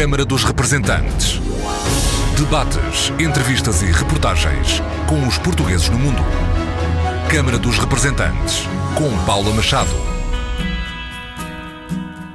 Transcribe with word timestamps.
Câmara 0.00 0.24
dos 0.24 0.44
Representantes. 0.44 1.38
Debates, 2.34 3.12
entrevistas 3.20 3.82
e 3.82 3.92
reportagens 3.92 4.80
com 5.06 5.28
os 5.28 5.36
portugueses 5.36 5.90
no 5.90 5.98
mundo. 5.98 6.22
Câmara 7.30 7.58
dos 7.58 7.76
Representantes, 7.76 8.62
com 8.96 9.26
Paula 9.26 9.52
Machado. 9.52 9.90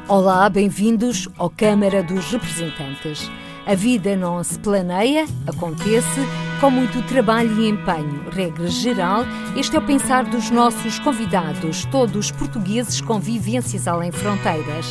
Olá, 0.07 0.47
bem-vindos 0.47 1.27
ao 1.39 1.49
Câmara 1.49 2.03
dos 2.03 2.31
Representantes. 2.31 3.31
A 3.65 3.73
vida 3.73 4.15
não 4.15 4.43
se 4.43 4.59
planeia, 4.59 5.25
acontece 5.47 6.21
com 6.61 6.69
muito 6.69 7.01
trabalho 7.07 7.63
e 7.63 7.67
empenho. 7.67 8.29
Regra 8.29 8.67
geral, 8.67 9.25
este 9.57 9.75
é 9.75 9.79
o 9.79 9.81
pensar 9.81 10.25
dos 10.25 10.51
nossos 10.51 10.99
convidados, 10.99 11.83
todos 11.85 12.29
portugueses 12.29 13.01
com 13.01 13.19
vivências 13.19 13.87
além 13.87 14.11
fronteiras. 14.11 14.85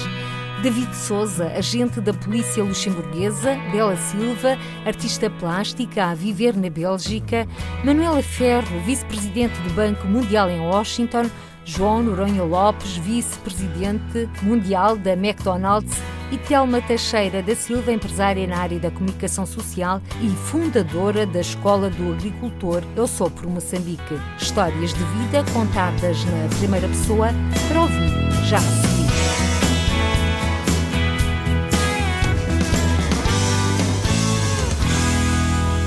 David 0.65 0.97
Souza, 0.97 1.49
agente 1.49 2.01
da 2.01 2.15
polícia 2.15 2.65
luxemburguesa, 2.65 3.55
Bela 3.71 3.99
Silva, 3.99 4.57
artista 4.87 5.29
plástica 5.29 6.07
a 6.07 6.15
viver 6.15 6.57
na 6.57 6.71
Bélgica, 6.71 7.47
Manuela 7.85 8.23
Ferro, 8.23 8.81
vice-presidente 8.81 9.61
do 9.61 9.75
Banco 9.75 10.07
Mundial 10.07 10.49
em 10.49 10.61
Washington, 10.61 11.29
João 11.67 12.03
Noronha 12.03 12.43
Lopes, 12.43 12.97
vice-presidente 12.97 14.27
mundial 14.41 14.97
da 14.97 15.13
McDonald's 15.13 15.99
e 16.33 16.39
Telma 16.39 16.81
Teixeira 16.81 17.43
da 17.43 17.55
Silva, 17.55 17.93
empresária 17.93 18.47
na 18.47 18.57
área 18.57 18.81
da 18.81 18.91
comunicação 18.91 19.45
social 19.45 20.01
e 20.23 20.31
fundadora 20.31 21.27
da 21.27 21.41
Escola 21.43 21.91
do 21.91 22.11
Agricultor 22.15 22.83
Eu 22.97 23.07
Sou 23.07 23.29
por 23.29 23.47
Moçambique. 23.47 24.19
Histórias 24.41 24.95
de 24.95 25.05
vida 25.05 25.45
contadas 25.53 26.25
na 26.25 26.57
primeira 26.57 26.89
pessoa 26.89 27.29
para 27.69 27.83
ouvir 27.83 28.09
já 28.47 28.57
a 28.57 28.61
seguir. 28.61 29.54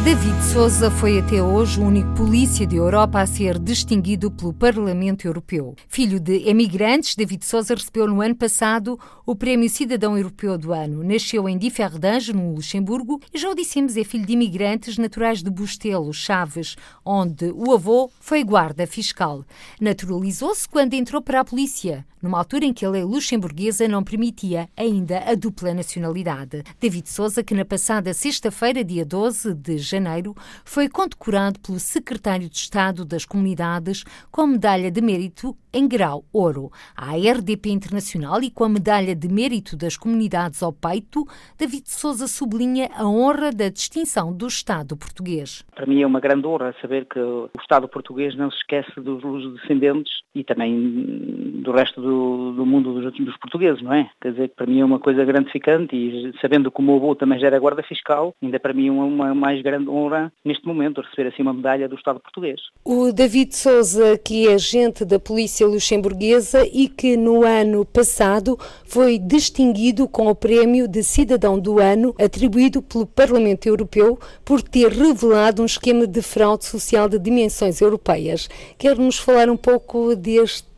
David 0.08 0.42
Souza 0.54 0.90
foi 0.90 1.20
até 1.20 1.44
hoje 1.44 1.82
o 1.82 1.84
único 1.84 2.10
polícia 2.14 2.66
de 2.66 2.78
Europa 2.78 3.20
a 3.20 3.28
ser 3.28 3.60
distinguido 3.60 4.32
pelo 4.32 4.54
Parlamento 4.54 5.28
Europeu. 5.28 5.76
Filho 5.90 6.18
de 6.18 6.48
emigrantes, 6.48 7.14
David 7.14 7.46
Souza 7.46 7.76
recebeu 7.76 8.08
no 8.08 8.22
ano 8.22 8.34
passado 8.34 8.98
o 9.26 9.36
Prémio 9.36 9.70
Cidadão 9.70 10.18
Europeu 10.18 10.58
do 10.58 10.72
Ano. 10.72 11.04
Nasceu 11.04 11.50
em 11.50 11.58
Differdange, 11.58 12.32
no 12.32 12.54
Luxemburgo, 12.54 13.20
e 13.34 13.38
já 13.38 13.50
o 13.50 13.54
dissemos, 13.54 13.98
é 13.98 14.06
filho 14.06 14.26
de 14.26 14.32
imigrantes 14.32 14.98
naturais 14.98 15.44
de 15.44 15.50
Bustelo, 15.50 16.14
Chaves, 16.14 16.78
onde 17.04 17.52
o 17.54 17.74
avô 17.74 18.10
foi 18.22 18.46
guarda 18.46 18.88
fiscal. 18.88 19.44
Naturalizou-se 19.82 20.70
quando 20.70 20.94
entrou 20.94 21.22
para 21.22 21.42
a 21.42 21.46
polícia, 21.46 22.06
numa 22.22 22.38
altura 22.38 22.66
em 22.66 22.74
que 22.74 22.86
a 22.86 22.90
lei 22.90 23.04
luxemburguesa 23.04 23.88
não 23.88 24.04
permitia 24.04 24.70
ainda 24.76 25.20
a 25.20 25.36
dupla 25.36 25.74
nacionalidade. 25.74 26.64
David 26.80 27.10
Souza, 27.10 27.44
que 27.44 27.54
na 27.54 27.66
passada 27.66 28.14
sexta-feira, 28.14 28.84
dia 28.84 29.06
12 29.06 29.54
de 29.54 29.78
janeiro, 29.78 30.36
foi 30.66 30.90
condecorado 30.90 31.60
pelo 31.60 31.80
secretário 31.80 32.50
de 32.50 32.58
Estado 32.58 33.06
das 33.06 33.26
Comunidades 33.26 34.04
com 34.32 34.42
a 34.42 34.48
medalha 34.48 34.92
de 34.92 35.02
mérito 35.02 35.56
em 35.74 35.88
grau 35.88 36.26
ouro. 36.34 36.72
À 36.96 37.16
RDP 37.16 37.70
Internacional 37.70 38.42
e 38.42 38.50
com 38.50 38.64
a 38.64 38.70
medalha 38.70 39.16
de 39.16 39.28
mérito 39.28 39.78
das 39.78 39.96
comunidades 39.96 40.64
ao 40.64 40.74
peito, 40.74 41.26
David 41.58 41.90
Souza 41.90 42.28
sublinha 42.28 42.90
a 42.96 43.08
honra 43.08 43.52
da 43.52 43.70
distinção 43.70 44.34
do 44.34 44.48
Estado 44.48 44.98
português. 44.98 45.64
Para 45.76 45.86
mim 45.86 46.02
é 46.02 46.08
uma 46.08 46.20
grande 46.20 46.48
honra 46.48 46.74
saber 46.82 47.06
que 47.06 47.20
o 47.20 47.50
Estado 47.62 47.88
português 47.88 48.36
não 48.36 48.50
se 48.50 48.58
esquece 48.58 49.00
dos 49.00 49.22
descendentes 49.60 50.12
e 50.34 50.44
também 50.44 51.62
do 51.62 51.72
resto 51.72 52.02
do, 52.02 52.07
do 52.08 52.66
mundo 52.66 52.94
dos, 52.94 53.14
dos, 53.14 53.38
portugueses, 53.38 53.82
não 53.82 53.94
é? 53.94 54.10
Quer 54.22 54.32
dizer, 54.32 54.52
para 54.56 54.66
mim 54.66 54.80
é 54.80 54.86
uma 54.86 55.00
coisa 55.00 55.24
gratificante 55.24 55.96
e 55.96 56.34
sabendo 56.42 56.72
que 56.72 56.80
o 56.80 56.84
meu 56.84 56.96
avô 56.96 57.16
também 57.16 57.40
já 57.40 57.48
era 57.48 57.60
guarda 57.60 57.84
fiscal, 57.84 58.34
ainda 58.42 58.60
para 58.60 58.74
mim 58.74 58.88
é 58.88 58.92
uma 58.92 59.34
mais 59.34 59.62
grande 59.62 59.90
honra 59.90 60.32
neste 60.44 60.66
momento 60.66 61.02
receber 61.02 61.30
assim 61.30 61.42
uma 61.42 61.54
medalha 61.54 61.88
do 61.88 61.96
Estado 61.96 62.20
português. 62.20 62.60
O 62.84 63.12
David 63.12 63.56
Souza, 63.56 64.18
que 64.18 64.48
é 64.48 64.54
agente 64.54 65.06
da 65.06 65.20
Polícia 65.20 65.68
luxemburguesa 65.68 66.66
e 66.66 66.88
que 66.88 67.18
no 67.18 67.44
ano 67.44 67.86
passado 67.86 68.58
foi 68.86 69.18
distinguido 69.18 70.08
com 70.08 70.28
o 70.28 70.36
Prémio 70.36 70.88
de 70.88 71.04
Cidadão 71.04 71.60
do 71.60 71.80
Ano 71.80 72.14
atribuído 72.20 72.82
pelo 72.82 73.06
Parlamento 73.06 73.68
Europeu 73.68 74.18
por 74.44 74.62
ter 74.62 74.92
revelado 74.92 75.62
um 75.62 75.66
esquema 75.66 76.08
de 76.08 76.22
fraude 76.22 76.66
social 76.66 77.10
de 77.10 77.20
dimensões 77.20 77.82
europeias. 77.82 78.50
Quer 78.78 78.98
nos 78.98 79.18
falar 79.18 79.50
um 79.50 79.58
pouco 79.58 80.16
deste 80.16 80.77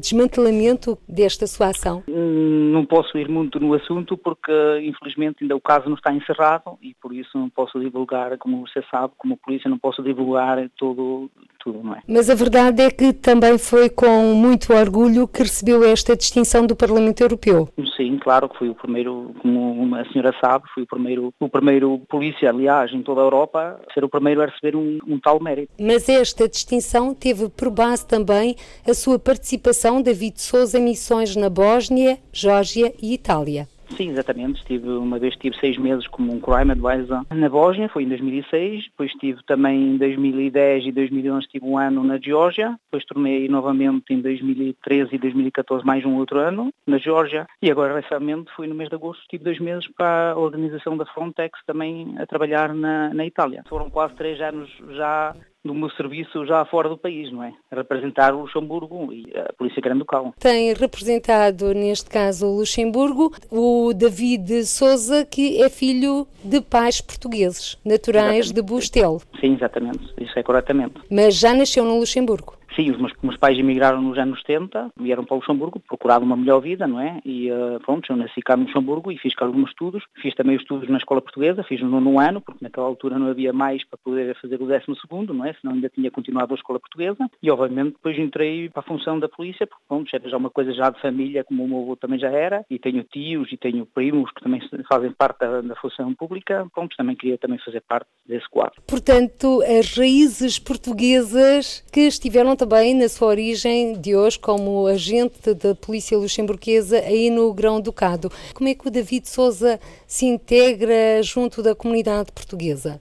desmantelamento 0.00 0.98
desta 1.08 1.46
sua 1.46 1.68
ação? 1.68 2.02
Não 2.06 2.84
posso 2.84 3.16
ir 3.18 3.28
muito 3.28 3.60
no 3.60 3.74
assunto 3.74 4.16
porque, 4.16 4.52
infelizmente, 4.82 5.38
ainda 5.42 5.56
o 5.56 5.60
caso 5.60 5.88
não 5.88 5.96
está 5.96 6.12
encerrado 6.12 6.78
e 6.82 6.94
por 6.94 7.14
isso 7.14 7.38
não 7.38 7.48
posso 7.48 7.78
divulgar, 7.78 8.36
como 8.38 8.66
você 8.66 8.82
sabe, 8.90 9.14
como 9.18 9.36
polícia 9.36 9.70
não 9.70 9.78
posso 9.78 10.02
divulgar 10.02 10.58
todo, 10.76 11.30
não 11.70 11.94
é? 11.94 12.00
Mas 12.06 12.30
a 12.30 12.34
verdade 12.34 12.82
é 12.82 12.90
que 12.90 13.12
também 13.12 13.58
foi 13.58 13.88
com 13.88 14.34
muito 14.34 14.72
orgulho 14.72 15.28
que 15.28 15.42
recebeu 15.42 15.84
esta 15.84 16.16
distinção 16.16 16.66
do 16.66 16.74
Parlamento 16.74 17.20
Europeu. 17.20 17.68
Sim, 17.96 18.18
claro 18.18 18.48
que 18.48 18.58
fui 18.58 18.68
o 18.68 18.74
primeiro, 18.74 19.34
como 19.40 19.94
a 19.94 20.04
senhora 20.10 20.34
sabe, 20.42 20.64
fui 20.74 20.84
o 20.84 20.86
primeiro, 20.86 21.32
o 21.38 21.48
primeiro 21.48 21.98
polícia, 22.08 22.50
aliás, 22.50 22.92
em 22.92 23.02
toda 23.02 23.20
a 23.20 23.24
Europa, 23.24 23.80
a 23.88 23.92
ser 23.92 24.04
o 24.04 24.08
primeiro 24.08 24.42
a 24.42 24.46
receber 24.46 24.76
um, 24.76 24.98
um 25.06 25.18
tal 25.18 25.40
mérito. 25.40 25.72
Mas 25.80 26.08
esta 26.08 26.48
distinção 26.48 27.14
teve 27.14 27.48
por 27.48 27.70
base 27.70 28.06
também 28.06 28.56
a 28.88 28.94
sua 28.94 29.18
participação 29.18 30.02
David 30.02 30.40
Souza 30.40 30.78
em 30.78 30.82
missões 30.82 31.36
na 31.36 31.48
Bósnia, 31.48 32.18
Geórgia 32.32 32.92
e 33.02 33.14
Itália. 33.14 33.68
Sim, 33.96 34.10
exatamente. 34.10 34.60
Estive, 34.60 34.88
uma 34.88 35.18
vez 35.18 35.34
estive 35.34 35.56
seis 35.58 35.76
meses 35.76 36.06
como 36.06 36.32
um 36.32 36.40
crime 36.40 36.72
advisor 36.72 37.24
na 37.30 37.48
Bósnia, 37.48 37.88
foi 37.88 38.04
em 38.04 38.08
2006. 38.08 38.84
Depois 38.84 39.10
estive 39.10 39.42
também 39.44 39.94
em 39.94 39.96
2010 39.96 40.86
e 40.86 40.92
2011, 40.92 41.46
estive 41.46 41.66
um 41.66 41.78
ano 41.78 42.02
na 42.02 42.18
Geórgia. 42.18 42.76
Depois 42.86 43.04
tornei 43.04 43.48
novamente 43.48 44.12
em 44.12 44.20
2013 44.20 45.14
e 45.14 45.18
2014 45.18 45.84
mais 45.84 46.04
um 46.04 46.16
outro 46.16 46.38
ano 46.38 46.72
na 46.86 46.98
Geórgia. 46.98 47.46
E 47.60 47.70
agora, 47.70 48.00
recentemente, 48.00 48.50
fui 48.54 48.66
no 48.66 48.74
mês 48.74 48.88
de 48.88 48.96
agosto, 48.96 49.20
estive 49.22 49.44
dois 49.44 49.58
meses 49.58 49.86
para 49.96 50.32
a 50.32 50.38
organização 50.38 50.96
da 50.96 51.06
Frontex 51.06 51.58
também 51.66 52.14
a 52.18 52.26
trabalhar 52.26 52.74
na, 52.74 53.12
na 53.12 53.26
Itália. 53.26 53.62
Foram 53.68 53.90
quase 53.90 54.14
três 54.14 54.40
anos 54.40 54.70
já 54.90 55.34
do 55.64 55.74
meu 55.74 55.90
serviço 55.90 56.44
já 56.44 56.64
fora 56.64 56.88
do 56.88 56.98
país, 56.98 57.30
não 57.32 57.42
é? 57.42 57.52
representar 57.70 58.34
o 58.34 58.42
Luxemburgo 58.42 59.12
e 59.12 59.32
a 59.36 59.52
Polícia 59.52 59.80
Grande 59.80 60.00
do 60.00 60.04
Cal. 60.04 60.34
Tem 60.38 60.72
representado, 60.74 61.72
neste 61.72 62.10
caso, 62.10 62.46
o 62.46 62.58
Luxemburgo, 62.58 63.32
o 63.50 63.92
David 63.94 64.64
Souza, 64.66 65.24
que 65.24 65.62
é 65.62 65.68
filho 65.68 66.26
de 66.44 66.60
pais 66.60 67.00
portugueses, 67.00 67.78
naturais 67.84 68.46
exatamente. 68.46 68.54
de 68.54 68.62
Bustelo. 68.62 69.22
Sim, 69.40 69.54
exatamente. 69.54 70.12
Isso 70.20 70.38
é 70.38 70.42
corretamente. 70.42 70.94
Mas 71.10 71.34
já 71.36 71.54
nasceu 71.54 71.84
no 71.84 71.98
Luxemburgo? 71.98 72.56
Sim, 72.74 72.90
os 72.90 72.98
meus, 72.98 73.12
meus, 73.22 73.36
pais 73.36 73.58
emigraram 73.58 74.00
nos 74.00 74.18
anos 74.18 74.40
70, 74.40 74.90
vieram 74.98 75.24
para 75.24 75.36
Luxemburgo, 75.36 75.80
procurado 75.80 76.24
uma 76.24 76.36
melhor 76.36 76.60
vida, 76.60 76.86
não 76.86 77.00
é? 77.00 77.20
E 77.24 77.50
uh, 77.50 77.78
pronto, 77.84 78.10
eu 78.10 78.16
nasci 78.16 78.40
cá 78.40 78.56
no 78.56 78.64
Luxemburgo 78.64 79.12
e 79.12 79.18
fiz 79.18 79.34
cá 79.34 79.44
alguns 79.44 79.70
estudos. 79.70 80.02
Fiz 80.20 80.34
também 80.34 80.56
os 80.56 80.62
estudos 80.62 80.88
na 80.88 80.98
escola 80.98 81.20
portuguesa, 81.20 81.62
fiz 81.62 81.80
no 81.80 81.88
nono 81.88 82.18
ano, 82.18 82.40
porque 82.40 82.64
naquela 82.64 82.86
altura 82.86 83.18
não 83.18 83.28
havia 83.28 83.52
mais 83.52 83.84
para 83.84 83.98
poder 84.02 84.36
fazer 84.40 84.60
o 84.60 84.66
décimo 84.66 84.96
segundo, 84.96 85.34
não 85.34 85.44
é? 85.44 85.54
Senão 85.54 85.74
ainda 85.74 85.88
tinha 85.88 86.10
continuado 86.10 86.54
a 86.54 86.56
escola 86.56 86.80
portuguesa. 86.80 87.28
E 87.42 87.50
obviamente 87.50 87.92
depois 87.92 88.18
entrei 88.18 88.68
para 88.68 88.80
a 88.80 88.84
função 88.84 89.18
da 89.18 89.28
polícia, 89.28 89.66
porque 89.66 89.84
pronto, 89.86 90.08
era 90.14 90.28
já 90.28 90.36
uma 90.36 90.50
coisa 90.50 90.72
já 90.72 90.90
de 90.90 91.00
família, 91.00 91.44
como 91.44 91.64
o 91.64 91.68
meu 91.68 91.82
avô 91.82 91.96
também 91.96 92.18
já 92.18 92.30
era, 92.30 92.64
e 92.70 92.78
tenho 92.78 93.02
tios 93.04 93.52
e 93.52 93.56
tenho 93.56 93.86
primos 93.86 94.30
que 94.32 94.42
também 94.42 94.60
fazem 94.88 95.12
parte 95.12 95.40
da, 95.40 95.60
da 95.60 95.76
função 95.76 96.14
pública, 96.14 96.66
pronto, 96.74 96.96
também 96.96 97.16
queria 97.16 97.38
também 97.38 97.58
fazer 97.58 97.82
parte 97.82 98.08
desse 98.26 98.48
quadro. 98.48 98.80
Portanto, 98.86 99.62
as 99.62 99.96
raízes 99.96 100.58
portuguesas 100.58 101.84
que 101.92 102.00
estiveram 102.00 102.50
também 102.62 102.94
na 102.94 103.08
sua 103.08 103.26
origem 103.26 103.94
de 103.94 104.14
hoje 104.14 104.38
como 104.38 104.86
agente 104.86 105.52
da 105.52 105.74
polícia 105.74 106.16
luxemburguesa 106.16 106.98
aí 106.98 107.28
no 107.28 107.52
Grão-Ducado. 107.52 108.30
Como 108.54 108.68
é 108.68 108.74
que 108.74 108.86
o 108.86 108.90
David 108.90 109.28
Souza 109.28 109.80
se 110.06 110.26
integra 110.26 111.20
junto 111.24 111.60
da 111.60 111.74
comunidade 111.74 112.30
portuguesa? 112.30 113.00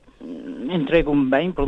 Entrego-me 0.70 1.30
bem, 1.30 1.52
por, 1.52 1.68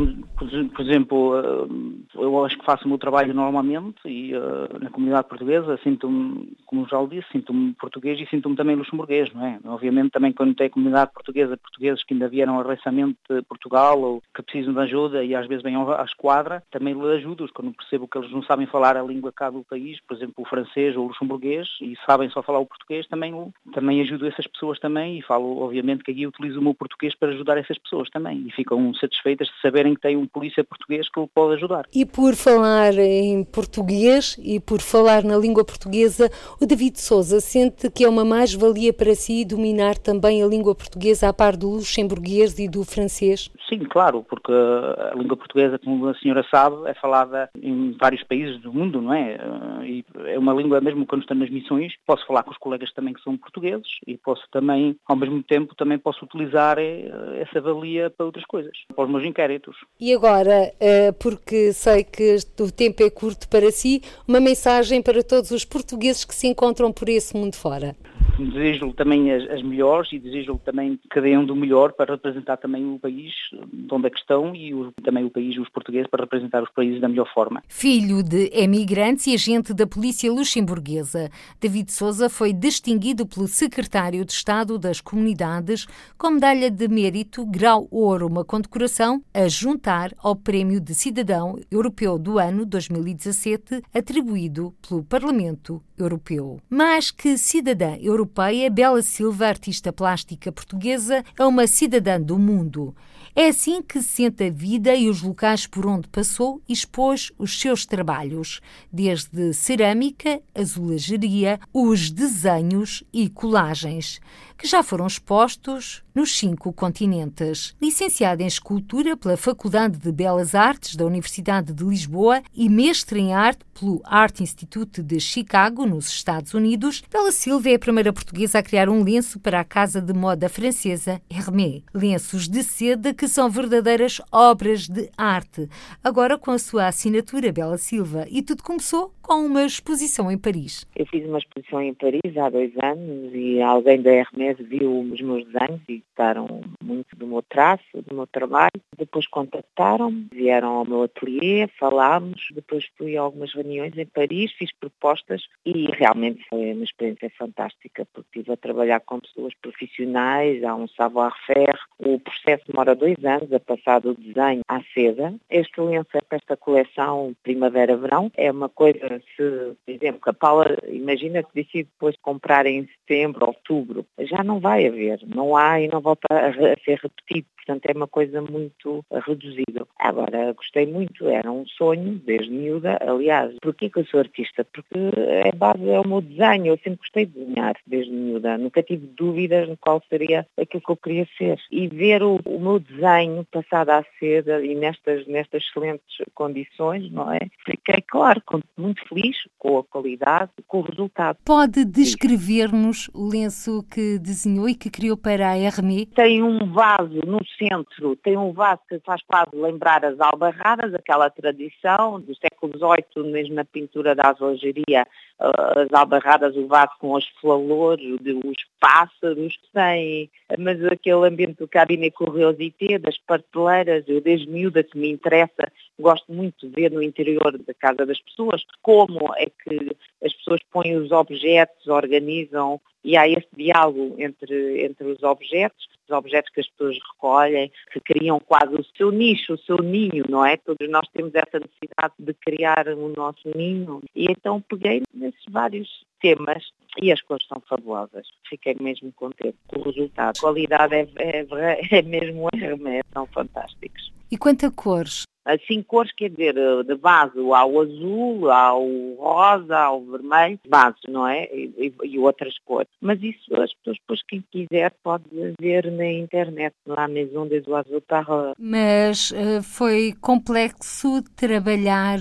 exemplo, 0.80 1.36
eh, 1.36 2.22
eu 2.22 2.44
acho 2.44 2.58
que 2.58 2.64
faço 2.64 2.84
o 2.84 2.88
meu 2.88 2.98
trabalho 2.98 3.34
normalmente 3.34 4.00
e 4.06 4.34
uh, 4.34 4.78
na 4.80 4.90
comunidade 4.90 5.28
portuguesa 5.28 5.78
sinto-me, 5.82 6.56
como 6.64 6.88
já 6.88 7.04
disse, 7.04 7.28
sinto-me 7.32 7.74
português 7.74 8.18
e 8.20 8.26
sinto-me 8.26 8.56
também 8.56 8.76
luxemburguês, 8.76 9.32
não 9.32 9.44
é? 9.44 9.58
Obviamente 9.66 10.12
também 10.12 10.32
quando 10.32 10.54
tem 10.54 10.70
comunidade 10.70 11.12
portuguesa, 11.12 11.56
portugueses 11.56 12.02
que 12.04 12.14
ainda 12.14 12.28
vieram 12.28 12.62
recentemente 12.62 13.18
de 13.28 13.42
Portugal 13.42 14.00
ou 14.00 14.22
que 14.34 14.42
precisam 14.42 14.72
de 14.72 14.80
ajuda 14.80 15.24
e 15.24 15.34
às 15.34 15.46
vezes 15.46 15.62
vêm 15.62 15.76
à 15.76 16.04
esquadra, 16.04 16.62
também 16.70 16.94
lhe 16.94 17.12
ajudo-os 17.14 17.50
quando 17.50 17.74
percebo 17.74 18.08
que 18.08 18.16
eles 18.16 18.30
não 18.30 18.42
sabem 18.42 18.66
falar 18.66 18.96
a 18.96 19.02
língua 19.02 19.32
cá 19.32 19.50
do 19.50 19.64
país, 19.64 20.00
por 20.06 20.16
exemplo, 20.16 20.34
o 20.38 20.48
francês 20.48 20.96
ou 20.96 21.04
o 21.04 21.08
luxemburguês 21.08 21.68
e 21.80 21.96
sabem 22.06 22.30
só 22.30 22.42
falar 22.42 22.60
o 22.60 22.66
português, 22.66 23.06
também, 23.08 23.34
também 23.72 24.00
ajudo 24.00 24.26
essas 24.26 24.46
pessoas 24.46 24.78
também 24.78 25.18
e 25.18 25.22
falo, 25.22 25.58
obviamente, 25.62 26.04
que 26.04 26.10
aqui 26.10 26.26
utilizo 26.26 26.60
o 26.60 26.62
meu 26.62 26.74
português 26.74 27.14
para 27.14 27.30
ajudar 27.30 27.58
essas 27.58 27.78
pessoas 27.78 28.08
também 28.10 28.43
e 28.44 28.52
ficam 28.52 28.92
satisfeitas 28.94 29.48
de 29.48 29.60
saberem 29.60 29.94
que 29.94 30.00
têm 30.00 30.16
um 30.16 30.26
polícia 30.26 30.64
português 30.64 31.08
que 31.08 31.20
o 31.20 31.28
pode 31.28 31.54
ajudar. 31.54 31.86
E 31.94 32.04
por 32.04 32.34
falar 32.34 32.92
em 32.98 33.44
português 33.44 34.36
e 34.42 34.60
por 34.60 34.80
falar 34.80 35.24
na 35.24 35.36
língua 35.36 35.64
portuguesa, 35.64 36.30
o 36.60 36.66
David 36.66 37.00
Souza 37.00 37.40
sente 37.40 37.90
que 37.90 38.04
é 38.04 38.08
uma 38.08 38.24
mais-valia 38.24 38.92
para 38.92 39.14
si 39.14 39.44
dominar 39.44 39.96
também 39.96 40.42
a 40.42 40.46
língua 40.46 40.74
portuguesa 40.74 41.28
a 41.28 41.32
par 41.32 41.56
do 41.56 41.70
luxemburguês 41.70 42.58
e 42.58 42.68
do 42.68 42.84
francês? 42.84 43.50
Sim, 43.68 43.78
claro, 43.80 44.24
porque 44.28 44.52
a 44.52 45.14
língua 45.16 45.36
portuguesa, 45.36 45.78
como 45.78 46.08
a 46.08 46.14
senhora 46.16 46.44
sabe, 46.50 46.76
é 46.88 46.94
falada 46.94 47.48
em 47.60 47.96
vários 47.98 48.22
países 48.24 48.60
do 48.60 48.72
mundo, 48.72 49.00
não 49.00 49.12
é? 49.12 49.38
E 49.84 50.04
é 50.26 50.38
uma 50.38 50.52
língua, 50.52 50.80
mesmo 50.80 51.06
quando 51.06 51.22
estou 51.22 51.36
nas 51.36 51.50
missões, 51.50 51.92
posso 52.06 52.26
falar 52.26 52.42
com 52.42 52.50
os 52.50 52.58
colegas 52.58 52.92
também 52.92 53.14
que 53.14 53.22
são 53.22 53.36
portugueses 53.36 53.88
e 54.06 54.16
posso 54.16 54.42
também, 54.50 54.96
ao 55.06 55.16
mesmo 55.16 55.42
tempo, 55.42 55.74
também 55.74 55.98
posso 55.98 56.24
utilizar 56.24 56.78
eh, 56.78 57.10
essa 57.40 57.60
valia 57.60 58.10
para 58.10 58.26
outras 58.34 58.44
coisas, 58.46 58.72
para 58.94 59.04
os 59.04 59.10
meus 59.10 59.24
inquéritos. 59.24 59.76
E 60.00 60.12
agora, 60.12 60.72
eh, 60.80 61.12
porque 61.12 61.72
sei 61.72 62.02
que 62.02 62.36
o 62.60 62.70
tempo 62.70 63.02
é 63.02 63.10
curto 63.10 63.48
para 63.48 63.70
si, 63.70 64.02
uma 64.26 64.40
mensagem 64.40 65.00
para 65.00 65.22
todos 65.22 65.50
os 65.50 65.64
portugueses 65.64 66.24
que 66.24 66.34
se 66.34 66.48
encontram 66.48 66.92
por 66.92 67.08
esse 67.08 67.36
mundo 67.36 67.56
fora 67.56 67.94
desejo 68.42 68.92
também 68.92 69.32
as, 69.32 69.48
as 69.50 69.62
melhores 69.62 70.12
e 70.12 70.18
desejo 70.18 70.60
também 70.64 70.98
cada 71.10 71.28
um 71.28 71.44
do 71.44 71.56
melhor 71.56 71.92
para 71.92 72.14
representar 72.14 72.56
também 72.56 72.84
o 72.84 72.98
país 72.98 73.32
de 73.72 73.92
onde 73.92 74.06
é 74.06 74.10
que 74.10 74.18
estão 74.18 74.54
e 74.54 74.74
o, 74.74 74.92
também 75.02 75.24
o 75.24 75.30
país, 75.30 75.56
os 75.58 75.68
portugueses, 75.68 76.08
para 76.08 76.24
representar 76.24 76.62
os 76.62 76.70
países 76.70 77.00
da 77.00 77.08
melhor 77.08 77.32
forma. 77.32 77.62
Filho 77.68 78.22
de 78.22 78.50
emigrantes 78.52 79.26
e 79.26 79.34
agente 79.34 79.72
da 79.72 79.86
polícia 79.86 80.30
luxemburguesa, 80.30 81.30
David 81.60 81.92
Souza 81.92 82.28
foi 82.28 82.52
distinguido 82.52 83.26
pelo 83.26 83.46
secretário 83.46 84.24
de 84.24 84.32
Estado 84.32 84.78
das 84.78 85.00
Comunidades 85.00 85.86
com 86.18 86.30
medalha 86.30 86.70
de 86.70 86.88
mérito 86.88 87.46
grau 87.46 87.86
ouro, 87.90 88.26
uma 88.26 88.44
condecoração 88.44 89.22
a 89.32 89.48
juntar 89.48 90.12
ao 90.18 90.36
Prémio 90.36 90.80
de 90.80 90.94
Cidadão 90.94 91.58
Europeu 91.70 92.18
do 92.18 92.38
ano 92.38 92.66
2017, 92.66 93.82
atribuído 93.94 94.74
pelo 94.86 95.04
Parlamento 95.04 95.82
Europeu. 95.98 96.58
Mais 96.68 97.10
que 97.10 97.38
cidadã 97.38 97.96
europeia, 98.00 98.23
europeia, 98.24 98.70
Bela 98.70 99.02
Silva, 99.02 99.46
artista 99.46 99.92
plástica 99.92 100.50
portuguesa, 100.50 101.22
é 101.38 101.44
uma 101.44 101.66
cidadã 101.66 102.20
do 102.20 102.38
mundo. 102.38 102.94
É 103.36 103.48
assim 103.48 103.82
que 103.82 104.00
se 104.00 104.08
sente 104.08 104.44
a 104.44 104.50
vida 104.50 104.94
e 104.94 105.10
os 105.10 105.20
locais 105.20 105.66
por 105.66 105.86
onde 105.86 106.08
passou 106.08 106.62
e 106.68 106.72
expôs 106.72 107.32
os 107.36 107.60
seus 107.60 107.84
trabalhos, 107.84 108.60
desde 108.92 109.52
cerâmica, 109.52 110.40
azulejaria, 110.54 111.58
os 111.72 112.10
desenhos 112.10 113.02
e 113.12 113.28
colagens, 113.28 114.20
que 114.64 114.70
já 114.70 114.82
foram 114.82 115.06
expostos 115.06 116.02
nos 116.14 116.38
cinco 116.38 116.72
continentes. 116.72 117.76
Licenciada 117.82 118.42
em 118.42 118.46
Escultura 118.46 119.14
pela 119.14 119.36
Faculdade 119.36 119.98
de 119.98 120.10
Belas 120.10 120.54
Artes 120.54 120.96
da 120.96 121.04
Universidade 121.04 121.74
de 121.74 121.84
Lisboa 121.84 122.40
e 122.54 122.70
mestre 122.70 123.20
em 123.20 123.34
arte 123.34 123.62
pelo 123.78 124.00
Art 124.04 124.40
Institute 124.40 125.02
de 125.02 125.20
Chicago, 125.20 125.84
nos 125.84 126.08
Estados 126.08 126.54
Unidos, 126.54 127.02
Bela 127.12 127.32
Silva 127.32 127.68
é 127.68 127.74
a 127.74 127.78
primeira 127.78 128.12
portuguesa 128.12 128.60
a 128.60 128.62
criar 128.62 128.88
um 128.88 129.02
lenço 129.02 129.40
para 129.40 129.60
a 129.60 129.64
casa 129.64 130.00
de 130.00 130.14
moda 130.14 130.48
francesa 130.48 131.20
Hermès. 131.28 131.82
Lenços 131.92 132.48
de 132.48 132.62
seda 132.62 133.12
que 133.12 133.26
são 133.26 133.50
verdadeiras 133.50 134.20
obras 134.32 134.88
de 134.88 135.10
arte. 135.18 135.68
Agora 136.02 136.38
com 136.38 136.52
a 136.52 136.58
sua 136.58 136.86
assinatura, 136.86 137.52
Bela 137.52 137.76
Silva. 137.76 138.26
E 138.30 138.40
tudo 138.40 138.62
começou 138.62 139.12
com 139.20 139.44
uma 139.46 139.64
exposição 139.64 140.30
em 140.30 140.38
Paris. 140.38 140.86
Eu 140.94 141.06
fiz 141.06 141.26
uma 141.26 141.38
exposição 141.38 141.82
em 141.82 141.94
Paris 141.94 142.36
há 142.36 142.48
dois 142.50 142.72
anos 142.82 143.32
e 143.34 143.60
alguém 143.60 144.00
da 144.00 144.12
Hermès 144.54 144.68
viu 144.68 145.00
os 145.00 145.20
meus 145.20 145.44
desenhos 145.44 145.80
e 145.88 145.98
gostaram 145.98 146.62
muito 146.82 147.16
do 147.16 147.26
meu 147.26 147.42
traço, 147.42 147.84
do 147.94 148.14
meu 148.14 148.26
trabalho. 148.26 148.70
Depois 148.96 149.26
contactaram-me, 149.26 150.28
vieram 150.32 150.68
ao 150.68 150.84
meu 150.84 151.02
ateliê, 151.02 151.66
falámos, 151.78 152.48
depois 152.52 152.88
fui 152.96 153.16
a 153.16 153.22
algumas 153.22 153.52
reuniões 153.52 153.96
em 153.96 154.06
Paris, 154.06 154.52
fiz 154.52 154.70
propostas 154.72 155.42
e 155.64 155.86
realmente 155.92 156.44
foi 156.48 156.72
uma 156.72 156.84
experiência 156.84 157.30
fantástica 157.36 158.06
porque 158.12 158.38
estive 158.38 158.52
a 158.52 158.56
trabalhar 158.56 159.00
com 159.00 159.20
pessoas 159.20 159.52
profissionais, 159.60 160.62
há 160.62 160.74
um 160.74 160.88
savoir-faire. 160.88 161.78
O 161.98 162.18
processo 162.18 162.64
demora 162.68 162.94
dois 162.94 163.16
anos, 163.24 163.52
a 163.52 163.60
passar 163.60 164.00
do 164.00 164.14
desenho 164.14 164.62
à 164.68 164.80
seda. 164.92 165.34
Este 165.50 165.80
lenço 165.80 166.10
para 166.28 166.36
esta 166.36 166.56
coleção 166.56 167.34
Primavera-Verão. 167.42 168.30
É 168.36 168.50
uma 168.50 168.68
coisa, 168.68 169.20
se, 169.36 169.76
por 169.84 169.92
exemplo, 169.92 170.20
que 170.20 170.30
a 170.30 170.32
Paula, 170.32 170.76
imagina 170.88 171.42
que 171.42 171.54
decide 171.54 171.88
depois 171.94 172.16
comprar 172.20 172.66
em 172.66 172.86
setembro, 172.86 173.46
outubro, 173.46 174.06
já 174.18 174.33
não 174.42 174.58
vai 174.58 174.86
haver, 174.86 175.20
não 175.26 175.56
há 175.56 175.80
e 175.80 175.88
não 175.88 176.00
volta 176.00 176.26
a, 176.30 176.52
ser 176.52 176.98
repetido. 177.02 177.46
Portanto, 177.64 177.86
é 177.86 177.96
uma 177.96 178.06
coisa 178.06 178.42
muito 178.42 179.04
reduzida. 179.26 179.86
Agora, 179.98 180.52
gostei 180.52 180.86
muito, 180.86 181.26
era 181.26 181.50
um 181.50 181.66
sonho, 181.66 182.20
desde 182.24 182.50
miúda. 182.50 182.98
Aliás, 183.00 183.54
porquê 183.62 183.88
que 183.88 184.00
eu 184.00 184.06
sou 184.06 184.20
artista? 184.20 184.64
Porque 184.64 184.94
é 185.16 185.52
base, 185.52 185.88
é 185.88 185.98
o 185.98 186.06
meu 186.06 186.20
desenho. 186.20 186.66
Eu 186.66 186.78
sempre 186.78 186.98
gostei 186.98 187.26
de 187.26 187.32
desenhar, 187.32 187.74
desde 187.86 188.12
miúda. 188.12 188.58
Nunca 188.58 188.82
tive 188.82 189.06
dúvidas 189.06 189.68
no 189.68 189.76
qual 189.76 190.02
seria 190.10 190.46
aquilo 190.60 190.82
que 190.82 190.92
eu 190.92 190.96
queria 190.96 191.28
ser. 191.38 191.58
E 191.70 191.88
ver 191.88 192.22
o, 192.22 192.38
o 192.44 192.60
meu 192.60 192.78
desenho 192.78 193.46
passado 193.50 193.90
à 193.90 194.04
seda 194.18 194.64
e 194.64 194.74
nestas, 194.74 195.26
nestas 195.26 195.62
excelentes 195.62 196.16
condições, 196.34 197.10
não 197.10 197.32
é? 197.32 197.38
Fiquei, 197.64 198.02
claro, 198.06 198.42
muito 198.76 199.00
feliz 199.08 199.36
com 199.58 199.78
a 199.78 199.84
qualidade, 199.84 200.50
com 200.66 200.80
o 200.80 200.82
resultado. 200.82 201.38
Pode 201.44 201.84
descrever-nos 201.84 203.08
o 203.14 203.26
lenço 203.26 203.82
que 203.90 204.18
desenhou 204.18 204.68
e 204.68 204.74
que 204.74 204.90
criou 204.90 205.16
para 205.16 205.50
a 205.50 205.58
Hermé? 205.58 206.06
Tem 206.14 206.42
um 206.42 206.70
vaso 206.72 207.20
no 207.26 207.38
centro, 207.56 208.16
tem 208.16 208.36
um 208.36 208.52
vaso 208.52 208.80
que 208.88 208.98
faz 209.00 209.22
quase 209.22 209.54
lembrar 209.54 210.04
as 210.04 210.18
albarradas, 210.20 210.94
aquela 210.94 211.30
tradição 211.30 212.20
do 212.20 212.34
século 212.36 212.72
XVIII, 212.78 213.30
mesmo 213.30 213.54
na 213.54 213.64
pintura 213.64 214.14
da 214.14 214.30
azulejaria, 214.30 215.06
as 215.38 215.92
albarradas, 215.92 216.56
o 216.56 216.66
vaso 216.66 216.92
com 217.00 217.16
as 217.16 217.26
flores, 217.40 218.20
os 218.44 218.56
pássaros, 218.80 219.58
tem, 219.72 220.30
mas 220.58 220.82
aquele 220.84 221.26
ambiente 221.26 221.58
do 221.58 221.68
cabinet 221.68 222.14
curiosité, 222.14 222.98
das 222.98 223.18
prateleiras, 223.18 224.04
eu 224.06 224.20
desde 224.20 224.48
miúda 224.48 224.82
que 224.82 224.96
me 224.96 225.10
interessa, 225.10 225.70
gosto 225.98 226.32
muito 226.32 226.68
de 226.68 226.74
ver 226.74 226.90
no 226.90 227.02
interior 227.02 227.56
da 227.58 227.74
casa 227.74 228.06
das 228.06 228.20
pessoas 228.20 228.62
como 228.82 229.34
é 229.36 229.46
que 229.46 229.96
as 230.24 230.32
pessoas 230.34 230.60
põem 230.70 230.96
os 230.96 231.10
objetos, 231.10 231.86
organizam 231.88 232.80
e 233.04 233.18
há 233.18 233.28
este 233.28 233.50
diálogo 233.54 234.14
entre, 234.18 234.82
entre 234.82 235.06
os 235.06 235.22
objetos, 235.22 235.88
os 236.08 236.16
objetos 236.16 236.50
que 236.52 236.60
as 236.60 236.68
pessoas 236.68 236.98
recolhem, 237.12 237.70
que 237.92 238.00
criam 238.00 238.40
quase 238.40 238.74
o 238.74 238.84
seu 238.96 239.10
nicho, 239.10 239.54
o 239.54 239.58
seu 239.58 239.76
ninho, 239.76 240.24
não 240.28 240.44
é? 240.44 240.56
Todos 240.56 240.88
nós 240.88 241.06
temos 241.08 241.34
essa 241.34 241.60
necessidade 241.60 242.14
de 242.18 242.32
criar 242.34 242.88
o 242.88 243.08
nosso 243.10 243.50
ninho. 243.54 244.02
E 244.14 244.26
então 244.30 244.60
peguei 244.62 245.02
nesses 245.34 245.52
vários 245.52 245.88
temas 246.20 246.62
e 247.00 247.12
as 247.12 247.20
cores 247.22 247.46
são 247.46 247.60
fabulosas. 247.68 248.26
Fiquei 248.48 248.74
mesmo 248.80 249.12
contente 249.12 249.56
com 249.66 249.80
o 249.80 249.82
resultado. 249.82 250.36
A 250.36 250.40
qualidade 250.40 250.94
é, 250.94 251.08
é, 251.18 251.98
é 251.98 252.02
mesmo 252.02 252.48
um 252.54 252.56
remédio, 252.56 253.04
são 253.12 253.26
fantásticos. 253.26 254.12
E 254.30 254.38
quanto 254.38 254.66
a 254.66 254.70
cores? 254.70 255.24
Assim, 255.44 255.82
cores, 255.82 256.12
quer 256.12 256.30
dizer, 256.30 256.54
de 256.84 256.94
base 256.96 257.38
ao 257.38 257.80
azul, 257.80 258.50
ao 258.50 258.86
rosa, 259.18 259.76
ao 259.76 260.02
vermelho, 260.02 260.58
base, 260.66 260.96
não 261.08 261.26
é? 261.26 261.44
E, 261.52 261.92
e, 262.02 262.18
outras 262.18 262.58
cores. 262.64 262.88
Mas 263.00 263.22
isso 263.22 263.54
as 263.56 263.72
pessoas, 263.74 263.98
depois 263.98 264.22
quem 264.26 264.42
quiser, 264.50 264.92
pode 265.02 265.24
ver 265.60 265.90
na 265.92 266.10
internet, 266.10 266.74
lá 266.86 267.06
Maison 267.06 267.46
des 267.46 267.66
Oiseaux 267.66 268.02
Parole. 268.06 268.54
Mas 268.58 269.30
uh, 269.32 269.62
foi 269.62 270.14
complexo 270.20 271.22
trabalhar 271.36 272.18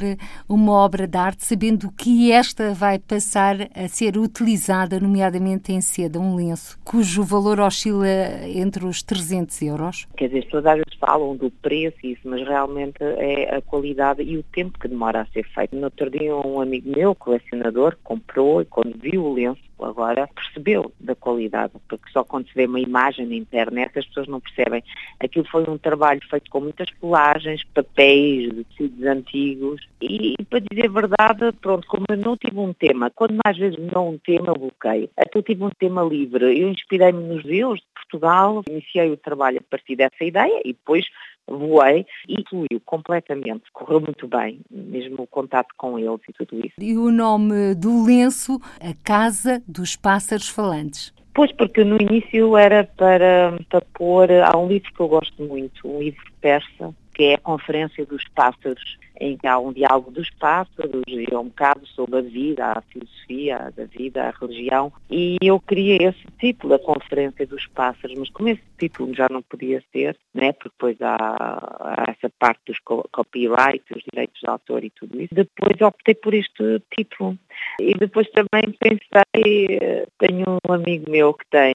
uma 0.50 0.74
obra 0.74 1.08
de 1.08 1.18
arte 1.18 1.46
sabendo 1.46 1.92
que 1.92 2.32
esta 2.32 2.74
vai 2.74 3.00
passar 3.00 3.56
a 3.74 3.88
ser 3.88 4.18
utilizada, 4.18 5.00
nomeadamente 5.00 5.72
em 5.72 5.82
seda, 5.82 6.20
um 6.20 6.36
lenço, 6.36 6.78
cujo 6.84 7.24
valor 7.24 7.60
oscila 7.60 8.08
entre 8.46 8.86
os 8.86 9.02
300 9.02 9.62
euros? 9.62 10.08
Quer 10.18 10.28
dizer, 10.28 10.48
todas 10.50 10.66
as 10.66 10.76
vezes 10.76 11.00
falam 11.00 11.36
do 11.36 11.50
preço 11.50 11.98
e 12.04 12.14
isso, 12.14 12.22
mas 12.26 12.46
realmente 12.48 13.04
é 13.18 13.56
a 13.56 13.62
qualidade 13.62 14.22
e 14.22 14.38
o 14.38 14.44
tempo 14.44 14.80
que 14.80 14.88
demora 14.88 15.22
a 15.22 15.26
ser 15.28 15.46
feito. 15.48 15.76
No 15.76 15.86
outro 15.86 16.10
dia 16.10 16.36
um 16.36 16.62
amigo 16.62 16.90
meu, 16.90 17.16
colecionador, 17.16 17.98
comprou 18.04 18.62
e 18.62 18.66
quando 18.66 18.98
viu 19.00 19.24
o 19.24 19.34
lenço 19.34 19.62
agora 19.84 20.30
percebeu 20.34 20.92
da 21.00 21.16
qualidade, 21.16 21.74
porque 21.88 22.10
só 22.12 22.24
quando 22.24 22.48
se 22.48 22.54
vê 22.54 22.66
uma 22.66 22.80
imagem 22.80 23.26
na 23.26 23.36
internet 23.36 24.00
as 24.00 24.06
pessoas 24.06 24.28
não 24.28 24.40
percebem. 24.40 24.84
Aquilo 25.20 25.46
foi 25.46 25.64
um 25.68 25.78
trabalho 25.78 26.22
feito 26.30 26.50
com 26.50 26.62
muitas 26.62 26.90
colagens, 27.00 27.64
papéis, 27.74 28.54
tecidos 28.70 29.06
antigos 29.06 29.82
e, 30.02 30.36
para 30.50 30.60
dizer 30.60 30.88
a 30.88 30.92
verdade, 30.92 31.52
pronto, 31.62 31.88
como 31.88 32.06
eu 32.10 32.18
não 32.18 32.38
tive 32.38 32.58
um 32.58 32.74
tema, 32.74 33.12
quando 33.12 33.38
mais 33.44 33.58
vezes 33.58 33.78
não 33.92 34.12
um 34.12 34.18
tema 34.18 34.54
bloqueio, 34.54 35.10
até 35.18 35.38
eu 35.38 35.44
tive 35.44 35.64
um 35.64 35.70
tema 35.70 36.04
livre. 36.04 36.60
Eu 36.60 36.70
inspirei-me 36.70 37.24
nos 37.24 37.44
deus 37.44 37.80
de 37.80 37.86
Portugal, 37.94 38.64
iniciei 38.70 39.12
o 39.12 39.18
trabalho 39.18 39.60
a 39.60 39.70
partir 39.70 39.96
dessa 39.96 40.24
ideia 40.24 40.62
e 40.64 40.74
depois 40.74 41.06
voei 41.48 42.06
e 42.28 42.44
fluiu 42.50 42.82
completamente. 42.86 43.64
Correu 43.72 44.02
muito 44.02 44.28
bem, 44.28 44.62
mesmo 44.70 45.24
o 45.24 45.28
contato 45.28 45.70
com 45.78 45.98
eles 46.00 46.22
e 46.28 46.34
tudo 46.34 46.66
isso. 46.66 46.76
E 46.80 46.98
o 46.98 47.12
nome 47.12 47.76
do 47.76 48.06
lenço, 48.06 48.60
A 48.80 48.94
Casa 49.04 49.62
dos 49.68 49.96
Pássaros 49.96 50.50
Falantes. 50.50 51.14
Pois, 51.34 51.52
porque 51.52 51.84
no 51.84 52.00
início 52.00 52.56
era 52.56 52.84
para, 52.84 53.58
para 53.68 53.82
pôr, 53.94 54.30
há 54.32 54.56
um 54.56 54.68
livro 54.68 54.94
que 54.94 55.00
eu 55.00 55.08
gosto 55.08 55.44
muito, 55.44 55.88
um 55.88 56.00
livro 56.00 56.24
persa, 56.40 56.94
que 57.14 57.24
é 57.24 57.34
a 57.36 57.40
Conferência 57.40 58.06
dos 58.06 58.24
Pássaros, 58.36 59.00
em 59.20 59.38
que 59.38 59.48
há 59.48 59.60
um 59.60 59.72
diálogo 59.72 60.12
dos 60.12 60.30
pássaros 60.32 61.04
e 61.08 61.26
é 61.32 61.38
um 61.38 61.48
bocado 61.48 61.86
sobre 61.88 62.20
a 62.20 62.22
vida, 62.22 62.66
a 62.66 62.82
filosofia 62.82 63.72
da 63.76 63.86
vida, 63.86 64.24
a 64.24 64.32
religião. 64.32 64.92
E 65.10 65.38
eu 65.42 65.60
queria 65.60 66.10
esse 66.10 66.26
título, 66.40 66.74
a 66.74 66.80
Conferência 66.80 67.46
dos 67.46 67.66
Pássaros, 67.68 68.18
mas 68.18 68.30
como 68.30 68.50
esse 68.50 68.62
título 68.78 69.14
já 69.14 69.28
não 69.30 69.42
podia 69.42 69.84
ser, 69.92 70.18
né, 70.34 70.52
porque 70.54 70.70
depois 70.70 71.02
há, 71.02 71.16
há 71.16 72.06
essa 72.12 72.32
parte 72.40 72.62
dos 72.68 72.80
copyright, 73.12 73.84
os 73.96 74.04
direitos 74.12 74.40
de 74.42 74.50
autor 74.50 74.84
e 74.84 74.90
tudo 74.90 75.22
isso, 75.22 75.34
depois 75.34 75.80
optei 75.82 76.16
por 76.16 76.34
este 76.34 76.82
título. 76.96 77.38
E 77.80 77.94
depois 77.94 78.28
também 78.32 78.76
pensei, 78.80 79.80
tenho 80.18 80.58
um 80.68 80.74
amigo 80.74 81.10
meu 81.10 81.34
que 81.34 81.46
tem 81.50 81.74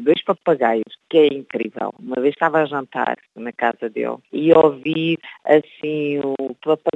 dois 0.00 0.22
papagaios, 0.24 0.98
que 1.08 1.18
é 1.18 1.26
incrível. 1.28 1.94
Uma 1.98 2.16
vez 2.16 2.34
estava 2.34 2.62
a 2.62 2.66
jantar 2.66 3.16
na 3.36 3.52
casa 3.52 3.88
dele 3.88 4.16
e 4.32 4.52
ouvi 4.52 5.16
assim 5.44 6.18
o 6.18 6.54
papagaio 6.62 6.89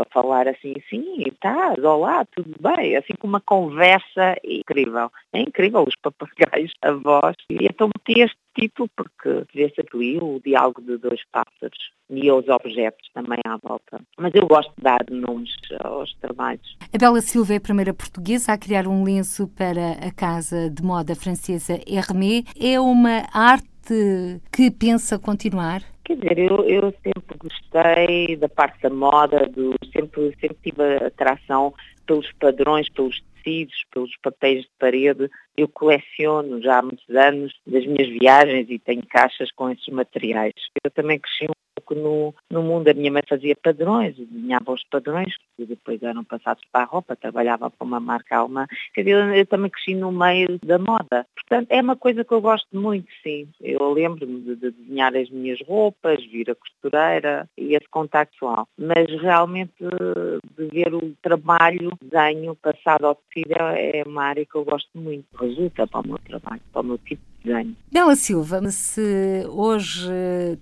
a 0.00 0.04
falar 0.12 0.46
assim, 0.48 0.74
sim, 0.88 1.22
estás, 1.26 1.82
olá, 1.82 2.24
tudo 2.24 2.54
bem, 2.60 2.96
assim 2.96 3.14
com 3.18 3.26
uma 3.26 3.40
conversa 3.40 4.36
incrível. 4.44 5.10
É 5.32 5.40
incrível 5.40 5.84
os 5.86 5.96
papagaios, 5.96 6.72
a 6.82 6.92
voz. 6.92 7.36
E 7.50 7.64
então 7.64 7.88
meti 7.88 8.20
este 8.20 8.38
título 8.54 8.88
porque 8.96 9.44
vê-se 9.54 9.80
ali 9.92 10.18
o 10.18 10.40
diálogo 10.44 10.80
de 10.82 10.98
dois 10.98 11.20
pássaros 11.32 11.78
e 12.08 12.30
os 12.30 12.48
objetos 12.48 13.08
também 13.14 13.38
à 13.46 13.56
volta. 13.56 14.00
Mas 14.18 14.34
eu 14.34 14.46
gosto 14.46 14.72
de 14.76 14.82
dar 14.82 15.04
nomes 15.10 15.50
aos 15.82 16.12
trabalhos. 16.14 16.76
A 16.92 16.98
Bela 16.98 17.20
Silva 17.20 17.54
é 17.54 17.56
a 17.56 17.60
primeira 17.60 17.94
portuguesa 17.94 18.52
a 18.52 18.58
criar 18.58 18.86
um 18.86 19.04
lenço 19.04 19.48
para 19.48 19.92
a 19.92 20.12
casa 20.12 20.70
de 20.70 20.82
moda 20.82 21.14
francesa 21.14 21.78
Hermé. 21.86 22.42
É 22.60 22.80
uma 22.80 23.26
arte 23.32 24.40
que 24.52 24.70
pensa 24.70 25.18
continuar? 25.18 25.82
Quer 26.10 26.16
dizer, 26.16 26.38
eu, 26.38 26.64
eu 26.64 26.94
sempre 27.04 27.38
gostei 27.38 28.36
da 28.36 28.48
parte 28.48 28.82
da 28.82 28.90
moda, 28.90 29.46
do, 29.46 29.76
sempre, 29.92 30.36
sempre 30.40 30.56
tive 30.60 30.96
atração 30.96 31.72
pelos 32.04 32.26
padrões, 32.32 32.88
pelos 32.88 33.22
tecidos, 33.36 33.84
pelos 33.92 34.10
papéis 34.20 34.62
de 34.62 34.70
parede. 34.76 35.30
Eu 35.56 35.68
coleciono 35.68 36.60
já 36.60 36.80
há 36.80 36.82
muitos 36.82 37.08
anos 37.10 37.54
das 37.64 37.86
minhas 37.86 38.08
viagens 38.08 38.66
e 38.68 38.80
tenho 38.80 39.06
caixas 39.06 39.52
com 39.52 39.70
esses 39.70 39.86
materiais. 39.86 40.54
Eu 40.82 40.90
também 40.90 41.20
cresci 41.20 41.46
pouco 41.80 41.94
no, 41.94 42.34
no 42.50 42.62
mundo. 42.62 42.88
A 42.88 42.94
minha 42.94 43.10
mãe 43.10 43.22
fazia 43.28 43.56
padrões, 43.56 44.16
desenhava 44.16 44.72
os 44.72 44.84
padrões, 44.84 45.34
que 45.56 45.64
depois 45.64 46.02
eram 46.02 46.22
passados 46.22 46.62
para 46.70 46.82
a 46.82 46.86
roupa, 46.86 47.16
trabalhava 47.16 47.70
para 47.70 47.84
uma 47.84 47.98
marca 47.98 48.36
alemã. 48.36 48.66
Quer 48.94 49.02
dizer, 49.02 49.36
eu, 49.36 49.46
também 49.46 49.70
cresci 49.70 49.94
no 49.94 50.12
meio 50.12 50.58
da 50.64 50.78
moda. 50.78 51.26
Portanto, 51.34 51.66
é 51.70 51.80
uma 51.80 51.96
coisa 51.96 52.24
que 52.24 52.32
eu 52.32 52.40
gosto 52.40 52.68
muito, 52.72 53.08
sim. 53.22 53.48
Eu 53.60 53.92
lembro-me 53.92 54.40
de, 54.40 54.56
de, 54.56 54.70
desenhar 54.70 55.16
as 55.16 55.30
minhas 55.30 55.60
roupas, 55.66 56.24
vir 56.26 56.50
a 56.50 56.54
costureira 56.54 57.48
e 57.56 57.74
esse 57.74 57.88
contacto 57.88 58.32
pessoal. 58.32 58.68
Mas 58.78 59.06
realmente 59.20 59.72
de 59.80 60.66
ver 60.66 60.94
o 60.94 61.14
trabalho, 61.22 61.92
desenho 62.02 62.54
passado 62.56 63.06
ao 63.06 63.14
tecido 63.14 63.54
é 63.58 64.02
uma 64.06 64.24
área 64.24 64.44
que 64.44 64.54
eu 64.54 64.64
gosto 64.64 64.90
muito. 64.94 65.26
Resulta 65.38 65.86
para 65.86 66.00
o 66.00 66.06
meu 66.06 66.18
trabalho, 66.18 66.62
para 66.72 66.80
o 66.80 66.84
meu 66.84 66.98
tipo 66.98 67.29
desenho. 67.44 67.76
Bela 67.92 68.14
Silva, 68.14 68.60
se 68.70 69.44
hoje 69.48 70.10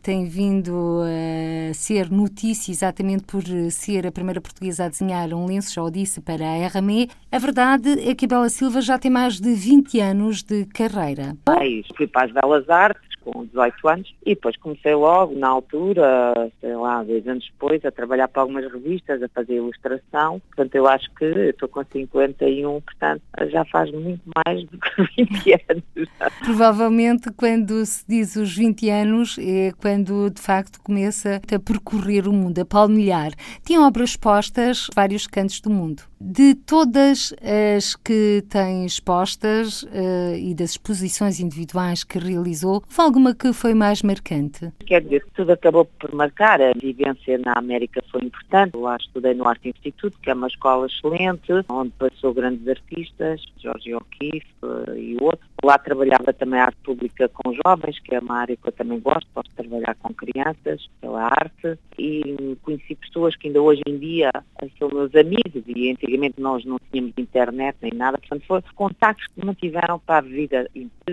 tem 0.02 0.26
vindo 0.26 1.02
a 1.02 1.74
ser 1.74 2.10
notícia 2.10 2.72
exatamente 2.72 3.24
por 3.24 3.42
ser 3.70 4.06
a 4.06 4.12
primeira 4.12 4.40
portuguesa 4.40 4.84
a 4.84 4.88
desenhar 4.88 5.32
um 5.34 5.46
lenço, 5.46 5.74
já 5.74 5.82
o 5.82 5.90
disse, 5.90 6.20
para 6.20 6.44
a 6.44 6.68
RME, 6.68 7.08
a 7.30 7.38
verdade 7.38 8.08
é 8.08 8.14
que 8.14 8.24
a 8.24 8.28
Bela 8.28 8.48
Silva 8.48 8.80
já 8.80 8.98
tem 8.98 9.10
mais 9.10 9.40
de 9.40 9.52
20 9.52 10.00
anos 10.00 10.42
de 10.42 10.64
carreira. 10.66 11.36
Ai, 11.46 11.82
fui 11.96 12.06
para 12.06 12.26
as 12.26 12.32
Belas 12.32 12.68
Artes 12.68 13.07
com 13.30 13.44
18 13.44 13.88
anos 13.88 14.14
e 14.24 14.34
depois 14.34 14.56
comecei 14.56 14.94
logo, 14.94 15.34
na 15.34 15.48
altura, 15.48 16.50
sei 16.60 16.74
lá, 16.74 17.02
dois 17.02 17.26
anos 17.26 17.48
depois, 17.52 17.84
a 17.84 17.90
trabalhar 17.90 18.28
para 18.28 18.42
algumas 18.42 18.70
revistas, 18.70 19.22
a 19.22 19.28
fazer 19.28 19.56
ilustração. 19.56 20.40
Portanto, 20.48 20.74
eu 20.74 20.86
acho 20.86 21.08
que 21.14 21.24
estou 21.24 21.68
com 21.68 21.84
51, 21.84 22.80
portanto, 22.80 23.22
já 23.50 23.64
faz 23.66 23.90
muito 23.92 24.22
mais 24.34 24.64
do 24.64 24.78
que 24.78 25.02
20 25.24 25.64
anos. 25.68 26.08
Provavelmente, 26.44 27.30
quando 27.32 27.84
se 27.84 28.04
diz 28.08 28.36
os 28.36 28.56
20 28.56 28.88
anos, 28.90 29.36
é 29.38 29.72
quando 29.80 30.30
de 30.30 30.40
facto 30.40 30.80
começa 30.82 31.36
a 31.36 31.58
percorrer 31.58 32.26
o 32.26 32.32
mundo, 32.32 32.60
a 32.60 32.64
palmilhar. 32.64 33.32
Tem 33.64 33.78
obras 33.78 34.10
expostas 34.10 34.86
em 34.90 34.94
vários 34.94 35.26
cantos 35.26 35.60
do 35.60 35.70
mundo. 35.70 36.02
De 36.20 36.54
todas 36.54 37.32
as 37.76 37.94
que 37.94 38.42
tem 38.48 38.84
expostas 38.84 39.84
uh, 39.84 40.34
e 40.36 40.52
das 40.52 40.70
exposições 40.70 41.38
individuais 41.38 42.02
que 42.02 42.18
realizou, 42.18 42.74
houve 42.74 43.00
alguma 43.00 43.34
que 43.34 43.52
foi 43.52 43.72
mais 43.72 44.02
marcante? 44.02 44.72
Quer 44.84 45.02
dizer, 45.02 45.24
tudo 45.34 45.52
acabou 45.52 45.84
por 45.84 46.12
marcar. 46.12 46.60
A 46.60 46.72
vivência 46.72 47.38
na 47.38 47.52
América 47.56 48.02
foi 48.10 48.22
importante. 48.24 48.76
Lá 48.76 48.96
estudei 48.96 49.32
no 49.34 49.46
Arte 49.46 49.68
Instituto, 49.68 50.18
que 50.20 50.30
é 50.30 50.34
uma 50.34 50.48
escola 50.48 50.86
excelente, 50.86 51.52
onde 51.68 51.90
passou 51.90 52.34
grandes 52.34 52.66
artistas, 52.66 53.44
Jorge 53.62 53.94
O'Keeffe 53.94 54.46
uh, 54.62 54.96
e 54.96 55.16
outros. 55.20 55.48
Lá 55.64 55.76
trabalhava 55.76 56.32
também 56.32 56.60
a 56.60 56.66
arte 56.66 56.78
pública 56.84 57.28
com 57.28 57.52
jovens, 57.52 57.98
que 58.00 58.14
é 58.14 58.20
uma 58.20 58.38
área 58.38 58.56
que 58.56 58.68
eu 58.68 58.72
também 58.72 59.00
gosto, 59.00 59.26
posso 59.34 59.50
trabalhar 59.56 59.96
com 59.96 60.14
crianças, 60.14 60.88
pela 61.00 61.24
arte, 61.24 61.76
e 61.98 62.56
conheci 62.62 62.94
pessoas 62.94 63.34
que 63.34 63.48
ainda 63.48 63.60
hoje 63.60 63.82
em 63.86 63.98
dia 63.98 64.30
são 64.78 64.88
meus 64.88 65.12
amigos, 65.16 65.62
e 65.66 65.90
antigamente 66.08 66.40
nós 66.40 66.64
não 66.64 66.78
tínhamos 66.90 67.12
internet 67.16 67.76
nem 67.82 67.92
nada, 67.92 68.18
portanto 68.18 68.46
foram 68.46 68.62
contactos 68.74 69.26
que 69.28 69.44
mantiveram 69.44 69.98
para 69.98 70.18
a 70.18 70.28
vida. 70.28 70.68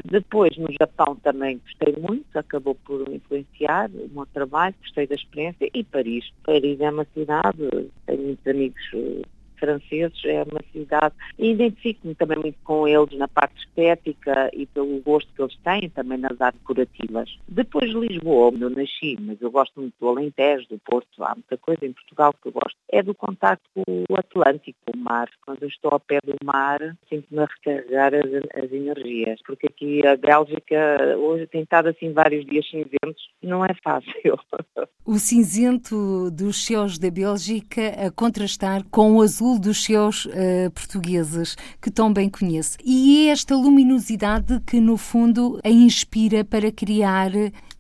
Depois, 0.06 0.58
no 0.58 0.72
Japão 0.80 1.16
também 1.18 1.60
gostei 1.60 1.96
muito, 2.02 2.26
acabou 2.38 2.76
por 2.76 3.08
influenciar 3.10 3.90
o 3.92 4.10
meu 4.14 4.26
trabalho, 4.28 4.76
gostei 4.82 5.06
da 5.06 5.16
experiência, 5.16 5.70
e 5.74 5.84
Paris. 5.84 6.32
Paris 6.44 6.80
é 6.80 6.90
uma 6.90 7.06
cidade, 7.14 7.90
tenho 8.06 8.22
muitos 8.22 8.48
amigos 8.48 8.82
eh, 8.94 9.22
franceses, 9.60 10.24
é 10.26 10.44
uma 10.44 10.62
cidade, 10.72 11.16
e 11.38 11.52
identifico-me 11.52 12.16
também 12.16 12.38
muito 12.38 12.58
com 12.64 12.88
eles 12.88 13.18
na 13.18 13.28
parte 13.28 13.58
estética 13.60 14.50
e 14.54 14.66
pelo 14.66 15.00
gosto 15.02 15.32
que 15.34 15.42
eles 15.42 15.58
têm 15.64 15.90
também 15.90 16.18
nas 16.18 16.40
artes 16.40 16.60
decorativas. 16.62 17.38
Depois 17.48 17.92
Lisboa, 17.92 18.48
onde 18.48 18.62
eu 18.62 18.70
nasci, 18.70 19.18
mas 19.20 19.42
eu 19.42 19.52
gosto 19.52 19.80
muito 19.80 19.94
do 20.00 20.08
Alentejo, 20.08 20.68
do 20.70 20.80
Porto, 20.80 21.24
há 21.24 21.34
muita 21.34 21.58
coisa 21.58 21.86
em 21.86 21.94
Portugal 21.94 22.34
que 22.34 22.48
eu 22.48 22.52
gosto, 22.52 22.78
é 22.92 23.02
do 23.02 23.14
contato 23.14 23.62
com 23.74 24.04
o 24.10 24.16
Atlântico, 24.16 24.78
o 24.94 24.98
mar. 24.98 25.30
Quando 25.46 25.64
eu 25.64 25.70
estou 25.70 25.92
ao 25.92 26.00
pé 26.00 26.20
do 26.24 26.36
mar, 26.44 26.80
sinto-me 27.10 27.40
a 27.40 27.46
recarregar 27.46 28.14
as, 28.14 28.64
as, 28.64 28.72
energias, 28.72 29.40
porque 29.46 29.68
aqui 29.68 30.06
a 30.06 30.16
Bélgica 30.16 31.18
hoje 31.18 31.48
tem 31.48 31.62
estado 31.62 31.90
assim 31.90 32.12
vários 32.12 32.46
dias 32.46 32.68
cinzentos, 32.70 33.30
não 33.42 33.64
é 33.66 33.74
fácil. 33.84 34.40
O 35.08 35.20
cinzento 35.20 36.32
dos 36.32 36.66
céus 36.66 36.98
da 36.98 37.12
Bélgica 37.12 37.90
a 37.90 38.10
contrastar 38.10 38.84
com 38.90 39.18
o 39.18 39.22
azul 39.22 39.45
dos 39.60 39.84
seus 39.84 40.26
uh, 40.26 40.72
portugueses, 40.74 41.56
que 41.82 41.92
tão 41.92 42.12
bem 42.12 42.30
conhece. 42.30 42.78
E 42.84 43.28
é 43.28 43.32
esta 43.32 43.56
luminosidade 43.56 44.60
que, 44.66 44.80
no 44.80 44.98
fundo, 44.98 45.60
a 45.64 45.70
inspira 45.70 46.44
para 46.44 46.72
criar 46.72 47.32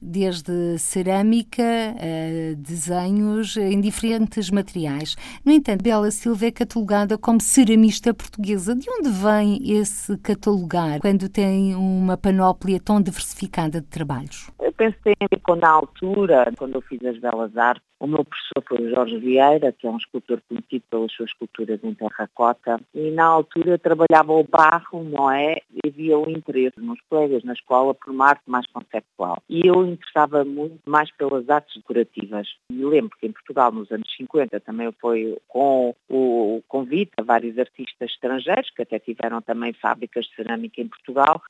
desde 0.02 0.78
cerâmica 0.78 1.64
a 1.64 2.56
desenhos 2.56 3.58
em 3.58 3.80
diferentes 3.80 4.50
materiais. 4.50 5.16
No 5.44 5.52
entanto, 5.52 5.84
Bela 5.84 6.12
Silva 6.12 6.46
é 6.46 6.52
catalogada 6.52 7.18
como 7.18 7.42
ceramista 7.42 8.14
portuguesa. 8.14 8.76
De 8.76 8.90
onde 8.90 9.10
vem 9.10 9.80
esse 9.80 10.18
catalogar 10.18 11.00
quando 11.00 11.30
tem 11.30 11.76
uma 11.76 12.18
panóplia 12.18 12.80
tão 12.80 13.02
diversificada 13.02 13.82
de 13.82 13.88
trabalhos? 13.88 14.50
Eu 14.62 14.74
pensei 14.74 15.16
que 15.16 15.56
na 15.56 15.70
altura, 15.70 16.52
quando 16.58 16.76
eu 16.76 16.82
fiz 16.82 17.04
as 17.06 17.18
Belas 17.18 17.56
Artes, 17.56 17.84
o 17.98 18.08
meu 18.08 18.26
professor 18.26 18.64
foi 18.68 18.86
o 18.86 18.90
Jorge 18.90 19.18
Vieira, 19.18 19.72
que 19.72 19.88
é 19.88 19.90
um 19.90 19.98
escultor 19.98 20.42
conhecido 20.50 20.84
pelas 20.90 21.12
suas 21.14 21.30
esculturas 21.30 21.80
em 21.82 21.94
terracota, 21.94 22.80
e 22.94 23.10
na 23.12 23.24
altura 23.24 23.72
eu 23.72 23.80
trabalhava 23.80 24.34
o 24.34 24.44
barro, 24.44 25.04
não 25.04 25.32
é? 25.32 25.62
E 25.74 25.88
havia 25.88 26.18
o 26.20 26.30
interesse 26.30 26.80
nos 26.80 27.00
colegas 27.10 27.44
na 27.44 27.54
escola 27.54 27.94
por 27.94 28.12
uma 28.12 28.28
arte 28.28 28.44
mais 28.48 28.68
conceptual. 28.68 29.42
E 29.50 29.62
eu 29.66 29.85
interessava 29.94 30.44
muito 30.44 30.80
mais 30.86 31.12
pelas 31.12 31.50
artes 31.50 31.76
decorativas. 31.76 32.48
E 32.72 32.86
lembro 32.86 33.18
que 33.20 33.28
em 33.28 33.32
Portugal, 33.32 33.72
nos 33.72 33.92
anos 33.92 34.14
50, 34.16 34.60
também 34.60 34.92
foi 35.00 35.38
com 35.48 35.96
o 36.10 36.62
convite 36.68 37.12
a 37.18 37.24
vários 37.24 37.58
artistas 37.58 38.12
estrangeiros, 38.12 38.70
que 38.72 38.82
até 38.82 39.00
tiveram 39.00 39.42
também 39.42 39.74
fábricas 39.74 40.26
de 40.26 40.36
cerâmica 40.36 40.82
em 40.82 40.88
Portugal, 40.88 41.42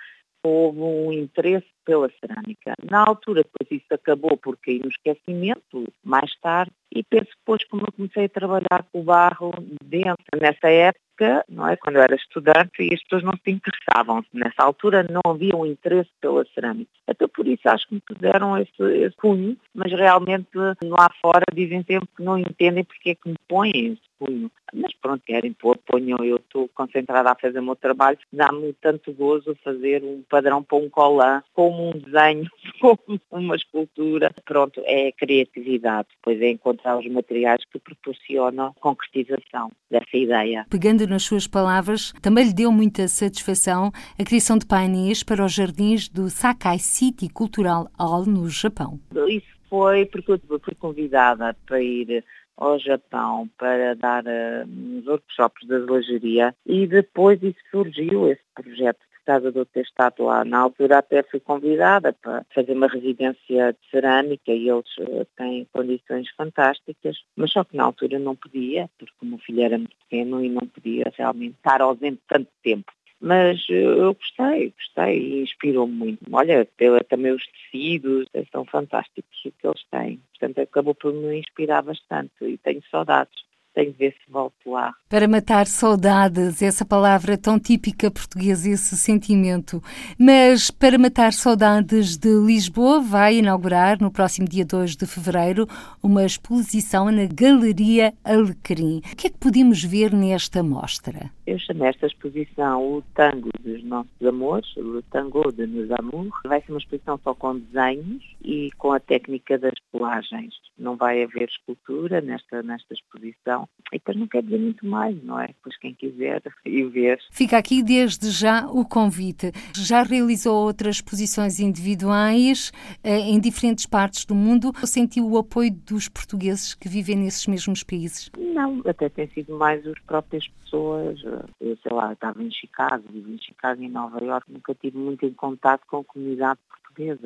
houve 0.44 0.80
um 0.80 1.12
interesse 1.12 1.66
pela 1.86 2.10
cerâmica. 2.20 2.74
Na 2.90 3.06
altura, 3.06 3.44
depois 3.44 3.72
isso 3.72 3.94
acabou 3.94 4.36
por 4.38 4.58
cair 4.58 4.82
no 4.82 4.90
esquecimento, 4.90 5.94
mais 6.04 6.34
tarde, 6.42 6.72
e 6.94 7.04
penso 7.04 7.30
depois 7.38 7.64
como 7.66 7.84
eu 7.84 7.92
comecei 7.92 8.26
a 8.26 8.30
trabalhar 8.30 8.86
com 8.92 9.02
o 9.02 9.04
barro 9.04 9.52
dentro, 9.84 10.26
nessa 10.40 10.70
época, 10.70 11.46
não 11.50 11.68
é? 11.68 11.76
Quando 11.76 11.98
eu 11.98 12.02
era 12.02 12.16
estudante 12.16 12.82
e 12.82 12.94
as 12.94 13.02
pessoas 13.04 13.24
não 13.24 13.34
se 13.34 13.52
interessavam. 13.52 14.24
Nessa 14.34 14.64
altura 14.64 15.04
não 15.04 15.22
havia 15.26 15.56
um 15.56 15.66
interesse 15.66 16.10
pela 16.20 16.46
cerâmica. 16.54 16.92
Até 17.08 17.28
por 17.28 17.48
isso 17.48 17.68
acho 17.68 17.88
que 17.88 17.96
me 17.96 18.02
puseram 18.02 18.58
esse, 18.58 18.82
esse 18.82 19.16
cunho, 19.16 19.58
mas 19.74 19.92
realmente 19.92 20.50
lá 20.84 21.10
fora 21.22 21.44
dizem 21.54 21.84
sempre 21.84 22.10
que 22.16 22.24
não 22.24 22.38
entendem 22.38 22.84
porque 22.84 23.12
é 23.12 23.16
que 23.16 23.30
me 23.30 23.36
põem 23.48 23.72
esse 23.72 24.02
punho. 24.20 24.52
Mas 24.74 24.94
pronto, 24.96 25.24
querem 25.26 25.54
pôr, 25.54 25.78
ponham, 25.78 26.24
eu 26.24 26.38
estou 26.38 26.70
concentrada 26.70 27.32
a 27.32 27.36
fazer 27.36 27.60
o 27.60 27.64
meu 27.64 27.76
trabalho, 27.76 28.18
dá-me 28.32 28.74
tanto 28.74 29.14
gozo 29.14 29.58
fazer 29.64 30.04
um 30.04 30.24
padrão 30.30 30.64
para 30.64 30.78
um 30.78 30.90
colã, 30.90 31.42
como 31.76 31.90
um 31.90 32.00
desenho, 32.00 32.50
como 32.80 33.20
uma 33.32 33.56
escultura. 33.56 34.32
Pronto, 34.46 34.82
é 34.86 35.10
a 35.10 35.12
criatividade, 35.12 36.08
depois 36.16 36.42
é 36.42 36.50
encontrar 36.50 36.98
os 36.98 37.08
materiais 37.08 37.62
que 37.72 37.80
proporcionam 37.80 38.68
a 38.68 38.74
concretização 38.80 39.72
dessa 39.90 40.16
ideia. 40.16 40.66
Pegando 40.70 41.06
nas 41.08 41.24
suas 41.24 41.48
palavras, 41.48 42.14
também 42.22 42.46
lhe 42.46 42.54
deu 42.54 42.72
muita 42.72 43.08
satisfação 43.08 43.92
a 44.18 44.24
criação 44.24 44.58
de 44.58 44.66
painéis 44.66 45.24
para 45.24 45.44
os 45.44 45.54
jardins 45.54 46.08
do 46.08 46.30
Sakai 46.30 46.80
City 46.80 47.30
Cultural 47.30 47.90
Hall 48.00 48.26
no 48.26 48.50
Japão. 48.50 49.00
Isso 49.28 49.48
foi 49.70 50.06
porque 50.06 50.32
eu 50.32 50.60
fui 50.60 50.76
convidada 50.76 51.56
para 51.66 51.82
ir 51.82 52.24
ao 52.58 52.80
Japão 52.80 53.50
para 53.58 53.96
dar 53.96 54.24
uh, 54.24 54.66
uns 54.66 55.06
workshops 55.06 55.68
de 55.68 55.76
azulejaria 55.76 56.56
e 56.66 56.88
depois 56.88 57.42
isso 57.44 57.60
surgiu, 57.70 58.30
esse 58.30 58.42
projeto 58.54 59.00
de 59.26 59.32
Casa 59.34 59.52
do 59.52 59.66
Testado 59.66 60.24
lá. 60.24 60.46
Na 60.46 60.60
altura 60.60 61.00
até 61.00 61.24
fui 61.24 61.40
convidada 61.40 62.14
para 62.14 62.46
fazer 62.54 62.74
uma 62.74 62.88
residência 62.88 63.74
de 63.74 63.90
cerâmica 63.90 64.52
e 64.52 64.70
eles 64.70 64.98
uh, 65.00 65.26
têm 65.36 65.68
condições 65.74 66.30
fantásticas, 66.38 67.18
mas 67.36 67.52
só 67.52 67.64
que 67.64 67.76
na 67.76 67.84
altura 67.84 68.20
não 68.20 68.36
podia, 68.36 68.88
porque 69.00 69.16
o 69.22 69.26
meu 69.26 69.40
filho 69.40 69.64
era 69.64 69.78
muito 69.78 69.96
pequeno 70.08 70.44
e 70.44 70.50
não 70.50 70.68
podia 70.68 71.12
realmente 71.18 71.56
estar 71.56 71.82
ausente 71.82 72.22
tanto 72.28 72.50
tempo. 72.64 72.92
Mas 73.20 73.66
eh, 73.70 73.82
eu 73.82 74.14
gostei, 74.14 74.72
gostei 74.72 75.18
e 75.18 75.42
inspirou-me 75.42 75.94
muito. 75.94 76.20
Olha, 76.32 76.68
também 77.10 77.32
os 77.32 77.44
tecidos 77.48 78.28
são 78.52 78.66
fantásticos 78.66 79.46
o 79.46 79.52
que 79.52 79.66
eles 79.66 79.84
têm. 79.90 80.20
Portanto, 80.32 80.60
acabou 80.60 80.94
por 80.94 81.14
me 81.14 81.40
inspirar 81.40 81.82
bastante 81.82 82.34
e 82.42 82.58
tenho 82.58 82.84
saudades 82.92 83.45
tenho 83.76 83.92
de 83.92 83.98
ver 83.98 84.14
se 84.14 84.32
volto 84.32 84.72
lá. 84.72 84.94
Para 85.10 85.28
matar 85.28 85.68
saudades, 85.68 86.62
essa 86.62 86.86
palavra 86.86 87.38
tão 87.38 87.60
típica 87.60 88.10
portuguesa, 88.10 88.70
esse 88.70 88.96
sentimento. 88.96 89.84
Mas 90.18 90.72
para 90.72 90.98
matar 90.98 91.34
saudades 91.34 92.18
de 92.18 92.30
Lisboa, 92.30 93.02
vai 93.02 93.38
inaugurar 93.38 94.02
no 94.02 94.10
próximo 94.10 94.48
dia 94.48 94.66
2 94.66 94.96
de 94.96 95.06
fevereiro 95.06 95.68
uma 96.02 96.26
exposição 96.26 97.12
na 97.12 97.26
Galeria 97.26 98.14
Alecrim. 98.24 99.02
O 99.12 99.16
que 99.16 99.28
é 99.28 99.30
que 99.30 99.38
podemos 99.38 99.84
ver 99.84 100.14
nesta 100.14 100.64
mostra? 100.64 101.30
Eu 101.46 101.60
chamei 101.60 101.90
esta 101.90 102.08
exposição 102.08 102.82
o 102.82 103.04
Tango 103.14 103.50
dos 103.60 103.84
Nossos 103.84 104.22
Amores, 104.26 104.76
o 104.78 105.02
Tango 105.04 105.52
de 105.52 105.68
Nos 105.68 105.92
Amor. 105.92 106.30
Vai 106.46 106.62
ser 106.62 106.72
uma 106.72 106.80
exposição 106.80 107.20
só 107.24 107.36
com 107.36 107.60
desenhos 107.60 108.24
e 108.44 108.72
com 108.78 108.94
a 108.94 109.00
técnica 109.00 109.58
das 109.58 109.74
colagens. 109.92 110.56
Não 110.78 110.96
vai 110.96 111.22
haver 111.24 111.50
escultura 111.50 112.22
nesta, 112.22 112.64
nesta 112.64 112.94
exposição 112.94 113.65
e 113.94 113.98
depois 113.98 114.18
não 114.18 114.28
quer 114.28 114.44
dizer 114.44 114.60
muito 114.60 114.86
mais, 114.86 115.22
não 115.24 115.40
é? 115.40 115.50
Pois 115.64 115.78
quem 115.78 115.94
quiser 115.94 116.42
e 116.66 116.84
ver. 116.84 117.20
Fica 117.32 117.58
aqui 117.58 117.84
desde 117.84 118.30
já 118.30 118.68
o 118.68 118.86
convite. 118.86 119.52
Já 119.76 120.04
realizou 120.04 120.66
outras 120.66 120.98
exposições 120.98 121.60
individuais 121.60 122.72
eh, 123.04 123.20
em 123.20 123.40
diferentes 123.40 123.86
partes 123.86 124.26
do 124.26 124.36
mundo. 124.36 124.72
Sentiu 124.84 125.30
o 125.30 125.38
apoio 125.38 125.72
dos 125.72 126.10
portugueses 126.10 126.74
que 126.74 126.90
vivem 126.90 127.16
nesses 127.16 127.48
mesmos 127.48 127.84
países? 127.84 128.32
Não, 128.38 128.82
até 128.86 129.08
tem 129.10 129.28
sido 129.30 129.56
mais 129.58 129.86
as 129.86 130.00
próprias 130.02 130.48
pessoas. 130.48 131.22
Eu 131.62 131.78
sei 131.78 131.92
lá, 131.92 132.14
estava 132.14 132.44
em 132.44 132.52
Chicago, 132.52 133.04
vivo 133.12 133.32
em 133.32 133.40
Chicago 133.40 133.82
e 133.82 133.86
em 133.86 133.90
Nova 133.90 134.24
Iorque, 134.24 134.52
nunca 134.52 134.74
tive 134.76 134.98
muito 134.98 135.26
em 135.26 135.34
contato 135.34 135.86
com 135.88 135.98
a 135.98 136.04
comunidade 136.04 136.60
portuguesa. 136.70 136.85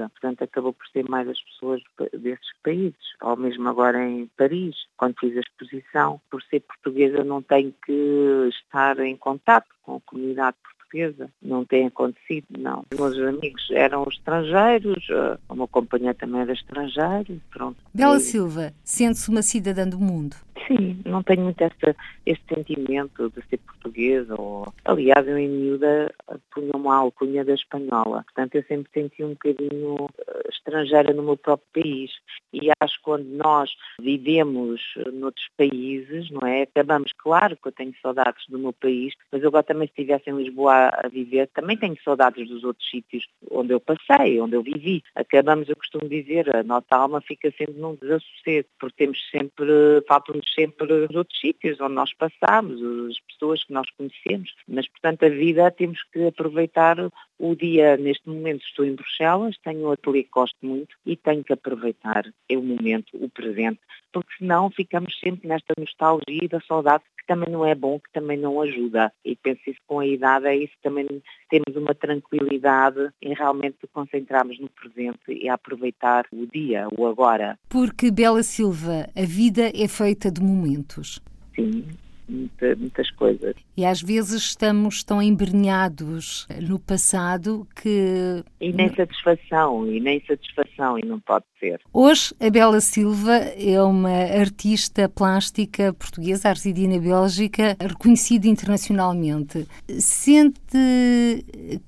Portanto, 0.10 0.44
acabou 0.44 0.74
por 0.74 0.88
ser 0.88 1.08
mais 1.10 1.28
as 1.28 1.42
pessoas 1.42 1.82
desses 2.14 2.50
países. 2.64 2.98
Ou 3.22 3.36
mesmo 3.36 3.68
agora 3.70 4.04
em 4.04 4.28
Paris, 4.38 4.76
quando 4.98 5.20
fiz 5.20 5.36
a 5.38 5.42
exposição, 5.42 6.22
por 6.30 6.42
ser 6.44 6.62
portuguesa 6.62 7.24
não 7.24 7.42
tenho 7.42 7.74
que 7.86 8.50
estar 8.50 9.00
em 9.00 9.16
contato 9.16 9.68
com 9.82 9.98
a 9.98 10.02
comunidade 10.02 10.58
portuguesa. 10.64 11.30
Não 11.42 11.64
tem 11.66 11.88
acontecido, 11.88 12.48
não. 12.58 12.84
Os 12.92 12.98
meus 12.98 13.18
amigos 13.20 13.68
eram 13.72 14.04
estrangeiros, 14.10 15.08
o 15.48 15.56
meu 15.56 15.68
companheiro 15.68 16.18
também 16.18 16.42
era 16.42 16.54
estrangeiro, 16.54 17.40
pronto. 17.52 17.78
Bela. 17.94 18.20
Silva, 18.20 18.74
sente-se 18.84 19.30
uma 19.30 19.42
cidadã 19.42 19.88
do 19.88 20.00
mundo? 20.00 20.36
Sim, 20.68 21.02
não 21.06 21.24
tenho 21.24 21.44
muito 21.44 21.62
esse, 21.62 21.96
esse 22.26 22.42
sentimento 22.48 23.30
de 23.30 23.42
ser 23.48 23.58
portuguesa. 23.58 24.36
Ou... 24.40 24.72
Aliás, 24.86 25.28
eu 25.28 25.38
em 25.38 25.48
miúda 25.48 26.14
punha 26.52 26.72
uma 26.76 26.96
alcunha 26.96 27.44
da 27.46 27.54
espanhola. 27.54 28.24
Portanto, 28.24 28.56
eu 28.56 28.64
sempre 28.64 28.90
senti 28.94 29.24
um 29.24 29.30
bocadinho 29.30 30.10
eh, 30.28 30.50
estrangeira 30.52 31.14
no 31.14 31.24
meu 31.24 31.38
próprio 31.38 31.84
país. 31.84 32.12
E 32.54 32.70
acho 32.80 32.98
que 32.98 33.04
quando 33.04 33.26
nós 33.26 33.72
vivemos 34.00 34.82
noutros 35.14 35.48
países, 35.58 36.30
não 36.32 36.48
é? 36.48 36.64
Acabamos, 36.64 37.12
claro 37.18 37.56
que 37.56 37.68
eu 37.68 37.72
tenho 37.72 37.94
saudades 38.02 38.46
do 38.48 38.58
meu 38.58 38.74
país, 38.74 39.14
mas 39.32 39.42
eu 39.42 39.50
agora 39.50 39.64
também 39.64 39.88
se 39.88 39.94
estivesse 39.94 40.30
em 40.30 40.38
Lisboa 40.38 40.90
a 41.04 41.08
viver, 41.08 41.48
também 41.48 41.78
tenho 41.78 41.98
saudades 42.04 42.48
dos 42.48 42.64
outros 42.64 42.90
sítios 42.90 43.28
onde 43.52 43.74
eu 43.74 43.80
passei, 43.80 44.40
onde 44.40 44.56
eu 44.56 44.64
vivi. 44.64 45.04
Acabamos, 45.16 45.70
eu 45.70 45.76
costumo 45.76 46.10
dizer, 46.10 46.56
a 46.56 46.64
nossa 46.64 46.96
alma 46.96 47.22
fica 47.22 47.52
sempre 47.58 47.76
num 47.80 47.96
desassossego, 47.96 48.68
porque 48.80 49.06
temos 49.06 49.30
sempre, 49.30 50.04
faltam-nos 50.08 50.49
sempre 50.54 50.92
os 50.92 51.16
outros 51.16 51.40
sítios 51.40 51.80
onde 51.80 51.94
nós 51.94 52.14
passamos, 52.14 52.82
as 53.10 53.20
pessoas 53.20 53.64
que 53.64 53.74
nós 53.74 53.90
conhecemos. 53.92 54.54
Mas, 54.68 54.88
portanto, 54.88 55.26
a 55.26 55.30
vida 55.30 55.72
temos 55.72 56.04
que 56.12 56.26
aproveitar 56.26 56.98
o 57.38 57.56
dia. 57.56 57.98
Neste 57.98 58.28
momento 58.28 58.66
estou 58.66 58.86
em 58.86 58.96
Bruxelas, 58.96 59.58
tenho 59.64 59.88
um 59.88 59.92
ateliê 59.92 60.24
que 60.24 60.30
gosto 60.32 60.58
muito 60.62 60.96
e 61.06 61.16
tenho 61.16 61.44
que 61.44 61.54
aproveitar 61.54 62.26
o 62.52 62.62
momento, 62.62 63.10
o 63.14 63.30
presente, 63.30 63.80
porque 64.12 64.34
senão 64.38 64.70
ficamos 64.70 65.18
sempre 65.20 65.48
nesta 65.48 65.74
nostalgia 65.78 66.48
da 66.50 66.60
saudade 66.62 67.04
também 67.30 67.50
não 67.52 67.64
é 67.64 67.76
bom, 67.76 68.00
que 68.00 68.12
também 68.12 68.40
não 68.40 68.60
ajuda. 68.60 69.14
E 69.24 69.36
penso 69.36 69.62
isso 69.68 69.80
com 69.86 70.00
a 70.00 70.08
idade, 70.08 70.48
é 70.48 70.56
isso 70.56 70.74
também 70.82 71.06
temos 71.48 71.76
uma 71.76 71.94
tranquilidade 71.94 73.12
em 73.22 73.36
realmente 73.36 73.78
concentrarmos 73.94 74.60
no 74.60 74.68
presente 74.68 75.20
e 75.30 75.48
aproveitar 75.48 76.26
o 76.34 76.48
dia, 76.48 76.88
o 76.98 77.06
agora. 77.06 77.60
Porque, 77.70 78.10
Bela 78.10 78.42
Silva, 78.42 79.08
a 79.16 79.26
vida 79.26 79.72
é 79.76 79.88
feita 79.88 80.32
de 80.32 80.42
momentos. 80.42 81.22
Sim, 81.56 81.86
muita, 82.30 82.76
muitas 82.76 83.10
coisas. 83.12 83.56
E 83.76 83.86
às 83.86 84.02
vezes 84.02 84.42
estamos 84.42 85.04
tão 85.04 85.22
embrenhados 85.22 86.48
no 86.62 86.80
passado 86.80 87.68
que. 87.76 88.44
E 88.60 88.72
nem 88.72 88.94
satisfação, 88.94 89.88
e 89.88 90.00
nem 90.00 90.22
satisfação, 90.26 91.00
e 91.00 91.06
não 91.06 91.20
pode 91.20 91.46
ser. 91.60 91.80
Hoje, 91.94 92.34
a 92.40 92.50
Bela 92.50 92.82
Silva 92.82 93.36
é 93.36 93.82
uma 93.82 94.10
artista 94.10 95.10
plástica 95.10 95.94
portuguesa, 95.94 96.50
a 96.50 96.54
residir 96.54 96.88
na 96.88 97.00
Bélgica, 97.00 97.76
reconhecida 97.80 98.48
internacionalmente. 98.48 99.68
Sente 100.00 100.60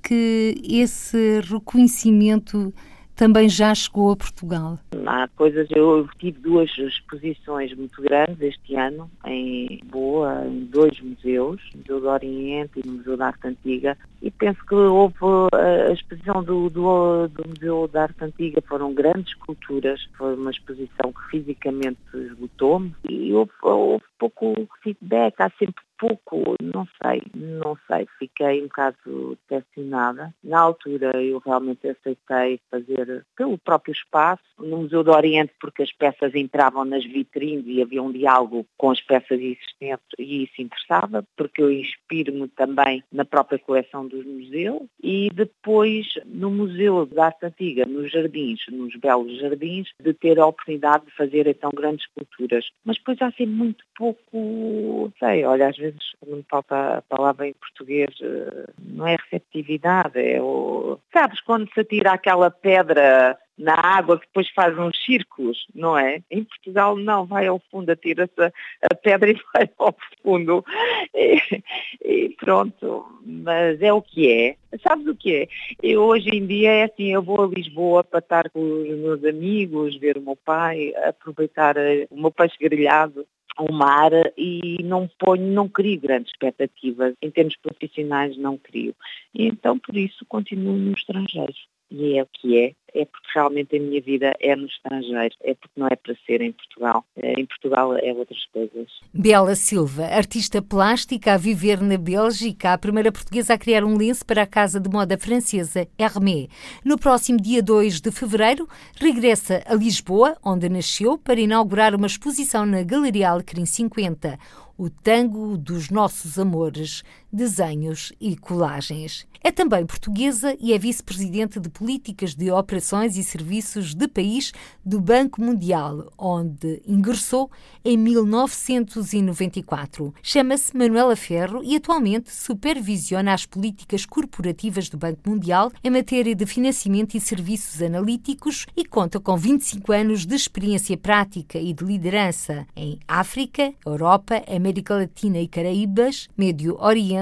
que 0.03 0.55
esse 0.63 1.41
reconhecimento 1.41 2.73
também 3.21 3.47
já 3.47 3.75
chegou 3.75 4.13
a 4.13 4.15
Portugal? 4.15 4.79
Há 5.05 5.27
coisas, 5.35 5.67
eu 5.69 6.09
tive 6.17 6.39
duas 6.39 6.75
exposições 6.75 7.71
muito 7.77 8.01
grandes 8.01 8.41
este 8.41 8.75
ano 8.75 9.11
em 9.27 9.79
Boa, 9.85 10.43
em 10.47 10.65
dois 10.65 10.99
museus, 10.99 11.61
o 11.75 11.77
Museu 11.77 12.01
do 12.01 12.09
Oriente 12.09 12.81
e 12.83 12.89
o 12.89 12.93
Museu 12.93 13.15
da 13.15 13.27
Arte 13.27 13.47
Antiga, 13.47 13.95
e 14.21 14.29
penso 14.29 14.63
que 14.65 14.75
houve 14.75 15.15
a 15.53 15.91
exposição 15.91 16.43
do, 16.43 16.69
do, 16.69 17.27
do 17.27 17.49
Museu 17.49 17.87
da 17.87 18.03
Arte 18.03 18.23
Antiga 18.23 18.61
foram 18.61 18.93
grandes 18.93 19.33
esculturas, 19.33 20.07
foi 20.17 20.35
uma 20.35 20.51
exposição 20.51 21.11
que 21.11 21.29
fisicamente 21.29 21.99
esgotou-me 22.13 22.93
e 23.09 23.33
houve, 23.33 23.51
houve 23.61 24.03
pouco 24.19 24.67
feedback, 24.83 25.35
há 25.39 25.49
sempre 25.57 25.81
pouco, 26.01 26.55
não 26.59 26.87
sei, 27.01 27.21
não 27.35 27.77
sei, 27.87 28.07
fiquei 28.17 28.59
um 28.61 28.67
bocado 28.67 29.37
decepcionada. 29.47 30.33
Na 30.43 30.59
altura 30.59 31.11
eu 31.21 31.37
realmente 31.37 31.87
aceitei 31.87 32.59
fazer 32.71 33.23
pelo 33.37 33.55
próprio 33.59 33.91
espaço, 33.91 34.41
no 34.57 34.77
Museu 34.77 35.03
do 35.03 35.11
Oriente, 35.11 35.53
porque 35.59 35.83
as 35.83 35.91
peças 35.91 36.33
entravam 36.33 36.85
nas 36.85 37.05
vitrines 37.05 37.65
e 37.67 37.81
havia 37.83 38.01
um 38.01 38.11
diálogo 38.11 38.65
com 38.77 38.89
as 38.89 38.99
peças 38.99 39.39
existentes 39.39 40.07
e 40.17 40.43
isso 40.43 40.59
interessava, 40.59 41.23
porque 41.37 41.61
eu 41.61 41.71
inspiro-me 41.71 42.47
também 42.47 43.03
na 43.11 43.23
própria 43.23 43.59
coleção 43.59 44.07
dos 44.11 44.25
museus 44.25 44.83
e 45.01 45.29
depois 45.33 46.07
no 46.25 46.51
Museu 46.51 47.05
da 47.05 47.25
Arte 47.25 47.45
Antiga, 47.45 47.85
nos 47.85 48.11
jardins, 48.11 48.59
nos 48.69 48.95
belos 48.97 49.39
jardins, 49.39 49.89
de 49.99 50.13
ter 50.13 50.39
a 50.39 50.45
oportunidade 50.45 51.05
de 51.05 51.15
fazer 51.15 51.47
então 51.47 51.71
grandes 51.73 52.05
esculturas. 52.05 52.65
Mas 52.83 52.97
depois 52.97 53.21
há 53.21 53.27
assim 53.27 53.45
muito 53.45 53.83
pouco, 53.95 55.11
sei, 55.17 55.45
olha, 55.45 55.69
às 55.69 55.77
vezes 55.77 56.01
me 56.25 56.43
falta 56.49 56.97
a 56.97 57.01
palavra 57.03 57.47
em 57.47 57.53
português, 57.53 58.13
eh, 58.21 58.65
não 58.79 59.07
é 59.07 59.15
receptividade, 59.15 60.19
é 60.19 60.41
o... 60.41 60.99
Sabes 61.13 61.41
quando 61.41 61.71
se 61.73 61.79
atira 61.79 62.11
aquela 62.11 62.51
pedra 62.51 63.37
na 63.57 63.75
água 63.75 64.19
que 64.19 64.25
depois 64.25 64.49
faz 64.49 64.77
uns 64.77 65.03
círculos, 65.03 65.67
não 65.73 65.97
é? 65.97 66.21
Em 66.31 66.43
Portugal 66.43 66.95
não, 66.97 67.25
vai 67.25 67.47
ao 67.47 67.61
fundo, 67.71 67.91
atira-se 67.91 68.33
a, 68.41 68.95
pedra 68.95 69.31
e 69.31 69.33
vai 69.53 69.69
ao 69.77 69.95
fundo. 70.23 70.65
E, 71.13 71.63
e, 72.03 72.29
pronto, 72.37 73.05
mas 73.23 73.81
é 73.81 73.93
o 73.93 74.01
que 74.01 74.31
é. 74.31 74.55
Sabes 74.81 75.05
o 75.07 75.15
que 75.15 75.35
é? 75.35 75.47
Eu, 75.83 76.01
hoje 76.03 76.29
em 76.29 76.45
dia 76.45 76.71
é 76.71 76.83
assim, 76.83 77.13
eu 77.13 77.21
vou 77.21 77.43
a 77.43 77.47
Lisboa 77.47 78.03
para 78.03 78.19
estar 78.19 78.49
com 78.49 78.59
os 78.59 78.87
meus 78.87 79.23
amigos, 79.23 79.97
ver 79.97 80.17
o 80.17 80.21
meu 80.21 80.35
pai, 80.35 80.93
aproveitar 81.05 81.77
eh, 81.77 82.07
o 82.09 82.19
meu 82.19 82.31
peixe 82.31 82.57
grelhado 82.59 83.25
o 83.59 83.71
mar 83.71 84.11
e 84.37 84.81
não 84.83 85.09
ponho, 85.19 85.45
não 85.45 85.67
crio 85.67 85.99
grandes 85.99 86.31
expectativas. 86.31 87.13
Em 87.21 87.29
termos 87.29 87.55
profissionais 87.57 88.37
não 88.37 88.57
crio. 88.57 88.95
E 89.35 89.45
então 89.45 89.77
por 89.77 89.95
isso 89.95 90.25
continuo 90.25 90.73
no 90.73 90.93
estrangeiro 90.93 91.53
e 91.91 92.17
é 92.17 92.23
o 92.23 92.27
que 92.27 92.57
é, 92.57 92.73
é 92.93 93.05
porque 93.05 93.27
realmente 93.33 93.75
a 93.75 93.79
minha 93.79 94.01
vida 94.01 94.33
é 94.39 94.55
no 94.55 94.65
estrangeiro, 94.65 95.35
é 95.43 95.53
porque 95.53 95.79
não 95.79 95.87
é 95.87 95.95
para 95.95 96.15
ser 96.25 96.41
em 96.41 96.51
Portugal. 96.51 97.05
Eh, 97.15 97.39
em 97.39 97.45
Portugal 97.45 97.95
é 97.97 98.13
outras 98.13 98.45
coisas. 98.53 98.89
Bela 99.13 99.55
Silva, 99.55 100.05
artista 100.05 100.61
plástica 100.61 101.33
a 101.33 101.37
viver 101.37 101.81
na 101.81 101.97
Bélgica, 101.97 102.73
a 102.73 102.77
primeira 102.77 103.11
portuguesa 103.11 103.53
a 103.53 103.57
criar 103.57 103.83
um 103.83 103.97
lenço 103.97 104.25
para 104.25 104.41
a 104.43 104.47
casa 104.47 104.79
de 104.79 104.89
moda 104.89 105.17
francesa 105.17 105.87
Hermé. 105.97 106.47
No 106.83 106.97
próximo 106.97 107.39
dia 107.39 107.61
2 107.61 108.01
de 108.01 108.11
fevereiro, 108.11 108.67
regressa 108.95 109.63
a 109.65 109.75
Lisboa, 109.75 110.37
onde 110.43 110.69
nasceu, 110.69 111.17
para 111.17 111.39
inaugurar 111.39 111.95
uma 111.95 112.07
exposição 112.07 112.65
na 112.65 112.83
Galeria 112.83 113.29
Alecrim 113.29 113.65
50 113.65 114.37
o 114.81 114.89
tango 114.89 115.59
dos 115.59 115.91
nossos 115.91 116.39
amores, 116.39 117.03
desenhos 117.31 118.11
e 118.19 118.35
colagens. 118.35 119.27
É 119.43 119.51
também 119.51 119.83
portuguesa 119.87 120.55
e 120.59 120.71
é 120.71 120.77
vice-presidente 120.77 121.59
de 121.59 121.67
políticas 121.67 122.35
de 122.35 122.51
operações 122.51 123.17
e 123.17 123.23
serviços 123.23 123.95
de 123.95 124.07
país 124.07 124.51
do 124.85 125.01
Banco 125.01 125.41
Mundial, 125.41 126.13
onde 126.15 126.79
ingressou 126.87 127.49
em 127.83 127.97
1994. 127.97 130.13
Chama-se 130.21 130.77
Manuela 130.77 131.15
Ferro 131.15 131.63
e 131.63 131.75
atualmente 131.75 132.31
supervisiona 132.31 133.33
as 133.33 133.47
políticas 133.47 134.05
corporativas 134.05 134.89
do 134.89 134.97
Banco 134.97 135.27
Mundial 135.27 135.71
em 135.83 135.89
matéria 135.89 136.35
de 136.35 136.45
financiamento 136.45 137.15
e 137.15 137.19
serviços 137.19 137.81
analíticos 137.81 138.67
e 138.77 138.85
conta 138.85 139.19
com 139.19 139.35
25 139.35 139.91
anos 139.91 140.23
de 140.23 140.35
experiência 140.35 140.95
prática 140.95 141.57
e 141.57 141.73
de 141.73 141.83
liderança 141.83 142.67
em 142.75 142.99
África, 143.07 143.73
Europa, 143.83 144.43
América 144.47 144.93
Latina 144.93 145.39
e 145.39 145.47
Caraíbas, 145.47 146.29
Médio 146.37 146.77
Oriente 146.79 147.20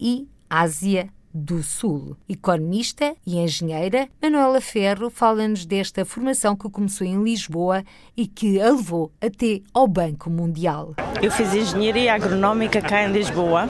e 0.00 0.26
Ásia 0.48 1.10
do 1.32 1.62
Sul. 1.62 2.16
Economista 2.28 3.14
e 3.26 3.38
engenheira, 3.38 4.08
Manuela 4.22 4.60
Ferro 4.60 5.10
fala-nos 5.10 5.64
desta 5.64 6.04
formação 6.04 6.56
que 6.56 6.68
começou 6.70 7.06
em 7.06 7.22
Lisboa 7.22 7.84
e 8.16 8.26
que 8.26 8.60
a 8.60 8.70
levou 8.70 9.10
até 9.20 9.60
ao 9.72 9.86
Banco 9.86 10.30
Mundial. 10.30 10.94
Eu 11.22 11.30
fiz 11.30 11.54
engenharia 11.54 12.14
agronómica 12.14 12.80
cá 12.80 13.04
em 13.04 13.12
Lisboa 13.12 13.68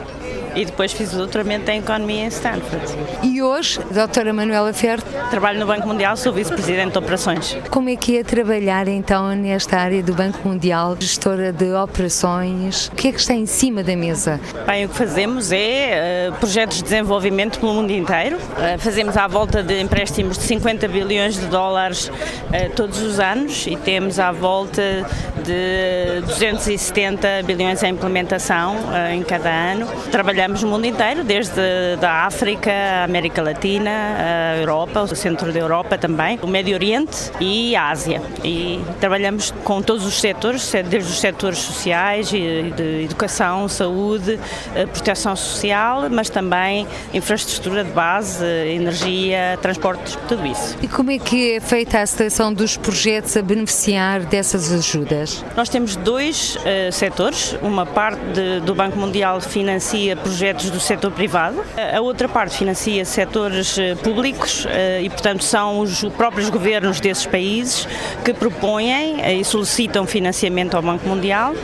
e 0.55 0.65
depois 0.65 0.93
fiz 0.93 1.13
o 1.13 1.19
doutoramento 1.19 1.71
em 1.71 1.79
Economia 1.79 2.25
em 2.25 2.29
Stanford. 2.29 2.85
E 3.23 3.41
hoje, 3.41 3.79
doutora 3.93 4.33
Manuela 4.33 4.73
Ferro? 4.73 5.03
Trabalho 5.31 5.61
no 5.61 5.67
Banco 5.67 5.87
Mundial, 5.87 6.17
sou 6.17 6.33
vice-presidente 6.33 6.93
de 6.93 6.99
operações. 6.99 7.57
Como 7.71 7.89
é 7.89 7.95
que 7.95 8.19
é 8.19 8.25
trabalhar 8.25 8.89
então 8.89 9.35
nesta 9.37 9.79
área 9.79 10.03
do 10.03 10.13
Banco 10.15 10.47
Mundial, 10.47 10.97
gestora 10.99 11.53
de 11.53 11.73
operações? 11.73 12.89
O 12.89 12.93
que 12.93 13.09
é 13.09 13.13
que 13.13 13.21
está 13.21 13.35
em 13.35 13.47
cima 13.47 13.85
da 13.85 13.97
mesa? 13.97 14.41
Bem, 14.67 14.87
o 14.87 14.89
que 14.89 14.97
fazemos 14.97 15.53
é 15.53 16.31
uh, 16.31 16.39
projetos 16.41 16.79
de 16.79 16.83
desenvolvimento 16.83 17.48
pelo 17.57 17.73
mundo 17.73 17.91
inteiro. 17.91 18.37
Uh, 18.37 18.79
fazemos 18.79 19.17
à 19.17 19.27
volta 19.27 19.63
de 19.63 19.81
empréstimos 19.81 20.37
de 20.37 20.45
50 20.45 20.89
bilhões 20.89 21.39
de 21.39 21.47
dólares 21.47 22.09
uh, 22.09 22.75
todos 22.75 23.01
os 23.01 23.21
anos 23.21 23.67
e 23.67 23.77
temos 23.77 24.19
à 24.19 24.33
volta 24.33 25.07
de 25.45 26.21
270 26.27 27.43
bilhões 27.45 27.83
em 27.83 27.91
implementação 27.91 28.77
em 29.13 29.23
cada 29.23 29.51
ano. 29.51 29.87
Trabalhamos 30.11 30.63
no 30.63 30.71
mundo 30.71 30.87
inteiro, 30.87 31.25
desde 31.25 31.97
da 32.01 32.27
África, 32.27 32.71
a 32.71 33.05
América 33.05 33.43
Latina, 33.43 33.91
a 33.91 34.57
Europa, 34.59 35.03
o 35.03 35.17
centro 35.17 35.53
da 35.53 35.59
Europa 35.59 35.97
também, 35.97 36.39
o 36.43 36.47
Médio 36.47 36.75
Oriente 36.75 37.31
e 37.41 37.75
a 37.75 37.89
Ásia. 37.89 38.21
E 38.45 38.81
trabalhamos 39.01 39.53
com 39.65 39.81
todos 39.81 40.05
os 40.07 40.21
setores, 40.21 40.71
desde 40.89 41.11
os 41.11 41.21
setores 41.21 41.59
sociais, 41.59 42.29
de 42.29 43.05
educação, 43.05 43.69
saúde, 43.69 44.39
eh, 44.75 44.87
proteção 44.87 45.35
social, 45.37 46.09
mas 46.11 46.29
também 46.29 46.87
infraestrutura 47.13 47.38
de 47.45 47.91
base, 47.93 48.45
energia, 48.45 49.59
transportes, 49.61 50.19
tudo 50.29 50.47
isso. 50.47 50.77
E 50.83 50.89
como 50.89 51.11
é 51.11 51.19
que 51.19 51.55
é 51.55 51.61
feita 51.61 52.01
a 52.01 52.07
seleção 52.07 52.53
dos 52.53 52.77
projetos 52.77 53.37
a 53.37 53.43
beneficiar 53.43 54.21
dessas 54.21 54.73
ajudas? 54.73 55.45
Nós 55.57 55.69
temos 55.69 55.97
dois 55.97 56.57
uh, 56.57 56.93
setores, 56.93 57.57
uma 57.63 57.85
parte 57.87 58.21
de, 58.33 58.61
do 58.61 58.75
Banco 58.75 58.99
Mundial 58.99 59.41
financia 59.41 60.17
projetos 60.17 60.71
do 60.71 60.81
setor 60.81 61.11
privado. 61.11 61.63
A 61.95 62.01
outra 62.01 62.29
parte 62.29 62.57
financia 62.57 63.05
setores 63.05 63.79
eh, 63.79 63.95
públicos 63.95 64.67
eh, 64.69 65.03
e, 65.03 65.11
portanto, 65.11 65.43
são 65.43 65.81
os 65.81 66.05
próprios 66.17 66.51
governos 66.51 67.01
desses 67.01 67.27
países 67.27 67.87
que 68.25 68.33
propõem 68.33 69.21
eh, 69.21 69.35
e 69.35 69.45
solicitam 69.45 70.07
financiamento 70.07 70.77
ao 70.77 70.83
Banco 70.83 71.09
Mundial. 71.09 71.55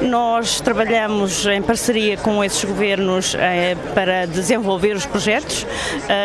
Nós 0.00 0.60
trabalhamos 0.60 1.46
em 1.46 1.62
parceria 1.62 2.16
com 2.16 2.42
esses 2.42 2.64
governos 2.64 3.36
para 3.94 4.26
desenvolver 4.26 4.94
os 4.96 5.06
projetos 5.06 5.23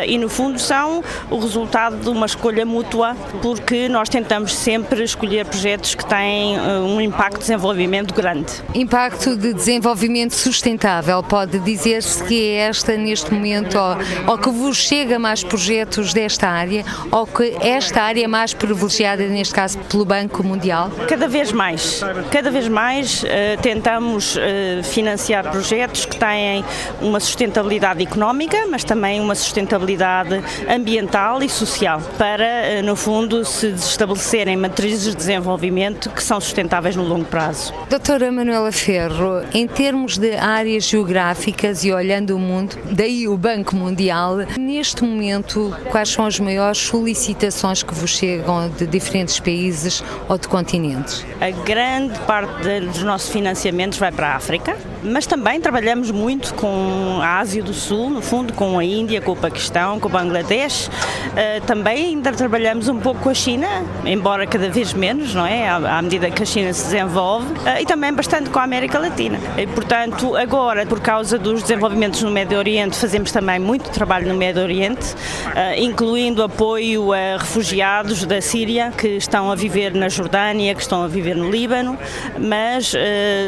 e, 0.08 0.18
no 0.18 0.30
fundo, 0.30 0.60
são 0.60 1.04
o 1.30 1.40
resultado 1.40 1.98
de 1.98 2.10
uma 2.10 2.26
escolha 2.26 2.66
mútua, 2.66 3.16
porque 3.42 3.90
nós 3.90 4.10
tentamos 4.10 4.54
sempre 4.56 5.04
escolher 5.04 5.46
projetos 5.46 5.96
que 5.96 6.06
têm 6.06 6.60
um 6.60 7.00
impacto 7.02 7.36
de 7.36 7.42
desenvolvimento 7.42 8.14
grande. 8.14 8.52
Impacto 8.74 9.36
de 9.36 9.54
desenvolvimento 9.54 10.34
sustentável, 10.34 11.24
pode 11.24 11.60
dizer 11.60 11.80
dizer-se 11.80 12.24
que 12.24 12.52
é 12.52 12.56
esta 12.68 12.96
neste 12.98 13.34
momento, 13.34 13.78
ou, 13.78 14.32
ou, 14.34 14.38
que 14.38 14.50
vos 14.50 14.78
chega 14.78 15.18
mais 15.18 15.44
projetos 15.44 16.14
desta 16.14 16.48
área, 16.48 16.84
ou 17.12 17.26
que 17.26 17.56
esta 17.62 18.04
área 18.04 18.24
é 18.24 18.28
mais 18.28 18.54
privilegiada, 18.54 19.26
neste 19.28 19.54
caso, 19.54 19.78
pelo 19.90 20.06
Banco 20.06 20.44
Mundial? 20.44 20.92
Cada 21.08 21.28
vez 21.28 21.52
mais. 21.52 22.02
Cada 22.32 22.52
vez 22.52 22.68
mais 22.68 23.24
uh, 23.24 23.28
tentamos 23.62 24.36
uh, 24.36 24.40
financiar 24.84 25.50
projetos 25.50 26.06
que 26.06 26.18
têm 26.18 26.64
uma 27.02 27.20
sustentabilidade 27.20 28.04
económica, 28.04 28.68
mas 28.70 28.84
também 28.90 29.22
uma 29.22 29.36
sustentabilidade 29.36 30.44
ambiental 30.68 31.44
e 31.44 31.48
social, 31.48 32.02
para, 32.18 32.44
uh, 32.80 32.84
no 32.84 32.96
fundo, 32.96 33.46
se 33.46 33.68
estabelecerem 33.68 34.58
matrizes 34.58 35.12
de 35.12 35.16
desenvolvimento 35.16 36.10
que 36.10 36.24
são 36.24 36.42
sustentáveis 36.42 36.96
no 36.96 37.04
longo 37.04 37.26
prazo. 37.26 37.72
Doutora 37.88 38.32
Manuela 38.32 38.72
Ferro, 38.72 39.44
em 39.54 39.68
termos 39.68 40.18
de 40.18 40.36
áreas 40.36 40.86
geográficas, 40.86 41.84
e 41.84 41.92
olhando 41.92 42.36
o 42.36 42.40
mundo, 42.40 42.76
daí 42.90 43.28
o 43.28 43.38
Banco 43.38 43.76
Mundial. 43.76 44.38
Neste 44.58 45.04
momento, 45.04 45.72
quais 45.92 46.10
são 46.10 46.26
as 46.26 46.40
maiores 46.40 46.80
solicitações 46.80 47.84
que 47.84 47.94
vos 47.94 48.10
chegam 48.10 48.70
de 48.70 48.88
diferentes 48.88 49.40
países 49.40 50.04
ou 50.28 50.36
de 50.36 50.48
continentes? 50.48 51.24
A 51.40 51.52
grande 51.52 52.18
parte 52.22 52.80
dos 52.80 53.04
nossos 53.04 53.30
financiamentos 53.30 54.00
vai 54.00 54.12
para 54.12 54.30
a 54.30 54.36
África, 54.36 54.76
mas 55.04 55.26
também 55.26 55.60
trabalhamos 55.62 56.12
muito 56.12 56.54
com 56.54 57.20
a 57.22 57.40
Ásia 57.40 57.64
do 57.64 57.74
Sul, 57.74 58.10
no 58.10 58.22
fundo, 58.22 58.54
com 58.54 58.78
a 58.78 58.84
Índia, 58.84 59.22
com 59.22 59.32
o 59.32 59.36
Paquistão, 59.36 60.00
com 60.00 60.08
o 60.08 60.12
Bangladesh. 60.12 60.88
Uh, 60.88 61.62
também 61.66 62.08
ainda 62.08 62.32
trabalhamos 62.32 62.88
um 62.88 63.00
pouco 63.00 63.22
com 63.22 63.30
a 63.30 63.34
China, 63.34 63.68
embora 64.06 64.46
cada 64.46 64.70
vez 64.70 64.94
menos, 64.94 65.34
não 65.34 65.46
é? 65.46 65.70
À, 65.70 66.02
medida 66.02 66.30
que 66.30 66.44
a 66.44 66.46
China 66.46 66.74
se 66.74 66.86
desenvolve, 66.86 67.48
uh, 67.54 67.82
e 67.82 67.86
também 67.86 68.14
bastante 68.14 68.50
com 68.50 68.60
a 68.60 68.64
América 68.64 69.00
Latina. 69.00 69.40
E, 69.58 69.66
portanto, 69.68 70.36
agora, 70.36 70.86
por 70.86 71.00
causa 71.00 71.38
dos 71.38 71.62
desenvolvimentos 71.62 72.22
no 72.24 72.32
Médio 72.32 72.58
Oriente, 72.58 72.98
fazemos 72.98 73.32
também 73.32 73.60
muito 73.60 73.90
trabalho 73.92 74.28
no 74.28 74.36
Médio 74.36 74.62
Oriente, 74.62 75.14
uh, 75.14 75.80
incluindo 75.80 76.44
apoio 76.44 77.14
a 77.14 77.38
refugiados 77.38 78.26
da 78.26 78.42
Síria 78.42 78.92
que 78.98 79.08
estão 79.08 79.52
a 79.52 79.56
viver 79.56 79.94
na 79.94 80.10
Jordânia, 80.10 80.76
que 80.76 80.82
estão 80.82 81.04
a 81.04 81.08
viver 81.08 81.36
no 81.36 81.50
Líbano, 81.50 81.98
mas 82.38 82.94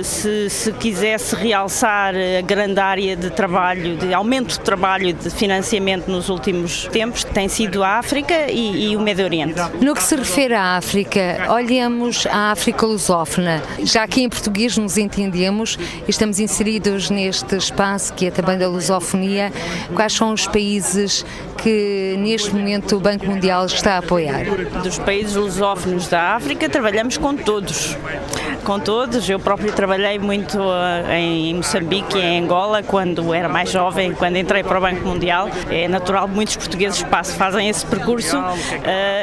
se, 0.04 0.50
se 0.50 0.72
quisesse 0.74 1.36
realçar 1.42 2.14
a 2.16 2.42
grande 2.42 2.80
área 2.80 3.16
de 3.16 3.30
trabalho, 3.32 3.98
de 3.98 4.14
aumento 4.14 4.50
de 4.52 4.60
trabalho 4.60 5.12
de 5.14 5.30
financiamento 5.30 6.08
nos 6.10 6.30
últimos 6.30 6.86
tempos, 6.88 7.24
tem 7.24 7.50
sido 7.50 7.84
a 7.84 7.98
África 7.98 8.52
e, 8.52 8.92
e, 8.92 8.96
o 8.96 9.02
Médio 9.02 9.26
Oriente. 9.26 9.56
No 9.82 9.96
que 9.96 10.04
se 10.04 10.16
refere 10.16 10.54
à 10.54 10.78
África, 10.78 11.48
olhemos 11.50 12.28
a 12.28 12.52
África 12.52 12.86
lusófona. 12.86 13.62
Já 13.84 14.08
que 14.08 14.22
em 14.22 14.30
português 14.30 14.78
nos 14.78 14.98
entendemos 14.98 15.78
e 16.08 16.12
estamos 16.12 16.40
inseridos 16.40 17.10
neste 17.10 17.56
espaço 17.56 18.14
que 18.14 18.28
é 18.28 18.32
também 18.32 18.58
da 18.58 18.68
lusofonia, 18.68 19.52
quais 19.96 20.14
são 20.14 20.34
os 20.34 20.46
países 20.46 21.26
que 21.62 22.16
neste 22.18 22.54
momento 22.54 22.98
o 22.98 23.00
Banco 23.00 23.26
Mundial 23.26 23.66
está 23.66 23.96
a 23.96 23.98
apoiar? 24.00 24.46
Dos 24.84 24.98
países 25.00 25.36
lusófonos 25.36 26.08
da 26.08 26.36
África, 26.36 26.68
trabalhamos 26.70 27.18
com 27.18 27.36
todos 27.36 27.98
com 28.64 28.80
todos. 28.80 29.30
Eu 29.30 29.40
próprio 29.40 29.72
trabalhei 29.74 30.20
muito 30.20 30.60
uh, 30.60 31.12
em 31.12 31.56
Moçambique 31.56 32.18
e 32.18 32.22
em 32.22 32.44
Angola 32.44 32.84
quando 32.84 33.34
era 33.34 33.50
mais 33.50 33.72
jovem, 33.72 34.14
quando 34.14 34.38
entrei 34.38 34.64
para 34.64 34.78
o 34.78 34.82
Banco 34.82 35.06
Mundial. 35.06 35.50
É 35.70 35.88
natural 35.88 36.28
que 36.28 36.36
muitos 36.36 36.56
portugueses 36.56 37.04
fazem 37.38 37.70
esse 37.70 37.86
percurso 37.86 38.38
uh, 38.38 38.44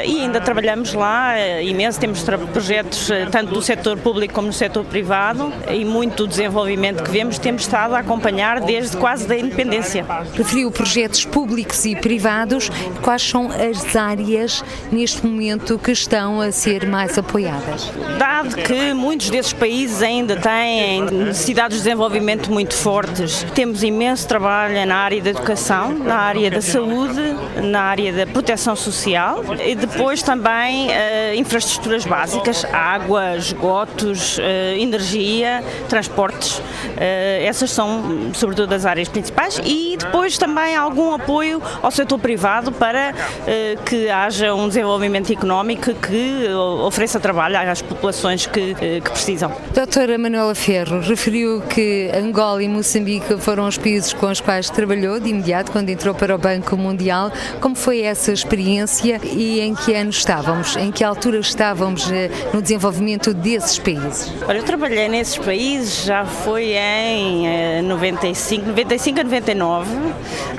e 0.04 0.22
ainda 0.22 0.40
trabalhamos 0.40 0.92
lá 0.92 1.34
uh, 1.34 1.62
imenso. 1.62 2.00
Temos 2.00 2.24
projetos 2.52 3.10
tanto 3.30 3.54
do 3.54 3.62
setor 3.62 3.96
público 3.98 4.34
como 4.34 4.48
no 4.48 4.52
setor 4.52 4.84
privado 4.84 5.52
e 5.70 5.84
muito 5.84 6.24
do 6.24 6.26
desenvolvimento 6.26 7.02
que 7.02 7.10
vemos 7.10 7.38
temos 7.38 7.62
estado 7.62 7.94
a 7.94 8.00
acompanhar 8.00 8.60
desde 8.60 8.96
quase 8.96 9.26
da 9.26 9.36
independência. 9.36 10.04
Referiu 10.34 10.70
projetos 10.70 11.24
públicos 11.24 11.84
e 11.84 11.94
privados. 11.94 12.27
Quais 13.02 13.22
são 13.22 13.48
as 13.50 13.96
áreas 13.96 14.62
neste 14.92 15.26
momento 15.26 15.78
que 15.78 15.92
estão 15.92 16.40
a 16.40 16.52
ser 16.52 16.86
mais 16.86 17.16
apoiadas? 17.16 17.90
Dado 18.18 18.54
que 18.56 18.92
muitos 18.92 19.30
desses 19.30 19.52
países 19.52 20.02
ainda 20.02 20.36
têm 20.36 21.02
necessidades 21.02 21.78
de 21.78 21.84
desenvolvimento 21.84 22.52
muito 22.52 22.74
fortes. 22.74 23.44
Temos 23.54 23.82
imenso 23.82 24.28
trabalho 24.28 24.86
na 24.86 24.96
área 24.96 25.22
da 25.22 25.30
educação, 25.30 25.92
na 25.92 26.16
área 26.16 26.50
da 26.50 26.60
saúde, 26.60 27.20
na 27.62 27.80
área 27.80 28.12
da 28.12 28.26
proteção 28.26 28.76
social 28.76 29.42
e 29.64 29.74
depois 29.74 30.22
também 30.22 30.88
uh, 30.88 31.34
infraestruturas 31.34 32.04
básicas, 32.04 32.64
água, 32.66 33.36
esgotos, 33.36 34.38
uh, 34.38 34.42
energia, 34.78 35.64
transportes. 35.88 36.58
Uh, 36.58 36.62
essas 37.42 37.70
são, 37.70 38.32
sobretudo, 38.34 38.74
as 38.74 38.84
áreas 38.84 39.08
principais 39.08 39.60
e 39.64 39.96
depois 39.96 40.36
também 40.36 40.76
algum 40.76 41.12
apoio 41.12 41.62
ao 41.82 41.90
setor 41.90 42.17
privado 42.18 42.72
para 42.72 43.14
que 43.84 44.08
haja 44.08 44.54
um 44.54 44.68
desenvolvimento 44.68 45.32
económico 45.32 45.94
que 45.94 46.48
ofereça 46.84 47.20
trabalho 47.20 47.58
às 47.58 47.82
populações 47.82 48.46
que, 48.46 48.74
que 48.74 49.10
precisam. 49.10 49.52
Doutora 49.74 50.18
Manuela 50.18 50.54
Ferro 50.54 51.00
referiu 51.00 51.60
que 51.62 52.10
Angola 52.14 52.62
e 52.62 52.68
Moçambique 52.68 53.38
foram 53.38 53.66
os 53.66 53.78
países 53.78 54.12
com 54.12 54.30
os 54.30 54.40
quais 54.40 54.70
trabalhou 54.70 55.20
de 55.20 55.30
imediato 55.30 55.70
quando 55.72 55.88
entrou 55.88 56.14
para 56.14 56.34
o 56.34 56.38
Banco 56.38 56.76
Mundial. 56.76 57.30
Como 57.60 57.74
foi 57.74 58.02
essa 58.02 58.32
experiência 58.32 59.20
e 59.22 59.60
em 59.60 59.74
que 59.74 59.94
ano 59.94 60.10
estávamos? 60.10 60.76
Em 60.76 60.90
que 60.90 61.04
altura 61.04 61.38
estávamos 61.38 62.10
eh, 62.10 62.30
no 62.52 62.60
desenvolvimento 62.60 63.32
desses 63.32 63.78
países? 63.78 64.32
Olha, 64.46 64.58
eu 64.58 64.62
trabalhei 64.62 65.08
nesses 65.08 65.38
países 65.38 66.04
já 66.04 66.24
foi 66.24 66.72
em 66.74 67.82
95, 67.82 68.66
95 68.66 69.20
a 69.20 69.24
99. 69.24 69.90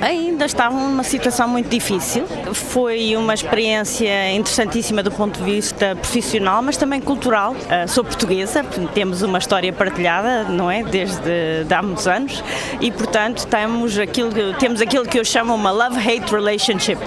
Ainda 0.01 0.45
estavam 0.45 0.89
numa 0.89 1.03
situação 1.03 1.48
muito 1.49 1.69
difícil. 1.69 2.25
Foi 2.53 3.15
uma 3.15 3.33
experiência 3.33 4.31
interessantíssima 4.31 5.03
do 5.03 5.11
ponto 5.11 5.39
de 5.39 5.45
vista 5.45 5.95
profissional, 5.95 6.61
mas 6.61 6.77
também 6.77 7.01
cultural. 7.01 7.53
Uh, 7.53 7.87
sou 7.87 8.03
portuguesa 8.03 8.63
temos 8.93 9.21
uma 9.21 9.37
história 9.37 9.71
partilhada, 9.73 10.43
não 10.43 10.69
é? 10.69 10.83
Desde 10.83 11.63
de 11.65 11.73
há 11.73 11.81
muitos 11.81 12.07
anos 12.07 12.43
e, 12.79 12.91
portanto, 12.91 13.45
temos 13.47 13.97
aquilo, 13.97 14.31
temos 14.59 14.81
aquilo 14.81 15.05
que 15.05 15.19
eu 15.19 15.25
chamo 15.25 15.53
uma 15.53 15.71
love-hate 15.71 16.31
relationship, 16.31 16.99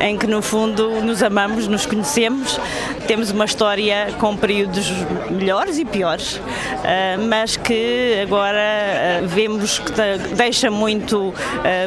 em 0.00 0.16
que, 0.16 0.26
no 0.26 0.42
fundo, 0.42 1.02
nos 1.02 1.22
amamos, 1.22 1.66
nos 1.68 1.86
conhecemos, 1.86 2.58
temos 3.06 3.30
uma 3.30 3.44
história 3.44 4.08
com 4.18 4.36
períodos 4.36 4.90
melhores 5.30 5.78
e 5.78 5.84
piores, 5.84 6.40
eh, 6.82 7.16
mas 7.16 7.56
que 7.56 8.20
agora 8.22 8.58
eh, 8.58 9.22
vemos 9.24 9.78
que 9.78 9.92
deixa 10.34 10.70
muito, 10.70 11.32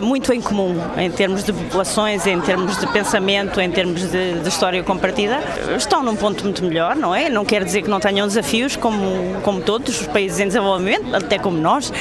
muito 0.02 0.34
em 0.34 0.42
comum 0.42 0.76
em 0.98 1.10
termos 1.10 1.44
de 1.44 1.52
populações, 1.88 2.28
em 2.28 2.40
termos 2.42 2.78
de 2.78 2.88
pensamento, 2.88 3.60
em 3.62 3.72
termos 3.72 4.12
de, 4.12 4.40
de 4.40 4.50
história 4.50 4.84
compartida. 4.84 5.40
Estão 5.78 6.04
num 6.04 6.16
ponto 6.16 6.44
muito 6.44 6.64
melhor, 6.64 6.96
não 6.96 7.16
é? 7.16 7.30
Não 7.30 7.46
quer 7.46 7.64
dizer 7.64 7.82
que 7.82 7.90
não 7.90 8.00
tenham 8.00 8.28
desafios, 8.28 8.76
como, 8.76 9.40
como 9.42 9.62
todos 9.62 10.02
os 10.02 10.08
países 10.08 10.40
em 10.40 10.48
desenvolvimento, 10.48 11.16
até 11.16 11.40
como 11.40 11.58
nós, 11.58 11.92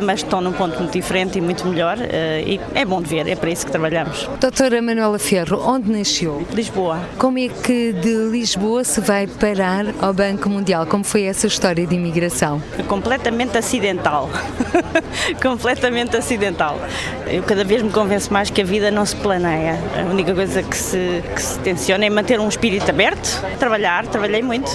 mas 0.00 0.20
estão 0.20 0.40
num 0.40 0.52
ponto 0.52 0.78
muito 0.78 0.92
diferente 0.92 1.38
e 1.38 1.40
muito 1.40 1.66
melhor 1.66 1.98
eh, 2.00 2.44
e 2.46 2.60
é 2.74 2.84
bom 2.84 3.00
de 3.02 3.08
ver, 3.08 3.28
é 3.28 3.34
para 3.34 3.50
isso 3.50 3.66
que 3.66 3.72
trabalhamos. 3.72 4.28
Doutora 4.40 4.80
Manuela 4.80 5.18
Ferro, 5.18 5.62
onde 5.66 5.90
nasceu? 5.90 6.46
Lisboa. 6.52 7.00
Como 7.18 7.38
é 7.38 7.48
que 7.48 7.92
de 7.92 8.30
Lisboa 8.30 8.84
se 8.84 9.00
vai 9.00 9.26
parar 9.26 9.86
ao 10.00 10.12
Banco 10.12 10.48
Mundial? 10.48 10.86
Como 10.86 11.04
foi 11.04 11.24
essa 11.24 11.46
história 11.46 11.86
de 11.86 11.94
imigração? 11.94 12.62
Completamente 12.88 13.58
acidental. 13.58 14.30
Completamente 15.42 16.16
acidental. 16.16 16.78
Eu 17.26 17.42
cada 17.42 17.64
vez 17.64 17.82
me 17.82 17.90
convenço 17.90 18.32
mais 18.32 18.50
que 18.50 18.62
a 18.62 18.64
vida 18.64 18.90
não 18.90 19.04
se 19.04 19.15
planeia. 19.16 19.78
A 19.98 20.10
única 20.10 20.34
coisa 20.34 20.62
que 20.62 20.76
se, 20.76 21.22
que 21.34 21.42
se 21.42 21.58
tenciona 21.60 22.04
é 22.04 22.10
manter 22.10 22.38
um 22.40 22.48
espírito 22.48 22.90
aberto, 22.90 23.42
trabalhar, 23.58 24.06
trabalhei 24.06 24.42
muito 24.42 24.70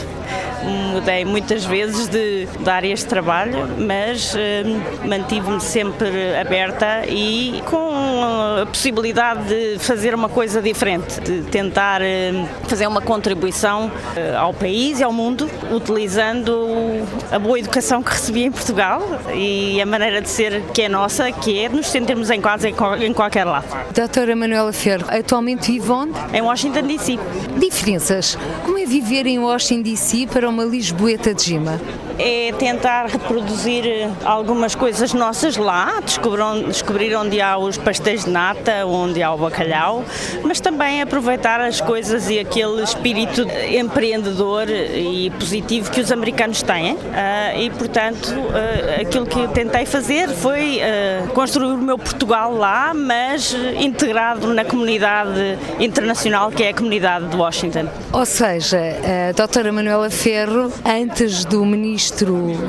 mudei 0.63 1.25
muitas 1.25 1.65
vezes 1.65 2.07
de, 2.07 2.45
de 2.45 2.69
áreas 2.69 2.99
de 2.99 3.05
trabalho, 3.05 3.67
mas 3.77 4.33
uh, 4.33 5.07
mantive-me 5.07 5.59
sempre 5.59 6.35
aberta 6.39 7.03
e 7.07 7.61
com 7.65 8.61
a 8.61 8.65
possibilidade 8.65 9.47
de 9.47 9.79
fazer 9.79 10.13
uma 10.13 10.29
coisa 10.29 10.61
diferente, 10.61 11.19
de 11.21 11.41
tentar 11.43 12.01
uh, 12.01 12.47
fazer 12.67 12.87
uma 12.87 13.01
contribuição 13.01 13.87
uh, 13.87 14.37
ao 14.37 14.53
país 14.53 14.99
e 14.99 15.03
ao 15.03 15.11
mundo, 15.11 15.49
utilizando 15.71 16.69
a 17.31 17.39
boa 17.39 17.59
educação 17.59 18.03
que 18.03 18.11
recebi 18.11 18.43
em 18.43 18.51
Portugal 18.51 19.01
e 19.33 19.81
a 19.81 19.85
maneira 19.85 20.21
de 20.21 20.29
ser 20.29 20.61
que 20.73 20.83
é 20.83 20.89
nossa, 20.89 21.31
que 21.31 21.59
é 21.59 21.69
nos 21.69 21.87
sentirmos 21.87 22.29
em 22.29 22.41
casa 22.41 22.69
em 22.69 23.13
qualquer 23.13 23.45
lado. 23.45 23.65
Doutora 23.93 24.35
Manuela 24.35 24.73
Ferro, 24.73 25.05
atualmente 25.07 25.71
vive 25.71 25.91
onde? 25.91 26.13
Em 26.33 26.41
Washington 26.41 26.83
DC. 26.83 27.19
Diferenças. 27.57 28.37
Como 28.63 28.77
é 28.77 28.85
viver 28.85 29.25
em 29.25 29.39
Washington 29.39 29.81
DC 29.81 30.27
para 30.27 30.50
uma 30.51 30.65
Lisboeta 30.65 31.33
de 31.33 31.43
Gima? 31.45 31.79
É 32.23 32.51
tentar 32.51 33.07
reproduzir 33.07 33.83
algumas 34.23 34.75
coisas 34.75 35.11
nossas 35.11 35.57
lá, 35.57 35.99
descobrir, 36.05 37.15
onde 37.15 37.41
há 37.41 37.57
os 37.57 37.79
pastéis 37.79 38.25
de 38.25 38.29
nata, 38.29 38.85
onde 38.85 39.23
há 39.23 39.33
o 39.33 39.37
bacalhau, 39.39 40.03
mas 40.43 40.59
também 40.59 41.01
aproveitar 41.01 41.59
as 41.59 41.81
coisas 41.81 42.29
e 42.29 42.37
aquele 42.37 42.83
espírito 42.83 43.41
empreendedor 43.75 44.69
e 44.69 45.31
positivo 45.31 45.89
que 45.89 45.99
os 45.99 46.11
americanos 46.11 46.61
têm. 46.61 46.93
Uh, 46.93 46.99
e, 47.59 47.71
portanto, 47.71 48.27
uh, 48.27 49.01
aquilo 49.01 49.25
que 49.25 49.47
tentei 49.47 49.87
fazer 49.87 50.29
foi 50.29 50.79
construir 51.33 51.73
o 51.73 51.77
meu 51.77 51.97
Portugal 51.97 52.53
lá, 52.53 52.93
mas 52.93 53.55
integrado 53.79 54.53
na 54.53 54.63
comunidade 54.63 55.57
internacional 55.79 56.51
que 56.51 56.63
é 56.63 56.69
a 56.69 56.73
comunidade 56.73 57.27
de 57.29 57.35
Washington. 57.35 57.87
Ou 58.13 58.25
seja, 58.25 58.79
a 58.79 59.31
doutora 59.31 59.71
Manuela 59.71 60.09
Ferro, 60.11 60.71
antes 60.85 61.45
do 61.45 61.65
Ministro 61.65 62.10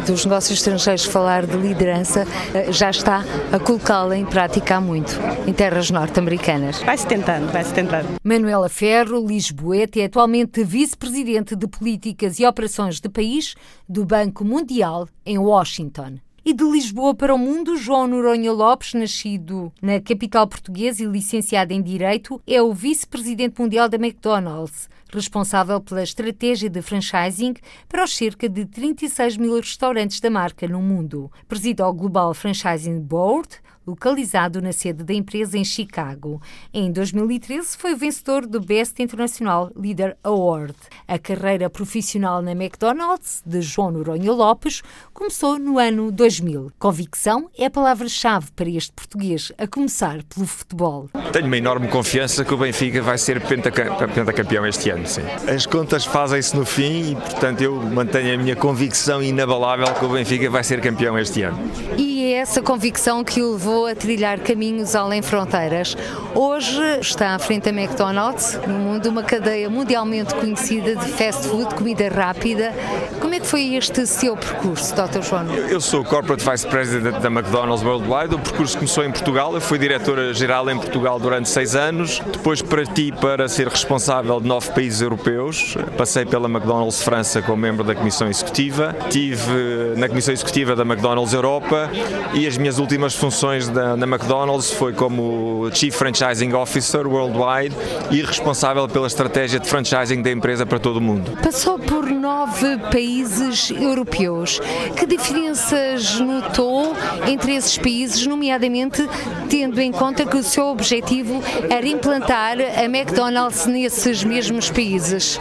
dos 0.07 0.25
Negócios 0.25 0.59
Estrangeiros 0.59 1.05
falar 1.05 1.47
de 1.47 1.57
liderança, 1.57 2.27
eh, 2.55 2.73
já 2.73 2.91
está 2.91 3.25
a 3.53 3.59
colocá-la 3.59 4.17
em 4.17 4.25
prática 4.25 4.77
há 4.77 4.81
muito, 4.81 5.13
em 5.47 5.53
terras 5.53 5.91
norte-americanas. 5.91 6.81
Vai-se 6.83 7.07
tentando, 7.07 7.51
vai-se 7.53 7.73
tentando. 7.75 8.09
Manuela 8.23 8.69
Ferro, 8.69 9.27
Lisboeta, 9.27 10.01
é 10.01 10.05
atualmente 10.05 10.63
vice-presidente 10.65 11.57
de 11.57 11.67
Políticas 11.67 12.39
e 12.39 12.47
Operações 12.47 13.01
de 13.01 13.09
País 13.09 13.55
do 13.89 14.05
Banco 14.05 14.45
Mundial 14.45 15.09
em 15.27 15.39
Washington. 15.39 16.19
E 16.45 16.53
de 16.53 16.65
Lisboa 16.65 17.15
para 17.15 17.33
o 17.33 17.39
mundo, 17.39 17.77
João 17.77 18.09
Noronha 18.09 18.51
Lopes, 18.51 18.95
nascido 18.95 19.73
na 19.81 20.01
capital 20.01 20.45
portuguesa 20.49 21.05
e 21.05 21.07
licenciado 21.07 21.73
em 21.73 21.81
Direito, 21.81 22.43
é 22.49 22.61
o 22.61 22.73
vice-presidente 22.73 23.61
mundial 23.61 23.89
da 23.89 23.97
McDonald's, 23.97 24.89
responsável 25.13 25.81
pela 25.81 26.03
estratégia 26.03 26.69
de 26.69 26.83
franchising 26.83 27.55
para 27.89 28.05
os 28.05 28.17
cerca 28.17 28.49
de 28.49 28.65
36 28.65 29.37
mil 29.37 29.57
restaurantes 29.57 30.21
da 30.21 30.31
marca 30.31 30.67
no 30.67 30.81
mundo. 30.81 31.31
Preside 31.47 31.83
ao 31.83 31.93
Global 31.93 32.35
Franchising 32.35 33.01
Board, 33.01 33.61
localizado 33.87 34.61
na 34.61 34.73
sede 34.73 35.03
da 35.05 35.15
empresa 35.15 35.59
em 35.59 35.65
Chicago. 35.65 36.41
Em 36.73 36.93
2013 36.93 37.77
foi 37.77 37.95
o 37.95 37.97
vencedor 37.97 38.47
do 38.47 38.61
Best 38.61 39.03
International 39.03 39.71
Leader 39.77 40.17
Award. 40.23 40.75
A 41.09 41.19
carreira 41.19 41.69
profissional 41.69 42.41
na 42.43 42.53
McDonald's 42.53 43.43
de 43.45 43.61
João 43.61 43.91
Noronha 43.91 44.33
Lopes 44.33 44.83
começou 45.13 45.59
no 45.59 45.79
ano 45.79 46.13
2000. 46.13 46.73
Convicção 46.79 47.51
é 47.59 47.67
a 47.67 47.71
palavra-chave 47.71 48.51
para 48.55 48.69
este 48.69 48.93
português, 48.93 49.51
a 49.59 49.67
começar 49.67 50.23
pelo 50.25 50.47
futebol. 50.47 51.09
Tenho 51.33 51.47
uma 51.47 51.57
enorme 51.57 51.89
confiança 51.89 52.45
que 52.45 52.55
o 52.55 52.57
Benfica 52.57 53.03
vai 53.03 53.19
ser 53.19 53.41
pentacampeão 53.41 54.67
este 54.67 54.91
ano, 54.91 55.07
sim. 55.07 55.23
As 55.53 55.67
contas 55.67 56.05
fazem-se 56.05 56.55
no 56.55 56.65
fim 56.65 57.13
e, 57.13 57.15
portanto, 57.15 57.61
eu 57.61 57.75
mantenho 57.75 58.35
a 58.35 58.39
minha 58.39 58.55
convicção 58.55 59.23
inabalável 59.23 59.93
que 59.95 60.05
o 60.05 60.09
Benfica 60.09 60.51
vai 60.51 60.63
ser 60.63 60.81
campeão 60.81 61.19
este 61.19 61.43
ano. 61.43 61.59
E 61.97 62.25
é 62.25 62.33
essa 62.33 62.61
convicção 62.63 63.25
que 63.25 63.41
o 63.41 63.53
levou 63.53 63.72
a 63.73 63.95
trilhar 63.95 64.39
caminhos 64.41 64.95
além 64.95 65.23
fronteiras. 65.23 65.97
Hoje 66.35 66.81
está 67.01 67.35
à 67.35 67.39
frente 67.39 67.65
da 67.65 67.71
McDonald's, 67.71 68.61
no 68.67 68.75
mundo 68.75 69.09
uma 69.09 69.23
cadeia 69.23 69.69
mundialmente 69.69 70.35
conhecida 70.35 70.95
de 70.95 71.07
fast 71.13 71.49
food, 71.49 71.75
comida 71.75 72.09
rápida. 72.09 72.73
Como 73.21 73.35
é 73.35 73.41
que 73.41 73.47
foi 73.47 73.75
este 73.75 74.07
seu 74.07 74.37
percurso, 74.37 74.95
Dr. 74.95 75.23
João? 75.23 75.47
Eu 75.55 75.81
sou 75.81 76.05
Corporate 76.05 76.49
Vice 76.49 76.67
President 76.67 77.19
da 77.21 77.29
McDonald's 77.29 77.85
Worldwide. 77.85 78.35
O 78.35 78.39
percurso 78.39 78.77
começou 78.77 79.05
em 79.05 79.11
Portugal. 79.11 79.55
Eu 79.55 79.61
fui 79.61 79.79
diretora-geral 79.79 80.69
em 80.69 80.77
Portugal 80.77 81.19
durante 81.19 81.49
seis 81.49 81.75
anos. 81.75 82.21
Depois 82.33 82.61
parti 82.61 83.13
para 83.13 83.49
ser 83.49 83.69
responsável 83.69 84.41
de 84.41 84.47
nove 84.47 84.71
países 84.73 85.01
europeus. 85.01 85.77
Passei 85.97 86.25
pela 86.27 86.49
McDonald's 86.49 87.03
França 87.03 87.41
como 87.41 87.57
membro 87.57 87.85
da 87.85 87.95
Comissão 87.95 88.29
Executiva. 88.29 88.95
Tive 89.11 89.95
na 89.97 90.09
Comissão 90.09 90.33
Executiva 90.33 90.77
da 90.77 90.83
McDonald's 90.83 91.33
Europa 91.33 91.91
e 92.35 92.47
as 92.47 92.57
minhas 92.57 92.79
últimas 92.79 93.15
funções 93.15 93.62
da, 93.69 93.97
na 93.97 94.07
McDonald's 94.07 94.71
foi 94.71 94.93
como 94.93 95.71
Chief 95.73 95.95
Franchising 95.95 96.53
Officer 96.53 97.07
Worldwide 97.07 97.75
e 98.11 98.23
responsável 98.23 98.89
pela 98.89 99.07
estratégia 99.07 99.59
de 99.59 99.69
franchising 99.69 100.23
da 100.23 100.31
empresa 100.31 100.65
para 100.65 100.79
todo 100.79 100.97
o 100.97 101.01
mundo. 101.01 101.37
Passou 101.43 101.79
por 101.79 102.07
nove 102.07 102.79
países 102.91 103.71
europeus. 103.71 104.61
Que 104.97 105.07
diferenças 105.07 106.19
notou 106.21 106.95
entre 107.27 107.55
esses 107.55 107.79
países, 107.79 108.27
nomeadamente 108.27 109.09
tendo 109.49 109.81
em 109.81 109.93
conta 109.93 110.25
que 110.25 110.37
o 110.37 110.43
seu 110.43 110.67
objetivo 110.67 111.43
era 111.69 111.87
implantar 111.87 112.57
a 112.59 112.85
McDonald's 112.85 113.67
nesses 113.67 114.25
mesmos 114.25 114.71
países? 114.71 115.39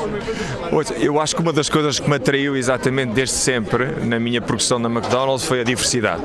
Eu 1.00 1.20
acho 1.20 1.36
que 1.36 1.42
uma 1.42 1.54
das 1.54 1.70
coisas 1.70 2.00
que 2.00 2.10
me 2.10 2.16
atraiu 2.16 2.56
exatamente 2.56 3.14
desde 3.14 3.36
sempre 3.36 3.86
na 4.04 4.20
minha 4.20 4.42
progressão 4.42 4.80
na 4.80 4.90
McDonald's 4.90 5.46
foi 5.46 5.62
a 5.62 5.64
diversidade. 5.64 6.22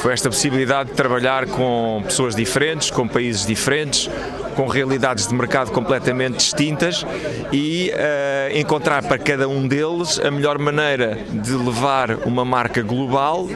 Foi 0.00 0.12
esta 0.12 0.28
possibilidade 0.28 0.90
de 0.90 0.96
trabalhar 0.96 1.25
com 1.46 2.02
pessoas 2.04 2.36
diferentes, 2.36 2.90
com 2.90 3.08
países 3.08 3.44
diferentes, 3.44 4.08
com 4.56 4.66
realidades 4.66 5.26
de 5.26 5.34
mercado 5.34 5.70
completamente 5.70 6.38
distintas 6.38 7.04
e 7.52 7.92
uh, 7.92 8.58
encontrar 8.58 9.02
para 9.02 9.18
cada 9.18 9.46
um 9.48 9.68
deles 9.68 10.18
a 10.18 10.30
melhor 10.30 10.58
maneira 10.58 11.18
de 11.30 11.52
levar 11.52 12.26
uma 12.26 12.44
marca 12.44 12.82
global, 12.82 13.46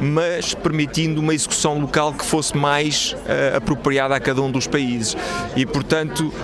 mas 0.00 0.54
permitindo 0.54 1.20
uma 1.20 1.32
execução 1.32 1.78
local 1.78 2.12
que 2.12 2.24
fosse 2.24 2.56
mais 2.56 3.12
uh, 3.12 3.56
apropriada 3.56 4.16
a 4.16 4.20
cada 4.20 4.42
um 4.42 4.50
dos 4.50 4.66
países. 4.66 5.16
E, 5.56 5.64
portanto, 5.64 6.26
uh, 6.26 6.34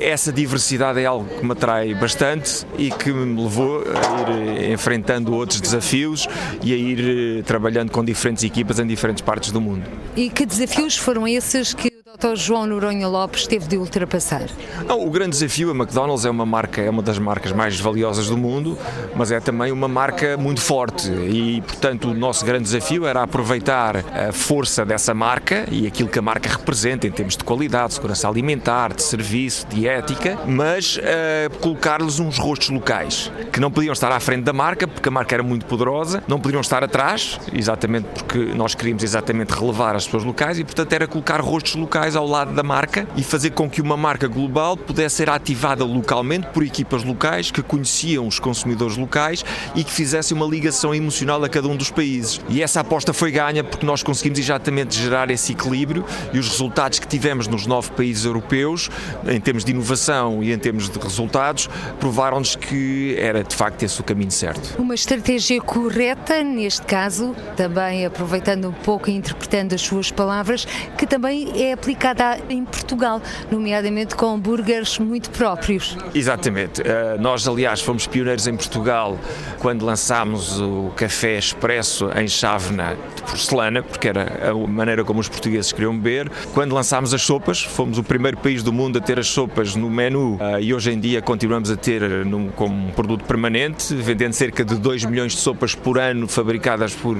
essa 0.00 0.32
diversidade 0.32 1.00
é 1.00 1.06
algo 1.06 1.26
que 1.26 1.44
me 1.44 1.52
atrai 1.52 1.94
bastante 1.94 2.64
e 2.78 2.90
que 2.90 3.12
me 3.12 3.42
levou 3.42 3.82
a 3.82 4.62
ir 4.62 4.72
enfrentando 4.72 5.34
outros 5.34 5.60
desafios 5.60 6.28
e 6.62 6.72
a 6.72 6.76
ir 6.76 7.42
trabalhando 7.42 7.90
com 7.90 8.04
diferentes 8.04 8.44
equipas 8.44 8.78
em 8.78 8.86
diferentes 8.86 9.22
partes 9.22 9.50
do 9.50 9.60
mundo. 9.60 9.84
E 10.16 10.30
que 10.30 10.46
desafios 10.46 10.96
foram 10.96 11.26
esses 11.26 11.74
que 11.74 11.95
Dr. 12.16 12.34
João 12.34 12.66
Noronha 12.66 13.06
Lopes 13.06 13.46
teve 13.46 13.66
de 13.66 13.76
ultrapassar? 13.76 14.46
Não, 14.88 15.06
o 15.06 15.10
grande 15.10 15.32
desafio, 15.32 15.70
a 15.70 15.74
McDonald's 15.74 16.24
é 16.24 16.30
uma 16.30 16.46
marca, 16.46 16.80
é 16.80 16.88
uma 16.88 17.02
das 17.02 17.18
marcas 17.18 17.52
mais 17.52 17.78
valiosas 17.78 18.28
do 18.28 18.38
mundo, 18.38 18.78
mas 19.14 19.30
é 19.30 19.38
também 19.38 19.70
uma 19.70 19.86
marca 19.86 20.34
muito 20.38 20.62
forte 20.62 21.10
e, 21.10 21.60
portanto, 21.60 22.08
o 22.08 22.14
nosso 22.14 22.44
grande 22.44 22.64
desafio 22.64 23.04
era 23.06 23.22
aproveitar 23.22 23.96
a 23.96 24.32
força 24.32 24.82
dessa 24.82 25.12
marca 25.12 25.66
e 25.70 25.86
aquilo 25.86 26.08
que 26.08 26.18
a 26.18 26.22
marca 26.22 26.48
representa 26.48 27.06
em 27.06 27.10
termos 27.10 27.36
de 27.36 27.44
qualidade, 27.44 27.92
segurança 27.94 28.26
alimentar, 28.26 28.94
de 28.94 29.02
serviço, 29.02 29.66
de 29.66 29.86
ética, 29.86 30.38
mas 30.46 30.96
uh, 30.96 31.58
colocar-lhes 31.58 32.18
uns 32.18 32.38
rostos 32.38 32.70
locais 32.70 33.30
que 33.52 33.60
não 33.60 33.70
podiam 33.70 33.92
estar 33.92 34.10
à 34.10 34.20
frente 34.20 34.44
da 34.44 34.54
marca 34.54 34.88
porque 34.88 35.08
a 35.08 35.12
marca 35.12 35.34
era 35.34 35.42
muito 35.42 35.66
poderosa, 35.66 36.24
não 36.26 36.40
podiam 36.40 36.62
estar 36.62 36.82
atrás, 36.82 37.38
exatamente 37.52 38.06
porque 38.14 38.38
nós 38.38 38.74
queríamos 38.74 39.02
exatamente 39.02 39.50
relevar 39.50 39.94
as 39.94 40.06
pessoas 40.06 40.24
locais 40.24 40.58
e, 40.58 40.64
portanto, 40.64 40.92
era 40.94 41.06
colocar 41.06 41.42
rostos 41.42 41.74
locais 41.74 42.05
locais 42.06 42.16
ao 42.16 42.26
lado 42.26 42.52
da 42.52 42.62
marca 42.62 43.06
e 43.16 43.22
fazer 43.22 43.50
com 43.50 43.68
que 43.68 43.80
uma 43.80 43.96
marca 43.96 44.28
global 44.28 44.76
pudesse 44.76 45.16
ser 45.16 45.30
ativada 45.30 45.84
localmente 45.84 46.46
por 46.48 46.62
equipas 46.62 47.02
locais 47.02 47.50
que 47.50 47.62
conheciam 47.62 48.26
os 48.26 48.38
consumidores 48.38 48.96
locais 48.96 49.44
e 49.74 49.82
que 49.82 49.90
fizessem 49.90 50.36
uma 50.36 50.46
ligação 50.46 50.94
emocional 50.94 51.42
a 51.42 51.48
cada 51.48 51.66
um 51.66 51.76
dos 51.76 51.90
países. 51.90 52.40
E 52.48 52.62
essa 52.62 52.80
aposta 52.80 53.12
foi 53.12 53.32
ganha 53.32 53.64
porque 53.64 53.84
nós 53.84 54.02
conseguimos 54.02 54.38
exatamente 54.38 54.96
gerar 54.96 55.30
esse 55.30 55.52
equilíbrio 55.52 56.04
e 56.32 56.38
os 56.38 56.48
resultados 56.48 56.98
que 56.98 57.08
tivemos 57.08 57.48
nos 57.48 57.66
nove 57.66 57.90
países 57.92 58.24
europeus, 58.24 58.90
em 59.26 59.40
termos 59.40 59.64
de 59.64 59.72
inovação 59.72 60.42
e 60.42 60.52
em 60.52 60.58
termos 60.58 60.88
de 60.88 60.98
resultados, 60.98 61.68
provaram-nos 61.98 62.54
que 62.54 63.16
era 63.18 63.42
de 63.42 63.54
facto 63.54 63.82
esse 63.82 64.00
o 64.00 64.04
caminho 64.04 64.30
certo. 64.30 64.80
Uma 64.80 64.94
estratégia 64.94 65.60
correta, 65.60 66.42
neste 66.42 66.82
caso, 66.82 67.34
também 67.56 68.04
aproveitando 68.06 68.68
um 68.68 68.72
pouco 68.72 69.10
e 69.10 69.14
interpretando 69.14 69.74
as 69.74 69.80
suas 69.80 70.10
palavras, 70.10 70.66
que 70.96 71.06
também 71.06 71.50
é 71.62 71.72
aplicada 71.72 71.95
aplicada 71.96 72.38
em 72.50 72.64
Portugal, 72.64 73.22
nomeadamente 73.50 74.14
com 74.14 74.34
hambúrgueres 74.34 74.98
muito 74.98 75.30
próprios. 75.30 75.96
Exatamente. 76.14 76.82
Uh, 76.82 76.84
nós, 77.18 77.48
aliás, 77.48 77.80
fomos 77.80 78.06
pioneiros 78.06 78.46
em 78.46 78.54
Portugal 78.54 79.18
quando 79.58 79.84
lançámos 79.84 80.60
o 80.60 80.92
café 80.94 81.38
expresso 81.38 82.10
em 82.14 82.28
chávena 82.28 82.96
de 83.16 83.22
porcelana, 83.22 83.82
porque 83.82 84.08
era 84.08 84.50
a 84.50 84.54
maneira 84.68 85.04
como 85.04 85.20
os 85.20 85.28
portugueses 85.28 85.72
queriam 85.72 85.96
beber. 85.98 86.30
Quando 86.52 86.74
lançámos 86.74 87.14
as 87.14 87.22
sopas, 87.22 87.62
fomos 87.62 87.96
o 87.98 88.02
primeiro 88.02 88.36
país 88.36 88.62
do 88.62 88.72
mundo 88.72 88.98
a 88.98 89.00
ter 89.00 89.18
as 89.18 89.28
sopas 89.28 89.74
no 89.74 89.88
menu 89.88 90.34
uh, 90.34 90.60
e 90.60 90.74
hoje 90.74 90.92
em 90.92 91.00
dia 91.00 91.22
continuamos 91.22 91.70
a 91.70 91.76
ter 91.76 92.02
num, 92.26 92.48
como 92.50 92.88
um 92.88 92.90
produto 92.90 93.24
permanente, 93.24 93.94
vendendo 93.94 94.34
cerca 94.34 94.64
de 94.64 94.76
2 94.76 95.06
milhões 95.06 95.32
de 95.32 95.38
sopas 95.38 95.74
por 95.74 95.98
ano 95.98 96.28
fabricadas 96.28 96.94
por, 96.94 97.16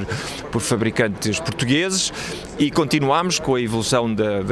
por 0.53 0.61
fabricantes 0.61 1.41
portugueses 1.41 2.13
e 2.59 2.71
continuamos 2.71 3.39
com 3.39 3.55
a 3.55 3.61
evolução 3.61 4.13
da, 4.13 4.43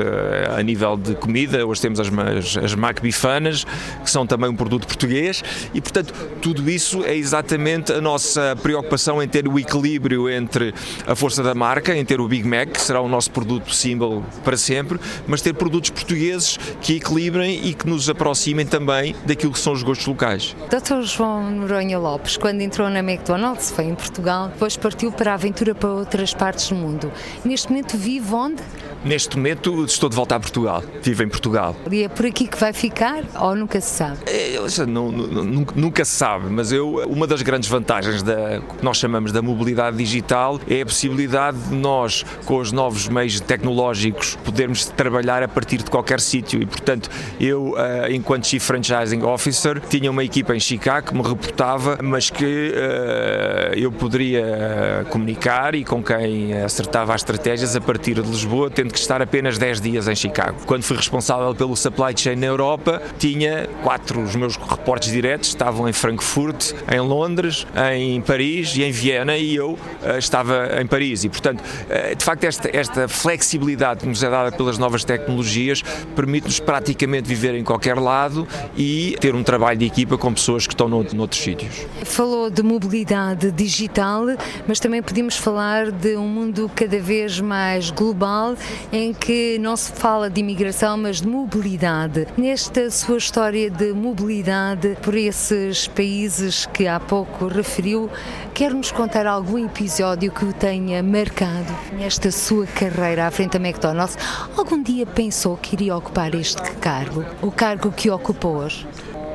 a 0.57 0.63
nível 0.63 0.97
de 0.97 1.15
comida. 1.15 1.67
Hoje 1.67 1.81
temos 1.81 2.01
as, 2.01 2.09
as, 2.09 2.57
as 2.65 2.75
Mac 2.75 3.01
Bifanas, 3.01 3.65
que 4.03 4.11
são 4.11 4.27
também 4.27 4.51
um 4.51 4.57
produto 4.57 4.87
português, 4.87 5.43
e 5.73 5.81
portanto 5.81 6.15
tudo 6.41 6.69
isso 6.71 7.05
é 7.05 7.15
exatamente 7.15 7.93
a 7.93 8.01
nossa 8.01 8.57
preocupação 8.63 9.23
em 9.23 9.29
ter 9.29 9.49
o 9.49 9.59
equilíbrio 9.59 10.29
entre 10.29 10.75
a 11.07 11.15
força 11.15 11.43
da 11.43 11.55
marca, 11.55 11.97
em 11.97 12.05
ter 12.05 12.21
o 12.21 12.29
Big 12.29 12.47
Mac, 12.47 12.71
que 12.71 12.81
será 12.81 13.01
o 13.01 13.09
nosso 13.09 13.31
produto 13.31 13.75
símbolo 13.75 14.25
para 14.43 14.57
sempre, 14.57 14.99
mas 15.27 15.43
ter 15.43 15.55
produtos 15.55 15.91
portugueses 15.91 16.59
que 16.81 16.97
equilibrem 16.97 17.67
e 17.67 17.75
que 17.75 17.89
nos 17.89 18.09
aproximem 18.09 18.67
também 18.67 19.15
daquilo 19.25 19.53
que 19.53 19.59
são 19.59 19.73
os 19.73 19.83
gostos 19.83 20.07
locais. 20.07 20.57
Dr. 20.69 21.03
João 21.03 21.51
Noronha 21.51 21.99
Lopes, 21.99 22.37
quando 22.37 22.61
entrou 22.61 22.89
na 22.89 23.01
McDonald's, 23.01 23.71
foi 23.71 23.85
em 23.85 23.95
Portugal, 23.95 24.49
depois 24.49 24.77
partiu 24.77 25.11
para 25.13 25.33
a 25.33 25.35
aventura 25.35 25.75
para 25.75 25.91
outras 25.91 26.35
partes 26.35 26.69
do 26.69 26.75
mundo. 26.75 27.11
Neste 27.45 27.69
momento 27.69 27.97
vive 27.97 28.33
onde? 28.35 28.63
Neste 29.05 29.37
momento 29.37 29.73
estou 29.95 30.09
de 30.09 30.17
volta 30.17 30.37
a 30.37 30.41
Portugal, 30.41 30.83
vivo 31.03 31.23
em 31.23 31.29
Portugal. 31.29 31.77
E 31.91 32.03
é 32.03 32.09
por 32.09 32.27
aqui 32.27 32.47
que 32.47 32.59
vai 32.59 32.73
ficar 32.73 33.23
ou 33.41 33.55
nunca 33.55 33.81
se 33.81 33.97
sabe? 33.97 34.19
É, 34.27 34.59
não, 34.87 35.11
não, 35.11 35.67
nunca 35.75 36.05
se 36.05 36.13
sabe, 36.13 36.47
mas 36.51 36.73
eu, 36.73 37.05
uma 37.09 37.27
das 37.27 37.43
grandes 37.43 37.69
vantagens 37.69 38.23
da 38.23 38.61
que 38.61 38.85
nós 38.85 38.97
chamamos 38.97 39.33
da 39.33 39.43
mobilidade 39.43 39.97
digital 39.97 40.61
é 40.69 40.83
a 40.83 40.87
possibilidade 40.87 41.59
de 41.59 41.75
nós, 41.75 42.25
com 42.45 42.57
os 42.57 42.73
novos 42.73 43.09
meios 43.09 43.41
tecnológicos, 43.41 44.37
podermos 44.45 44.87
trabalhar 44.87 45.43
a 45.43 45.49
partir 45.49 45.79
de 45.79 45.91
qualquer 45.91 46.21
sítio 46.21 46.63
e, 46.63 46.67
portanto, 46.67 47.11
eu, 47.41 47.75
eh, 47.77 48.13
enquanto 48.13 48.47
Chief 48.47 48.63
Franchising 48.63 49.23
Officer, 49.23 49.81
tinha 49.89 50.11
uma 50.11 50.25
equipa 50.25 50.55
em 50.55 50.61
Chicago 50.61 51.09
que 51.09 51.15
me 51.15 51.23
reportava, 51.23 51.99
mas 52.03 52.31
que 52.31 52.45
uh, 52.45 53.75
eu 53.77 53.93
poderia 53.93 55.07
comunicar 55.11 55.75
e 55.75 55.85
com 55.85 56.03
quem 56.03 56.55
acertava 56.63 57.15
as 57.15 57.21
estratégias 57.21 57.77
a 57.77 57.81
partir 57.81 58.15
de 58.15 58.29
Lisboa, 58.29 58.71
tendo 58.71 58.93
que 58.93 58.99
estar 58.99 59.21
apenas 59.21 59.59
10 59.59 59.81
dias 59.85 60.09
em 60.09 60.17
Chicago. 60.17 60.57
Quando 60.67 60.83
fui 60.83 60.97
responsável 60.97 61.55
pelo 61.55 61.77
supply 61.77 62.13
chain 62.17 62.37
na 62.37 62.47
Europa, 62.47 63.01
tinha 63.19 63.69
quatro, 63.83 64.21
os 64.21 64.35
meus 64.35 64.57
reportes 64.57 65.13
diretos 65.13 65.51
estavam 65.51 65.89
em 65.89 65.93
Frankfurt, 65.93 66.73
em 66.91 67.01
Londres, 67.01 67.67
em 67.95 68.21
Paris 68.21 68.75
e 68.77 68.83
em 68.83 68.91
Viena 68.91 69.37
e 69.37 69.55
eu 69.55 69.73
uh, 69.73 70.19
estava 70.19 70.81
em 70.81 70.87
Paris. 70.87 71.25
E, 71.25 71.29
portanto, 71.29 71.61
uh, 71.61 72.17
de 72.17 72.25
facto, 72.25 72.45
esta, 72.45 72.77
esta 72.77 73.09
flexibilidade 73.09 74.01
que 74.01 74.07
nos 74.07 74.23
é 74.23 74.31
dada 74.31 74.51
pelas 74.51 74.79
novas 74.79 75.05
tecnologias 75.05 75.83
permite-nos 76.17 76.59
praticamente 76.59 77.29
viver 77.29 77.55
em 77.55 77.63
qualquer 77.63 77.99
lado 77.99 78.47
e 78.77 79.17
ter 79.21 79.35
um 79.35 79.43
trabalho 79.43 79.79
de 79.79 79.85
equipa 79.85 80.17
com 80.17 80.33
pessoas 80.33 80.67
que 80.67 80.73
estão 80.73 80.89
no, 80.89 81.05
noutros 81.13 81.41
sítios. 81.41 81.87
Falou 82.05 82.51
de 82.51 82.63
mobilidade 82.63 83.51
digital, 83.53 84.25
mas 84.67 84.81
também 84.81 85.03
podemos 85.03 85.37
falar 85.37 85.91
de 85.91 86.17
um 86.17 86.27
mundo 86.27 86.71
cada 86.75 86.99
vez 86.99 87.41
mais 87.41 87.91
global 87.91 88.57
em 88.93 89.13
que 89.13 89.59
não 89.75 89.77
se 89.77 89.91
fala 89.91 90.31
de 90.31 90.39
imigração, 90.39 90.97
mas 90.97 91.21
de 91.21 91.27
mobilidade. 91.27 92.29
Nesta 92.39 92.89
sua 92.93 93.19
história 93.19 93.69
de 93.69 93.93
mobilidade 93.93 94.97
por 95.03 95.17
esses 95.17 95.89
países 95.89 96.65
que 96.67 96.87
há 96.87 97.01
pouco 97.01 97.49
referiu, 97.49 98.09
quer-nos 98.55 98.93
contar 98.93 99.27
algum 99.27 99.59
episódio 99.59 100.31
que 100.31 100.45
o 100.45 100.53
tenha 100.53 101.03
marcado 101.03 101.77
nesta 101.95 102.31
sua 102.31 102.69
carreira 102.69 103.27
à 103.27 103.33
frente 103.33 103.59
da 103.59 103.69
McDonald's? 103.69 104.17
Algum 104.57 104.81
dia 104.81 105.05
pensou 105.07 105.57
que 105.57 105.75
iria 105.75 105.97
ocupar 105.97 106.33
este 106.37 106.71
cargo, 106.77 107.25
o 107.43 107.51
cargo 107.51 107.91
que 107.91 108.09
ocupa 108.09 108.47
hoje? 108.47 108.87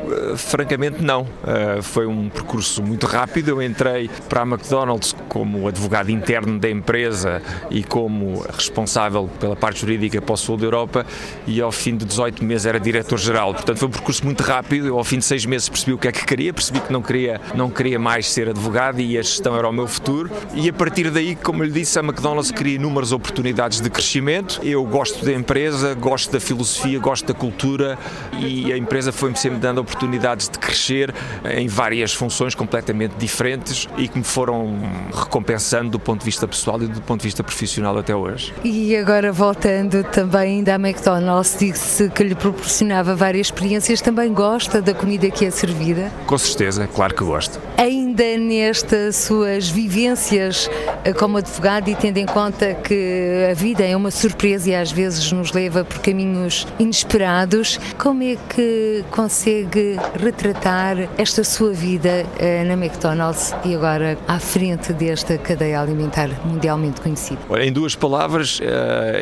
Eh, 0.07 0.37
francamente, 0.37 1.03
não. 1.03 1.21
Uh, 1.21 1.81
foi 1.81 2.07
um 2.07 2.29
percurso 2.29 2.81
muito 2.81 3.05
rápido. 3.05 3.49
Eu 3.49 3.61
entrei 3.61 4.09
para 4.27 4.41
a 4.41 4.45
McDonald's 4.45 5.15
como 5.27 5.67
advogado 5.67 6.09
interno 6.09 6.59
da 6.59 6.69
empresa 6.69 7.41
e 7.69 7.83
como 7.83 8.41
responsável 8.41 9.29
pela 9.39 9.55
parte 9.55 9.81
jurídica 9.81 10.21
para 10.21 10.33
o 10.33 10.37
sul 10.37 10.57
da 10.57 10.65
Europa 10.65 11.05
e 11.45 11.61
ao 11.61 11.71
fim 11.71 11.95
de 11.95 12.05
18 12.05 12.43
meses 12.43 12.65
era 12.65 12.79
diretor-geral. 12.79 13.53
Portanto, 13.53 13.77
foi 13.77 13.87
um 13.87 13.91
percurso 13.91 14.25
muito 14.25 14.41
rápido. 14.41 14.87
Eu, 14.87 14.97
ao 14.97 15.03
fim 15.03 15.19
de 15.19 15.25
seis 15.25 15.45
meses, 15.45 15.67
percebi 15.69 15.93
o 15.93 15.97
que 15.97 16.07
é 16.07 16.11
que 16.11 16.25
queria, 16.25 16.53
percebi 16.53 16.79
que 16.79 16.91
não 16.91 17.01
queria, 17.01 17.41
não 17.55 17.69
queria 17.69 17.99
mais 17.99 18.29
ser 18.31 18.49
advogado 18.49 18.99
e 18.99 19.17
a 19.17 19.21
gestão 19.21 19.55
era 19.57 19.67
o 19.67 19.71
meu 19.71 19.87
futuro. 19.87 20.29
E 20.53 20.69
a 20.69 20.73
partir 20.73 21.09
daí, 21.11 21.35
como 21.35 21.63
lhe 21.63 21.71
disse, 21.71 21.99
a 21.99 22.01
McDonald's 22.03 22.51
cria 22.51 22.75
inúmeras 22.75 23.11
oportunidades 23.11 23.81
de 23.81 23.89
crescimento. 23.89 24.59
Eu 24.63 24.83
gosto 24.85 25.25
da 25.25 25.33
empresa, 25.33 25.93
gosto 25.93 26.31
da 26.31 26.39
filosofia, 26.39 26.99
gosto 26.99 27.27
da 27.27 27.33
cultura 27.33 27.97
e 28.39 28.71
a 28.71 28.77
empresa 28.77 29.11
foi-me 29.11 29.37
sempre 29.37 29.59
dando 29.59 29.79
oportunidades 29.89 30.47
de 30.47 30.59
crescer 30.59 31.13
em 31.57 31.67
várias 31.67 32.13
funções 32.13 32.53
completamente 32.53 33.15
diferentes 33.17 33.87
e 33.97 34.07
que 34.07 34.17
me 34.17 34.23
foram 34.23 34.79
recompensando 35.13 35.89
do 35.89 35.99
ponto 35.99 36.19
de 36.19 36.25
vista 36.25 36.47
pessoal 36.47 36.81
e 36.81 36.87
do 36.87 37.01
ponto 37.01 37.21
de 37.21 37.27
vista 37.27 37.43
profissional 37.43 37.97
até 37.97 38.15
hoje. 38.15 38.53
E 38.63 38.95
agora 38.95 39.31
voltando 39.31 40.03
também 40.03 40.59
ainda 40.59 40.75
à 40.75 40.75
McDonald's, 40.75 41.57
disse 41.59 42.09
que 42.09 42.23
lhe 42.23 42.35
proporcionava 42.35 43.15
várias 43.15 43.47
experiências, 43.47 44.01
também 44.01 44.33
gosta 44.33 44.81
da 44.81 44.93
comida 44.93 45.29
que 45.29 45.45
é 45.45 45.51
servida? 45.51 46.11
Com 46.25 46.37
certeza, 46.37 46.87
claro 46.87 47.13
que 47.13 47.23
gosto. 47.23 47.59
Ainda 47.77 48.08
nestas 48.19 49.15
suas 49.15 49.69
vivências 49.69 50.69
eh, 51.05 51.13
como 51.13 51.37
advogado 51.37 51.89
e 51.89 51.95
tendo 51.95 52.17
em 52.17 52.25
conta 52.25 52.73
que 52.73 53.47
a 53.49 53.53
vida 53.53 53.83
é 53.83 53.95
uma 53.95 54.11
surpresa 54.11 54.69
e 54.69 54.75
às 54.75 54.91
vezes 54.91 55.31
nos 55.31 55.53
leva 55.53 55.85
por 55.85 55.99
caminhos 55.99 56.67
inesperados, 56.77 57.79
como 57.97 58.23
é 58.23 58.35
que 58.49 59.05
consegue 59.09 59.95
retratar 60.21 61.09
esta 61.17 61.43
sua 61.43 61.71
vida 61.71 62.25
uh, 62.25 62.67
na 62.67 62.73
McDonald's 62.73 63.55
e 63.63 63.73
agora 63.73 64.17
à 64.27 64.39
frente 64.39 64.91
desta 64.91 65.37
cadeia 65.37 65.79
alimentar 65.79 66.29
mundialmente 66.45 66.99
conhecida? 66.99 67.39
Em 67.61 67.71
duas 67.71 67.95
palavras, 67.95 68.59
uh, 68.59 68.63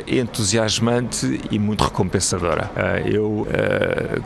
entusiasmante 0.07 1.39
e 1.51 1.59
muito 1.59 1.83
recompensadora. 1.83 2.71
Eu, 3.05 3.47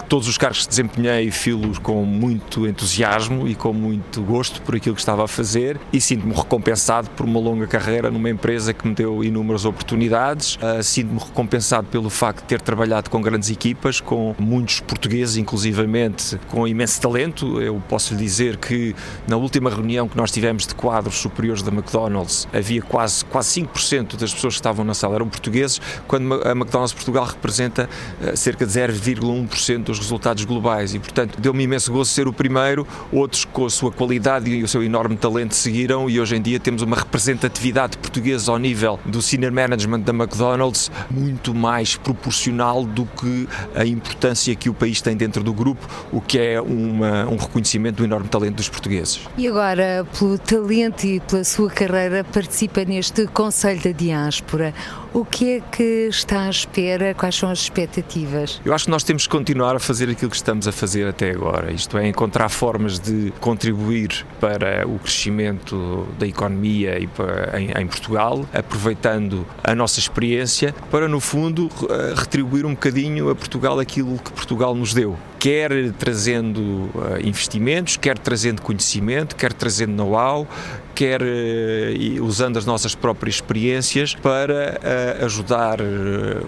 todos 0.08 0.28
os 0.28 0.38
cargos 0.38 0.64
que 0.64 0.70
desempenhei, 0.70 1.30
filo 1.32 1.80
com 1.82 2.06
muito 2.06 2.68
entusiasmo 2.68 3.48
e 3.48 3.56
com 3.56 3.74
muito 3.74 4.22
gosto 4.22 4.61
por 4.62 4.76
aquilo 4.76 4.96
que 4.96 5.02
estava 5.02 5.24
a 5.24 5.28
fazer 5.28 5.80
e 5.92 6.00
sinto-me 6.00 6.34
recompensado 6.34 7.10
por 7.12 7.26
uma 7.26 7.40
longa 7.40 7.68
carreira 7.68 8.10
numa 8.10 8.30
empresa 8.30 8.74
que 8.74 8.88
me 8.88 8.94
deu 8.94 9.24
inúmeras 9.24 9.66
oportunidades. 9.66 10.58
Sinto-me 10.84 11.20
recompensado 11.20 11.88
pelo 11.88 12.10
facto 12.10 12.42
de 12.42 12.48
ter 12.48 12.62
trabalhado 12.62 13.10
com 13.10 13.22
grandes 13.22 13.50
equipas, 13.50 14.00
com 14.00 14.36
muitos 14.40 14.80
portugueses, 14.80 15.38
inclusivamente 15.38 16.40
com 16.50 16.68
imenso 16.68 17.02
talento. 17.02 17.62
Eu 17.62 17.82
posso 17.88 18.14
lhe 18.14 18.22
dizer 18.22 18.58
que 18.58 18.96
na 19.28 19.38
última 19.38 19.70
reunião 19.70 20.08
que 20.08 20.18
nós 20.18 20.32
tivemos 20.32 20.66
de 20.68 20.76
quadros 20.76 21.16
superiores 21.16 21.62
da 21.62 21.72
McDonald's, 21.72 22.48
havia 22.54 22.82
quase, 22.82 23.26
quase 23.26 23.62
5% 23.62 24.16
das 24.18 24.34
pessoas 24.34 24.54
que 24.54 24.60
estavam 24.60 24.86
na 24.86 24.94
sala 24.94 25.16
eram 25.16 25.28
portugueses, 25.28 25.82
quando 26.08 26.36
a 26.46 26.52
McDonald's 26.52 26.94
Portugal 26.94 27.26
representa 27.26 27.90
eh, 28.22 28.36
cerca 28.36 28.66
de 28.66 28.72
0,1% 28.72 29.84
dos 29.84 30.00
resultados 30.00 30.46
globais. 30.46 30.94
E, 30.94 31.00
portanto, 31.00 31.40
deu-me 31.40 31.64
imenso 31.64 31.92
gosto 31.92 32.12
ser 32.12 32.28
o 32.28 32.34
primeiro. 32.34 32.86
Outros, 33.12 33.46
com 33.46 33.66
a 33.66 33.70
sua 33.70 33.92
qualidade 33.92 34.51
e 34.56 34.64
o 34.64 34.68
seu 34.68 34.84
enorme 34.84 35.16
talento, 35.16 35.56
seguiram. 35.56 36.10
E 36.10 36.20
hoje 36.20 36.36
em 36.36 36.42
dia 36.42 36.60
temos 36.60 36.82
uma 36.82 36.96
representatividade 36.96 37.98
portuguesa 37.98 38.52
ao 38.52 38.58
nível 38.58 39.00
do 39.06 39.22
senior 39.22 39.52
management 39.52 40.02
da 40.02 40.14
McDonald's 40.14 40.92
muito 41.10 41.54
mais 41.54 41.96
proporcional 41.96 42.84
do 42.84 43.06
que 43.06 43.48
a 43.76 43.86
importância 43.86 44.56
que 44.56 44.70
o 44.70 44.74
país 44.74 45.02
tem 45.02 45.16
dentro 45.16 45.44
do 45.44 45.54
grupo, 45.54 45.88
o 46.12 46.22
que 46.22 46.40
é 46.40 46.62
uma, 46.62 47.26
um 47.28 47.36
reconhecimento 47.36 47.98
do 47.98 48.04
enorme 48.04 48.28
talento 48.28 48.56
dos 48.56 48.70
portugueses. 48.70 49.22
E 49.38 49.48
agora, 49.48 50.06
pelo 50.18 50.38
talento 50.38 51.06
e 51.06 51.20
pela 51.20 51.44
sua 51.44 51.70
carreira, 51.70 52.24
participa 52.24 52.84
neste 52.84 53.28
Conselho 53.28 53.82
da 53.82 53.92
Diáspora. 53.92 54.74
O 55.14 55.26
que 55.26 55.58
é 55.58 55.60
que 55.60 56.08
está 56.08 56.44
à 56.44 56.50
espera? 56.50 57.14
Quais 57.14 57.36
são 57.36 57.50
as 57.50 57.60
expectativas? 57.60 58.62
Eu 58.64 58.74
acho 58.74 58.86
que 58.86 58.92
nós 58.92 59.04
temos 59.04 59.28
que 59.28 59.30
continuar 59.30 59.76
a 59.76 59.80
fazer 59.80 60.10
aquilo 60.10 60.32
que 60.32 60.38
estamos 60.38 60.70
a 60.70 60.72
fazer 60.72 61.06
até 61.06 61.32
agora, 61.32 61.70
isto 61.74 61.98
é, 61.98 62.08
encontrar 62.08 62.48
formas 62.48 62.98
de 62.98 63.34
contribuir 63.42 64.26
para 64.40 64.88
o 64.88 64.98
crescimento 64.98 66.08
da 66.18 66.26
economia 66.26 66.98
e 66.98 67.08
para, 67.08 67.60
em, 67.60 67.72
em 67.72 67.88
Portugal, 67.88 68.46
aproveitando 68.54 69.46
a 69.62 69.76
nossa 69.76 70.00
experiência 70.00 70.74
para, 70.90 71.10
no 71.10 71.20
fundo, 71.20 71.70
retribuir 72.16 72.66
um 72.66 72.72
bocadinho 72.72 73.30
a 73.30 73.36
Portugal 73.36 73.80
aquilo 73.80 74.18
que 74.18 74.32
Portugal 74.32 74.74
nos 74.74 74.94
deu. 74.94 75.18
Quer 75.42 75.92
trazendo 75.94 76.62
uh, 76.62 77.20
investimentos, 77.24 77.98
quer 77.98 78.16
trazendo 78.16 78.62
conhecimento, 78.62 79.36
quer 79.36 79.52
trazendo 79.52 79.92
know-how, 79.94 80.48
quer 80.94 81.20
uh, 81.20 82.24
usando 82.24 82.58
as 82.58 82.66
nossas 82.68 82.94
próprias 82.94 83.38
experiências 83.38 84.14
para 84.14 84.80
uh, 84.80 85.26
ajudar 85.26 85.80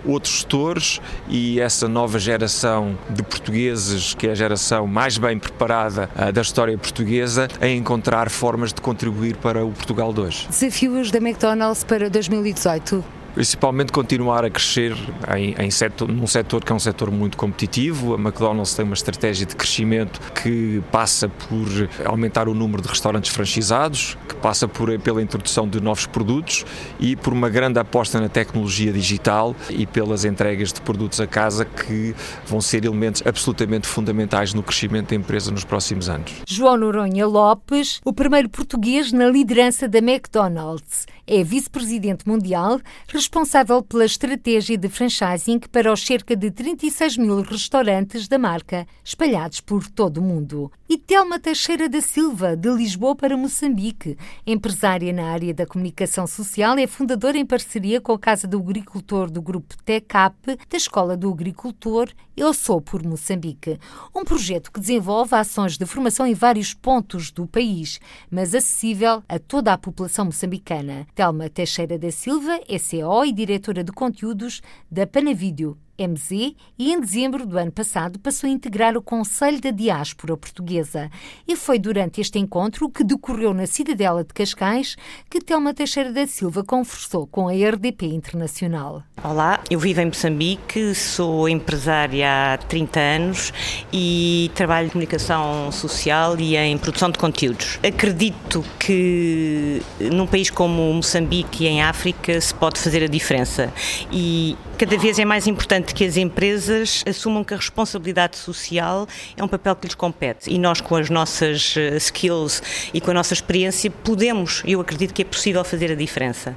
outros 0.05 0.35
gestores 0.35 1.01
e 1.27 1.59
essa 1.59 1.87
nova 1.87 2.19
geração 2.19 2.95
de 3.09 3.23
portugueses, 3.23 4.13
que 4.13 4.27
é 4.27 4.31
a 4.31 4.35
geração 4.35 4.85
mais 4.85 5.17
bem 5.17 5.39
preparada 5.39 6.07
da 6.31 6.41
história 6.43 6.77
portuguesa, 6.77 7.47
a 7.59 7.67
encontrar 7.67 8.29
formas 8.29 8.71
de 8.71 8.79
contribuir 8.79 9.37
para 9.37 9.65
o 9.65 9.71
Portugal 9.71 10.13
de 10.13 10.21
hoje. 10.21 10.47
Desafios 10.47 11.09
da 11.09 11.17
McDonald's 11.17 11.83
para 11.83 12.11
2018 12.11 13.22
principalmente 13.33 13.91
continuar 13.91 14.45
a 14.45 14.49
crescer 14.49 14.95
em, 15.35 15.55
em 15.57 15.71
setor, 15.71 16.07
num 16.07 16.27
setor 16.27 16.63
que 16.63 16.71
é 16.71 16.75
um 16.75 16.79
setor 16.79 17.11
muito 17.11 17.37
competitivo. 17.37 18.13
A 18.15 18.17
McDonald's 18.17 18.73
tem 18.73 18.85
uma 18.85 18.93
estratégia 18.93 19.45
de 19.45 19.55
crescimento 19.55 20.19
que 20.33 20.81
passa 20.91 21.27
por 21.27 21.67
aumentar 22.05 22.47
o 22.47 22.53
número 22.53 22.81
de 22.81 22.87
restaurantes 22.87 23.31
franchisados, 23.31 24.17
que 24.27 24.35
passa 24.35 24.67
por, 24.67 24.97
pela 24.99 25.21
introdução 25.21 25.67
de 25.67 25.81
novos 25.81 26.05
produtos 26.05 26.65
e 26.99 27.15
por 27.15 27.33
uma 27.33 27.49
grande 27.49 27.79
aposta 27.79 28.19
na 28.19 28.29
tecnologia 28.29 28.91
digital 28.91 29.55
e 29.69 29.85
pelas 29.85 30.25
entregas 30.25 30.71
de 30.71 30.81
produtos 30.81 31.19
a 31.19 31.27
casa 31.27 31.65
que 31.65 32.15
vão 32.45 32.61
ser 32.61 32.85
elementos 32.85 33.23
absolutamente 33.25 33.87
fundamentais 33.87 34.53
no 34.53 34.61
crescimento 34.61 35.09
da 35.09 35.15
empresa 35.15 35.51
nos 35.51 35.63
próximos 35.63 36.09
anos. 36.09 36.31
João 36.47 36.77
Noronha 36.77 37.25
Lopes, 37.25 37.99
o 38.05 38.13
primeiro 38.13 38.49
português 38.49 39.11
na 39.11 39.27
liderança 39.27 39.87
da 39.87 39.99
McDonald's, 39.99 41.05
é 41.25 41.43
vice-presidente 41.43 42.27
mundial, 42.27 42.79
responsável 43.23 43.81
pela 43.81 44.03
estratégia 44.03 44.77
de 44.77 44.89
franchising 44.89 45.59
para 45.71 45.93
os 45.93 46.05
cerca 46.05 46.35
de 46.35 46.51
36 46.51 47.15
mil 47.17 47.41
restaurantes 47.41 48.27
da 48.27 48.37
marca, 48.37 48.85
espalhados 49.01 49.61
por 49.61 49.87
todo 49.89 50.17
o 50.17 50.21
mundo. 50.21 50.69
E 50.89 50.97
Telma 50.97 51.39
Teixeira 51.39 51.87
da 51.87 52.01
Silva, 52.01 52.55
de 52.57 52.69
Lisboa 52.69 53.15
para 53.15 53.37
Moçambique, 53.37 54.17
empresária 54.45 55.13
na 55.13 55.31
área 55.31 55.53
da 55.53 55.65
comunicação 55.65 56.27
social, 56.27 56.77
é 56.77 56.85
fundadora 56.85 57.37
em 57.37 57.45
parceria 57.45 58.01
com 58.01 58.11
a 58.11 58.19
Casa 58.19 58.45
do 58.45 58.59
Agricultor 58.59 59.31
do 59.31 59.41
Grupo 59.41 59.75
TECAP, 59.85 60.57
da 60.69 60.77
Escola 60.77 61.15
do 61.15 61.31
Agricultor 61.31 62.09
Eu 62.35 62.53
Sou 62.53 62.81
por 62.81 63.03
Moçambique. 63.03 63.79
Um 64.13 64.25
projeto 64.25 64.69
que 64.69 64.81
desenvolve 64.81 65.33
ações 65.33 65.77
de 65.77 65.85
formação 65.85 66.27
em 66.27 66.33
vários 66.33 66.73
pontos 66.73 67.31
do 67.31 67.47
país, 67.47 68.01
mas 68.29 68.53
acessível 68.53 69.23
a 69.29 69.39
toda 69.39 69.71
a 69.71 69.77
população 69.77 70.25
moçambicana. 70.25 71.07
Telma 71.15 71.49
Teixeira 71.49 71.97
da 71.97 72.11
Silva 72.11 72.59
é 72.67 72.77
CEO 73.13 73.25
e 73.25 73.31
diretora 73.31 73.83
de 73.83 73.91
conteúdos 73.91 74.61
da 74.89 75.05
Panavídeo, 75.05 75.77
MZ 75.97 76.55
e 76.77 76.91
em 76.91 76.99
dezembro 76.99 77.45
do 77.45 77.57
ano 77.57 77.71
passado 77.71 78.19
passou 78.19 78.49
a 78.49 78.53
integrar 78.53 78.97
o 78.97 79.01
Conselho 79.01 79.61
da 79.61 79.71
Diáspora 79.71 80.35
Portuguesa. 80.35 81.09
E 81.47 81.55
foi 81.55 81.77
durante 81.77 82.21
este 82.21 82.39
encontro, 82.39 82.89
que 82.89 83.03
decorreu 83.03 83.53
na 83.53 83.67
Cidadela 83.67 84.23
de 84.23 84.33
Cascais, 84.33 84.95
que 85.29 85.39
Telma 85.39 85.73
Teixeira 85.73 86.11
da 86.11 86.25
Silva 86.25 86.63
conversou 86.63 87.27
com 87.27 87.47
a 87.47 87.53
RDP 87.53 88.07
Internacional. 88.07 89.03
Olá, 89.23 89.61
eu 89.69 89.79
vivo 89.79 90.01
em 90.01 90.05
Moçambique, 90.05 90.95
sou 90.95 91.47
empresária 91.47 92.53
há 92.53 92.57
30 92.57 92.99
anos 92.99 93.53
e 93.91 94.51
trabalho 94.55 94.87
em 94.87 94.89
comunicação 94.89 95.71
social 95.71 96.37
e 96.39 96.57
em 96.57 96.77
produção 96.77 97.09
de 97.09 97.17
conteúdos. 97.17 97.79
Acredito 97.83 98.63
que 98.79 99.81
num 100.11 100.27
país 100.27 100.49
como 100.49 100.93
Moçambique 100.93 101.63
e 101.63 101.67
em 101.67 101.81
África 101.81 102.39
se 102.41 102.53
pode 102.53 102.79
fazer 102.79 103.03
a 103.03 103.07
diferença 103.07 103.71
e 104.11 104.57
cada 104.77 104.97
vez 104.97 105.17
é 105.19 105.25
mais 105.25 105.47
importante 105.47 105.82
importante 105.83 105.93
que 105.93 106.05
as 106.05 106.17
empresas 106.17 107.03
assumam 107.07 107.43
que 107.43 107.53
a 107.53 107.57
responsabilidade 107.57 108.37
social 108.37 109.07
é 109.35 109.43
um 109.43 109.47
papel 109.47 109.75
que 109.75 109.87
lhes 109.87 109.95
compete. 109.95 110.49
E 110.49 110.57
nós, 110.57 110.79
com 110.79 110.95
as 110.95 111.09
nossas 111.09 111.75
eh, 111.77 111.97
skills 111.97 112.63
e 112.93 113.01
com 113.01 113.11
a 113.11 113.13
nossa 113.13 113.33
experiência, 113.33 113.91
podemos, 113.91 114.63
eu 114.65 114.79
acredito 114.79 115.13
que 115.13 115.21
é 115.21 115.25
possível 115.25 115.63
fazer 115.63 115.91
a 115.91 115.95
diferença. 115.95 116.55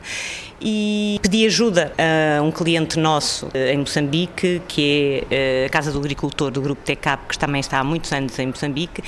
E 0.61 1.19
pedi 1.21 1.45
ajuda 1.45 1.93
a 1.99 2.43
um 2.43 2.51
cliente 2.51 2.99
nosso 2.99 3.49
eh, 3.53 3.75
em 3.75 3.79
Moçambique, 3.79 4.63
que 4.69 5.27
é 5.31 5.65
eh, 5.65 5.67
a 5.67 5.71
Casa 5.71 5.91
do 5.91 5.99
Agricultor 5.99 6.51
do 6.51 6.61
Grupo 6.61 6.83
TECAP, 6.83 7.29
que 7.29 7.39
também 7.39 7.61
está 7.61 7.81
há 7.81 7.85
muitos 7.85 8.13
anos 8.13 8.39
em 8.39 8.47
Moçambique, 8.47 9.03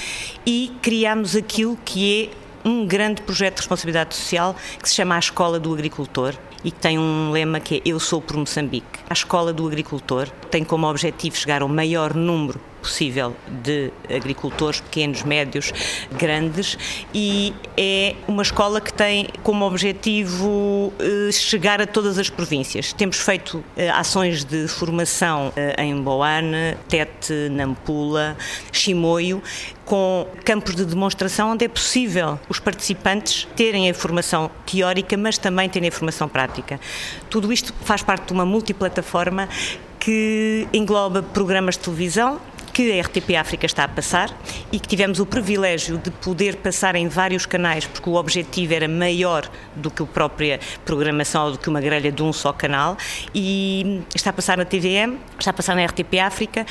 e 0.45 0.73
criámos 0.83 1.37
aquilo 1.37 1.79
que 1.85 2.33
é 2.35 2.69
um 2.69 2.87
grande 2.87 3.23
projeto 3.23 3.55
de 3.55 3.61
responsabilidade 3.61 4.15
social 4.15 4.55
que 4.83 4.89
se 4.89 4.97
chama 4.97 5.15
a 5.15 5.19
Escola 5.19 5.61
do 5.61 5.73
Agricultor 5.73 6.35
e 6.65 6.71
que 6.71 6.79
tem 6.79 6.99
um 6.99 7.31
lema 7.31 7.61
que 7.61 7.77
é 7.77 7.83
Eu 7.85 8.01
sou 8.01 8.21
por 8.21 8.37
Moçambique. 8.37 9.01
A 9.09 9.13
Escola 9.13 9.53
do 9.53 9.67
Agricultor 9.67 10.29
tem 10.51 10.65
como 10.65 10.89
objetivo 10.89 11.37
chegar 11.37 11.63
ao 11.63 11.69
maior 11.69 12.15
número 12.15 12.61
possível 12.81 13.37
de 13.63 13.91
agricultores 14.09 14.81
pequenos, 14.81 15.23
médios, 15.23 15.73
grandes 16.13 16.79
e 17.15 17.55
é 17.77 18.15
uma 18.27 18.43
escola 18.43 18.81
que 18.81 18.93
tem 18.93 19.29
como 19.43 19.65
objetivo 19.67 20.93
eh, 20.99 21.31
chegar 21.33 21.81
a 21.81 21.87
todas 21.87 22.19
as 22.19 22.31
províncias. 22.31 22.93
Temos 22.93 23.19
feito 23.19 23.65
eh, 23.77 23.91
ações 23.91 24.45
de 24.45 24.69
formação 24.69 25.53
eh, 25.57 25.83
em 25.83 26.01
Boane, 26.01 26.77
Tete, 26.89 27.49
Nampula, 27.51 28.37
Chimoio, 28.73 29.43
com 29.85 30.27
campos 30.45 30.75
de 30.75 30.85
demonstração 30.85 31.53
onde 31.53 31.65
é 31.65 31.69
possível 31.69 32.39
os 32.49 32.61
participantes 32.61 33.49
terem 33.57 33.89
a 33.89 33.95
formação 33.95 34.51
teórica, 34.67 35.17
mas 35.17 35.39
também 35.39 35.69
terem 35.69 35.89
a 35.89 35.93
formação 35.93 36.29
prática. 36.29 36.79
Tudo 37.31 37.53
isto 37.53 37.73
faz 37.83 38.03
parte 38.03 38.27
de 38.27 38.33
uma 38.35 38.45
multiplataforma 38.45 39.49
que 39.99 40.69
engloba 40.73 41.23
programas 41.23 41.77
de 41.77 41.81
televisão, 41.81 42.41
que 42.79 42.93
a 42.93 43.03
RTP 43.03 43.35
África 43.35 43.67
está 43.67 43.83
a 43.83 43.89
passar 43.89 44.31
e 44.71 44.79
que 44.79 44.87
tivemos 44.87 45.19
o 45.19 45.27
privilégio 45.27 45.99
de 45.99 46.13
poder 46.13 46.55
passar 46.55 46.95
em 46.95 47.09
vários 47.09 47.45
canais, 47.45 47.85
porque 47.85 48.09
o 48.09 48.15
objetivo 48.15 48.73
era 48.73 48.87
maior 48.87 49.51
do 49.75 49.91
que 49.91 50.01
a 50.01 50.07
própria 50.07 50.61
programação 50.85 51.47
ou 51.47 51.53
do 51.53 51.59
que 51.59 51.69
uma 51.69 51.81
grelha 51.81 52.13
de 52.13 52.23
um 52.23 52.33
só 52.33 52.53
canal. 52.53 52.97
E 53.35 54.01
está 54.15 54.31
a 54.31 54.33
passar 54.33 54.57
na 54.57 54.65
TVM, 54.65 55.19
está 55.37 55.51
a 55.51 55.55
passar 55.55 55.75
na 55.75 55.85
RTP 55.87 56.21
África 56.25 56.65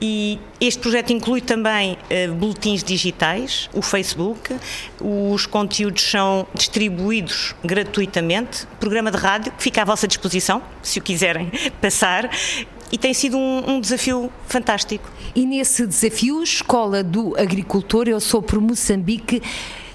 e 0.00 0.40
este 0.60 0.80
projeto 0.80 1.12
inclui 1.12 1.40
também 1.40 1.92
uh, 1.92 2.34
boletins 2.34 2.82
digitais, 2.82 3.70
o 3.72 3.82
Facebook, 3.82 4.56
os 5.00 5.46
conteúdos 5.46 6.02
são 6.02 6.44
distribuídos 6.54 7.54
gratuitamente, 7.64 8.66
programa 8.80 9.12
de 9.12 9.16
rádio 9.16 9.52
que 9.52 9.62
fica 9.62 9.82
à 9.82 9.84
vossa 9.84 10.08
disposição, 10.08 10.60
se 10.82 10.98
o 10.98 11.02
quiserem 11.02 11.52
passar, 11.80 12.28
e 12.92 12.98
tem 12.98 13.14
sido 13.14 13.38
um, 13.38 13.70
um, 13.70 13.80
desafio 13.80 14.30
fantástico. 14.46 15.10
E 15.34 15.46
nesse 15.46 15.86
desafio, 15.86 16.42
Escola 16.42 17.02
do 17.02 17.34
Agricultor, 17.40 18.06
eu 18.06 18.20
sou 18.20 18.42
por 18.42 18.60
Moçambique, 18.60 19.42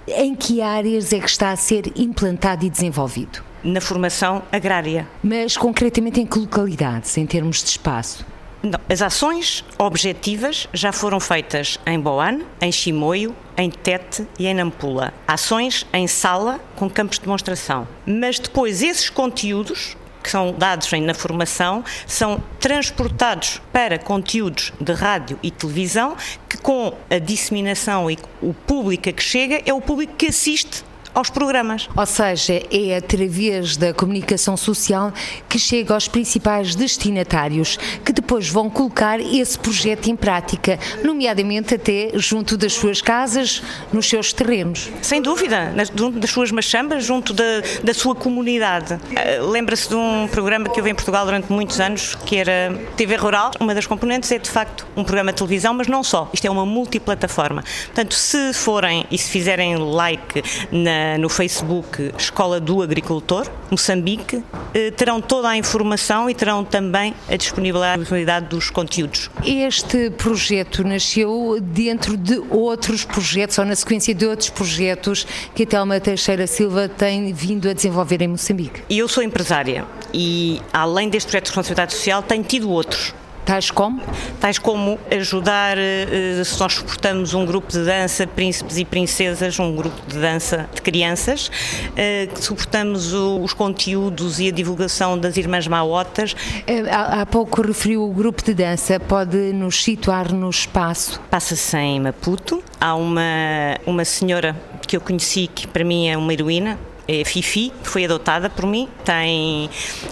em 0.07 0.33
que 0.33 0.61
áreas 0.61 1.13
é 1.13 1.19
que 1.19 1.29
está 1.29 1.51
a 1.51 1.55
ser 1.55 1.93
implantado 1.95 2.65
e 2.65 2.69
desenvolvido? 2.69 3.43
Na 3.63 3.79
formação 3.79 4.41
agrária. 4.51 5.07
Mas 5.21 5.55
concretamente 5.55 6.19
em 6.19 6.25
que 6.25 6.39
localidades, 6.39 7.15
em 7.17 7.25
termos 7.25 7.63
de 7.63 7.69
espaço? 7.69 8.25
Não, 8.63 8.79
as 8.89 9.01
ações 9.03 9.63
objetivas 9.77 10.67
já 10.73 10.91
foram 10.91 11.19
feitas 11.19 11.79
em 11.85 11.99
Boane, 11.99 12.43
em 12.59 12.71
Chimoio, 12.71 13.35
em 13.55 13.69
Tete 13.69 14.25
e 14.39 14.47
em 14.47 14.53
Nampula. 14.53 15.13
Ações 15.27 15.85
em 15.93 16.07
sala 16.07 16.59
com 16.75 16.89
campos 16.89 17.17
de 17.17 17.25
demonstração. 17.25 17.87
Mas 18.05 18.39
depois 18.39 18.81
esses 18.81 19.09
conteúdos 19.09 19.95
que 20.21 20.29
são 20.29 20.53
dados 20.53 20.91
na 20.91 21.13
formação 21.13 21.83
são 22.05 22.41
transportados 22.59 23.61
para 23.71 23.97
conteúdos 23.97 24.73
de 24.79 24.93
rádio 24.93 25.39
e 25.41 25.51
televisão 25.51 26.15
que 26.49 26.57
com 26.57 26.93
a 27.09 27.19
disseminação 27.19 28.09
e 28.09 28.17
o 28.41 28.53
público 28.53 29.11
que 29.11 29.23
chega 29.23 29.61
é 29.65 29.73
o 29.73 29.81
público 29.81 30.13
que 30.15 30.27
assiste 30.27 30.83
aos 31.17 31.31
programas. 31.31 31.89
Ou 31.95 32.05
seja, 32.05 32.61
é 32.71 32.95
através 32.95 33.75
da 33.75 33.91
comunicação 33.91 34.55
social 34.55 35.11
que 35.49 35.57
chega 35.57 35.95
aos 35.95 36.07
principais 36.07 36.75
destinatários, 36.75 37.77
que 38.05 38.13
depois 38.13 38.47
vão 38.47 38.69
colocar 38.69 39.19
esse 39.19 39.57
projeto 39.57 40.09
em 40.09 40.15
prática, 40.15 40.77
nomeadamente 41.03 41.73
até 41.73 42.11
junto 42.13 42.55
das 42.55 42.73
suas 42.73 43.01
casas, 43.01 43.63
nos 43.91 44.07
seus 44.07 44.31
terrenos. 44.31 44.91
Sem 45.01 45.19
dúvida, 45.19 45.73
junto 45.95 46.19
das 46.19 46.29
suas 46.29 46.51
machambas, 46.51 47.03
junto 47.03 47.33
da, 47.33 47.43
da 47.83 47.93
sua 47.95 48.13
comunidade. 48.13 48.93
Uh, 48.93 49.49
Lembra-se 49.49 49.89
de 49.89 49.95
um 49.95 50.27
programa 50.27 50.69
que 50.69 50.79
houve 50.79 50.91
em 50.91 50.95
Portugal 50.95 51.25
durante 51.25 51.51
muitos 51.51 51.79
anos, 51.79 52.13
que 52.25 52.35
era 52.37 52.79
TV 52.95 53.15
Rural. 53.15 53.51
Uma 53.59 53.73
das 53.73 53.87
componentes 53.87 54.31
é, 54.31 54.37
de 54.37 54.49
facto, 54.49 54.85
um 54.95 55.03
programa 55.03 55.31
de 55.31 55.37
televisão, 55.37 55.73
mas 55.73 55.87
não 55.87 56.03
só. 56.03 56.29
Isto 56.31 56.45
é 56.45 56.49
uma 56.51 56.65
multiplataforma. 56.65 57.63
Portanto, 57.85 58.13
se 58.13 58.53
forem 58.53 59.05
e 59.09 59.17
se 59.17 59.31
fizerem 59.31 59.77
like 59.77 60.43
na 60.71 61.06
no 61.17 61.29
Facebook 61.29 62.11
Escola 62.17 62.59
do 62.59 62.81
Agricultor, 62.81 63.47
Moçambique, 63.69 64.43
eh, 64.73 64.89
terão 64.89 65.21
toda 65.21 65.49
a 65.49 65.55
informação 65.55 66.27
e 66.27 66.33
terão 66.33 66.63
também 66.63 67.13
a 67.29 67.35
disponibilidade 67.35 68.47
dos 68.47 68.71
conteúdos. 68.71 69.29
Este 69.45 70.09
projeto 70.09 70.83
nasceu 70.83 71.59
dentro 71.61 72.17
de 72.17 72.41
outros 72.49 73.05
projetos 73.05 73.59
ou 73.59 73.65
na 73.65 73.75
sequência 73.75 74.15
de 74.15 74.25
outros 74.25 74.49
projetos 74.49 75.27
que 75.53 75.63
a 75.63 75.65
Telma 75.65 75.99
Teixeira 75.99 76.47
Silva 76.47 76.89
tem 76.89 77.31
vindo 77.31 77.69
a 77.69 77.73
desenvolver 77.73 78.21
em 78.21 78.27
Moçambique. 78.27 78.81
Eu 78.89 79.07
sou 79.07 79.21
empresária 79.21 79.85
e, 80.13 80.59
além 80.73 81.09
deste 81.09 81.27
projeto 81.27 81.45
de 81.45 81.49
responsabilidade 81.51 81.93
social, 81.93 82.23
tenho 82.23 82.43
tido 82.43 82.71
outros. 82.71 83.13
Tais 83.47 83.71
como? 83.71 84.01
Tais 84.41 84.59
como 84.59 84.99
ajudar, 85.09 85.77
eh, 85.77 86.43
se 86.43 86.59
nós 86.59 86.73
suportamos 86.73 87.33
um 87.33 87.45
grupo 87.45 87.71
de 87.71 87.81
dança, 87.85 88.27
príncipes 88.27 88.77
e 88.77 88.83
princesas, 88.83 89.57
um 89.57 89.73
grupo 89.73 89.95
de 90.05 90.19
dança 90.19 90.69
de 90.75 90.81
crianças, 90.81 91.49
eh, 91.95 92.27
suportamos 92.35 93.13
os 93.13 93.53
conteúdos 93.53 94.41
e 94.41 94.49
a 94.49 94.51
divulgação 94.51 95.17
das 95.17 95.37
Irmãs 95.37 95.65
Maotas. 95.65 96.35
Eh, 96.67 96.83
há, 96.91 97.25
pouco 97.25 97.61
referiu 97.61 98.03
o 98.03 98.11
grupo 98.11 98.43
de 98.43 98.53
dança, 98.53 98.99
pode 98.99 99.37
nos 99.53 99.81
situar 99.81 100.33
no 100.33 100.49
espaço? 100.49 101.21
Passa-se 101.31 101.77
em 101.77 102.01
Maputo, 102.01 102.61
há 102.81 102.95
uma, 102.95 103.77
uma 103.85 104.03
senhora 104.03 104.57
que 104.85 104.97
eu 104.97 104.99
conheci, 104.99 105.47
que 105.47 105.65
para 105.65 105.85
mim 105.85 106.09
é 106.09 106.17
uma 106.17 106.33
heroína, 106.33 106.77
é 107.07 107.23
Fifi, 107.23 107.71
foi 107.83 108.05
adotada 108.05 108.49
por 108.49 108.65
mim, 108.65 108.87
tem 109.05 109.69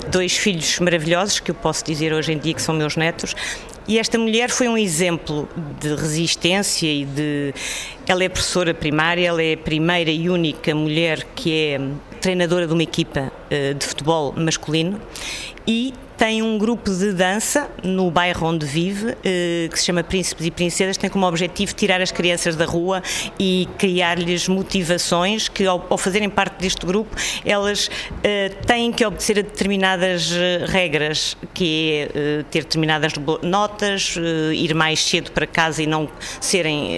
dois 0.10 0.36
filhos 0.38 0.80
maravilhosos 0.80 1.40
que 1.40 1.52
eu 1.52 1.56
posso 1.56 1.84
dizer 1.84 2.14
hoje 2.14 2.34
em 2.34 2.38
dia 2.38 2.54
que 2.54 2.62
são 2.62 2.74
meus 2.74 2.96
netos. 2.96 3.36
E 3.88 4.00
esta 4.00 4.18
mulher 4.18 4.50
foi 4.50 4.68
um 4.68 4.78
exemplo 4.78 5.48
de 5.80 5.90
resistência 5.90 6.88
e 6.88 7.06
de. 7.06 7.54
Ela 8.08 8.24
é 8.24 8.30
professora 8.30 8.74
primária, 8.74 9.28
ela 9.28 9.44
é 9.44 9.54
a 9.54 9.58
primeira 9.58 10.10
e 10.10 10.28
única 10.28 10.74
mulher 10.74 11.24
que 11.36 11.54
é 11.54 11.82
treinadora 12.20 12.66
de 12.66 12.74
uma 12.74 12.82
equipa 12.82 13.32
eh, 13.52 13.74
de 13.74 13.86
futebol 13.86 14.34
masculino 14.36 15.00
e 15.68 15.94
tem 16.18 16.42
um 16.42 16.58
grupo 16.58 16.90
de 16.90 17.12
dança 17.12 17.70
no 17.84 18.10
bairro 18.10 18.48
onde 18.48 18.66
vive, 18.66 19.16
eh, 19.24 19.68
que 19.72 19.78
se 19.78 19.86
chama 19.86 20.04
Príncipes 20.04 20.46
e 20.46 20.52
Princesas, 20.52 20.98
tem 20.98 21.10
como 21.10 21.28
objetivo 21.28 21.74
tirar 21.74 22.02
as 22.02 22.12
crianças 22.12 22.56
da 22.56 22.66
rua 22.66 23.02
e 23.40 23.68
criar-lhes 23.78 24.48
motivações 24.48 25.50
que, 25.50 25.66
ao, 25.66 25.98
fazerem 25.98 26.30
parte 26.30 26.60
deste 26.60 26.86
grupo, 26.86 27.16
elas 27.44 27.90
eh, 28.24 28.50
têm 28.66 28.92
que 28.92 29.06
obedecer 29.06 29.40
a 29.40 29.42
determinadas 29.42 30.32
eh, 30.32 30.66
regras, 30.68 31.36
que 31.54 32.10
é 32.14 32.44
ter 32.50 32.64
determinadas 32.64 33.14
notas, 33.42 34.16
ir 34.54 34.74
mais 34.74 35.04
cedo 35.04 35.32
para 35.32 35.46
casa 35.46 35.82
e 35.82 35.88
não 35.88 36.10
serem 36.40 36.92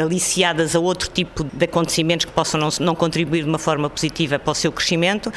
aliciadas 0.00 0.74
a 0.74 0.80
outro 0.80 1.08
tipo 1.08 1.44
de 1.44 1.64
acontecimentos 1.64 2.26
que 2.26 2.32
possam 2.32 2.60
não, 2.60 2.68
não 2.80 2.94
contribuir 2.94 3.42
de 3.42 3.48
uma 3.48 3.58
forma 3.58 3.88
positiva 3.88 4.38
para 4.38 4.50
o 4.50 4.54
seu 4.54 4.72
crescimento 4.72 5.32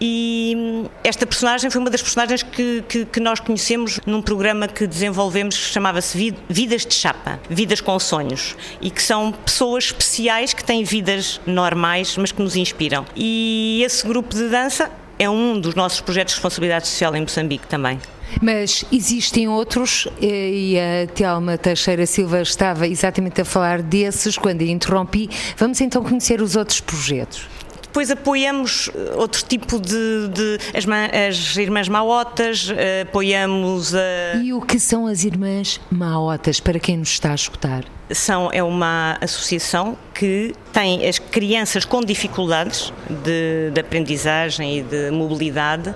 e 0.00 0.84
esta 1.02 1.26
personagem 1.26 1.70
foi 1.70 1.80
uma 1.80 1.90
das 1.90 2.02
personagens 2.02 2.42
que, 2.42 2.84
que, 2.88 3.04
que 3.04 3.20
nós 3.20 3.40
conhecemos 3.40 4.00
num 4.06 4.20
programa 4.20 4.68
que 4.68 4.86
desenvolvemos 4.86 5.56
que 5.56 5.72
chamava-se 5.72 6.34
Vidas 6.48 6.84
de 6.84 6.94
Chapa, 6.94 7.40
Vidas 7.48 7.80
com 7.80 7.98
Sonhos, 7.98 8.56
e 8.80 8.90
que 8.90 9.02
são 9.02 9.32
pessoas 9.32 9.84
especiais 9.84 10.52
que 10.52 10.64
têm 10.64 10.84
vidas 10.84 11.40
normais, 11.46 12.16
mas 12.16 12.32
que 12.32 12.42
nos 12.42 12.56
inspiram. 12.56 13.06
E 13.14 13.82
esse 13.84 14.06
grupo 14.06 14.34
de 14.34 14.48
dança 14.48 14.90
é 15.18 15.28
um 15.28 15.58
dos 15.58 15.74
nossos 15.74 16.00
projetos 16.00 16.34
de 16.34 16.40
responsabilidade 16.40 16.86
social 16.86 17.14
em 17.16 17.22
Moçambique 17.22 17.66
também. 17.66 17.98
Mas 18.42 18.84
existem 18.92 19.48
outros, 19.48 20.06
eh, 20.20 20.50
e 20.50 20.78
a 20.78 21.06
Telma 21.06 21.56
Teixeira 21.56 22.04
Silva 22.06 22.42
estava 22.42 22.86
exatamente 22.86 23.40
a 23.40 23.44
falar 23.44 23.80
desses 23.80 24.36
quando 24.36 24.62
a 24.62 24.64
interrompi. 24.64 25.30
Vamos 25.56 25.80
então 25.80 26.02
conhecer 26.02 26.42
os 26.42 26.56
outros 26.56 26.80
projetos. 26.80 27.48
Depois 27.96 28.10
apoiamos 28.10 28.90
eh, 28.94 29.14
outro 29.16 29.42
tipo 29.42 29.80
de. 29.80 30.28
de 30.28 30.58
as, 30.76 30.84
as, 31.30 31.56
Irmãs 31.56 31.88
Maotas, 31.88 32.70
eh, 32.76 33.06
apoiamos 33.08 33.94
a. 33.94 34.36
E 34.44 34.52
o 34.52 34.60
que 34.60 34.78
são 34.78 35.06
as 35.06 35.24
Irmãs 35.24 35.80
Maotas, 35.90 36.60
para 36.60 36.78
quem 36.78 36.98
nos 36.98 37.08
está 37.08 37.32
a 37.32 37.34
escutar? 37.34 37.86
São, 38.10 38.50
é 38.52 38.62
uma 38.62 39.16
associação 39.22 39.96
que 40.12 40.54
tem 40.74 41.08
as 41.08 41.18
crianças 41.18 41.86
com 41.86 42.02
dificuldades 42.02 42.92
de, 43.08 43.70
de 43.72 43.80
aprendizagem 43.80 44.80
e 44.80 44.82
de 44.82 45.10
mobilidade 45.10 45.94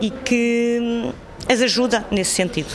e 0.00 0.08
que 0.08 1.10
as 1.48 1.60
ajuda 1.60 2.04
nesse 2.10 2.32
sentido. 2.32 2.68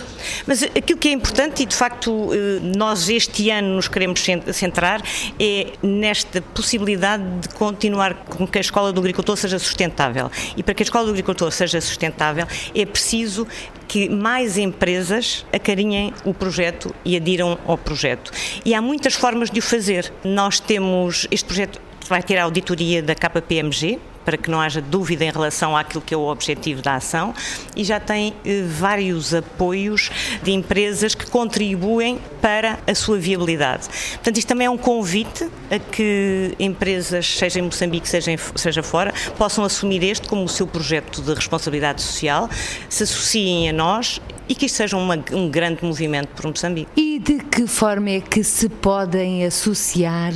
Mas 0.46 0.64
aquilo 0.64 1.00
que 1.00 1.08
é 1.08 1.12
importante, 1.12 1.64
e 1.64 1.66
de 1.66 1.76
facto 1.76 2.30
eh, 2.34 2.60
nós 2.76 3.10
este 3.10 3.50
ano 3.50 3.76
nos 3.76 3.88
queremos 3.88 4.24
centrar, 4.54 5.02
é 5.40 5.74
nesta 5.82 6.42
possibilidade 6.42 7.24
de 7.40 7.50
continuar 7.50 8.14
com 8.26 8.48
que 8.48 8.58
a 8.58 8.62
Escola 8.62 8.92
do 8.92 9.00
Agricultor 9.00 9.38
seja 9.38 9.60
sustentável. 9.60 10.30
E 10.58 10.64
para 10.64 10.74
que 10.74 10.84
a 10.84 10.86
Escola 10.86 11.06
do 11.06 11.12
Agricultor 11.12 11.52
seja 11.52 11.80
sustentável, 11.80 12.48
é 12.74 12.86
preciso 12.86 13.48
que 13.88 14.10
mais 14.10 14.58
empresas 14.58 15.46
acarinhem 15.54 16.14
o 16.24 16.34
projeto 16.34 16.94
e 17.06 17.16
adiram 17.16 17.58
ao 17.66 17.78
projeto. 17.78 18.32
E 18.66 18.74
há 18.74 18.82
muitas 18.82 19.14
formas 19.14 19.50
de 19.50 19.60
o 19.60 19.62
fazer. 19.62 20.12
Nós 20.24 20.60
temos 20.60 21.28
este 21.32 21.46
projeto 21.46 21.80
vai 22.08 22.22
ter 22.22 22.38
a 22.38 22.44
auditoria 22.44 23.02
da 23.02 23.16
KPMG, 23.16 24.00
para 24.26 24.36
que 24.38 24.50
não 24.50 24.60
haja 24.60 24.82
dúvida 24.82 25.24
em 25.24 25.32
relação 25.32 25.78
àquilo 25.78 26.02
que 26.02 26.14
é 26.14 26.18
o 26.18 26.28
objetivo 26.28 26.82
da 26.82 26.96
ação 26.96 27.34
e 27.76 27.84
já 27.84 28.00
tem 28.00 28.34
eh, 28.44 28.64
vários 28.68 29.34
apoios 29.34 30.10
de 30.44 30.52
empresas 30.52 31.14
que 31.14 31.30
contribuem 31.30 32.20
para 32.42 32.80
a 32.88 32.96
sua 32.96 33.18
viabilidade. 33.18 33.88
Portanto, 34.16 34.38
isto 34.38 34.48
também 34.48 34.68
é 34.68 34.70
um 34.70 34.78
convite 34.78 35.48
a 35.70 35.80
que 35.80 36.56
empresas, 36.60 37.26
seja 37.38 37.60
em 37.60 37.62
Moçambique, 37.62 38.10
seja, 38.10 38.32
em, 38.32 38.38
seja 38.56 38.82
fora, 38.82 39.14
possam 39.38 39.64
assumir 39.64 40.04
este 40.04 40.28
como 40.28 40.44
o 40.44 40.50
seu 40.50 40.66
projeto 40.66 41.22
de 41.22 41.34
responsabilidade 41.34 42.02
social, 42.02 42.50
se 42.90 43.04
associem 43.04 43.70
a 43.70 43.74
nós 43.74 44.20
e 44.48 44.56
que 44.56 44.66
isto 44.66 44.76
seja 44.76 44.98
uma, 44.98 45.18
um 45.32 45.50
grande 45.50 45.84
movimento 45.84 46.30
por 46.30 46.46
Moçambique. 46.46 46.90
E 46.96 47.20
de 47.20 47.40
que 47.40 47.68
forma 47.68 48.10
é 48.10 48.22
que 48.22 48.44
se 48.44 48.70
podem 48.70 49.44
associar 49.46 50.34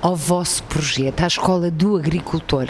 ao 0.00 0.14
vosso 0.14 0.62
projeto, 0.64 1.22
à 1.22 1.26
Escola 1.26 1.70
do 1.70 1.96
Agricultor. 1.96 2.68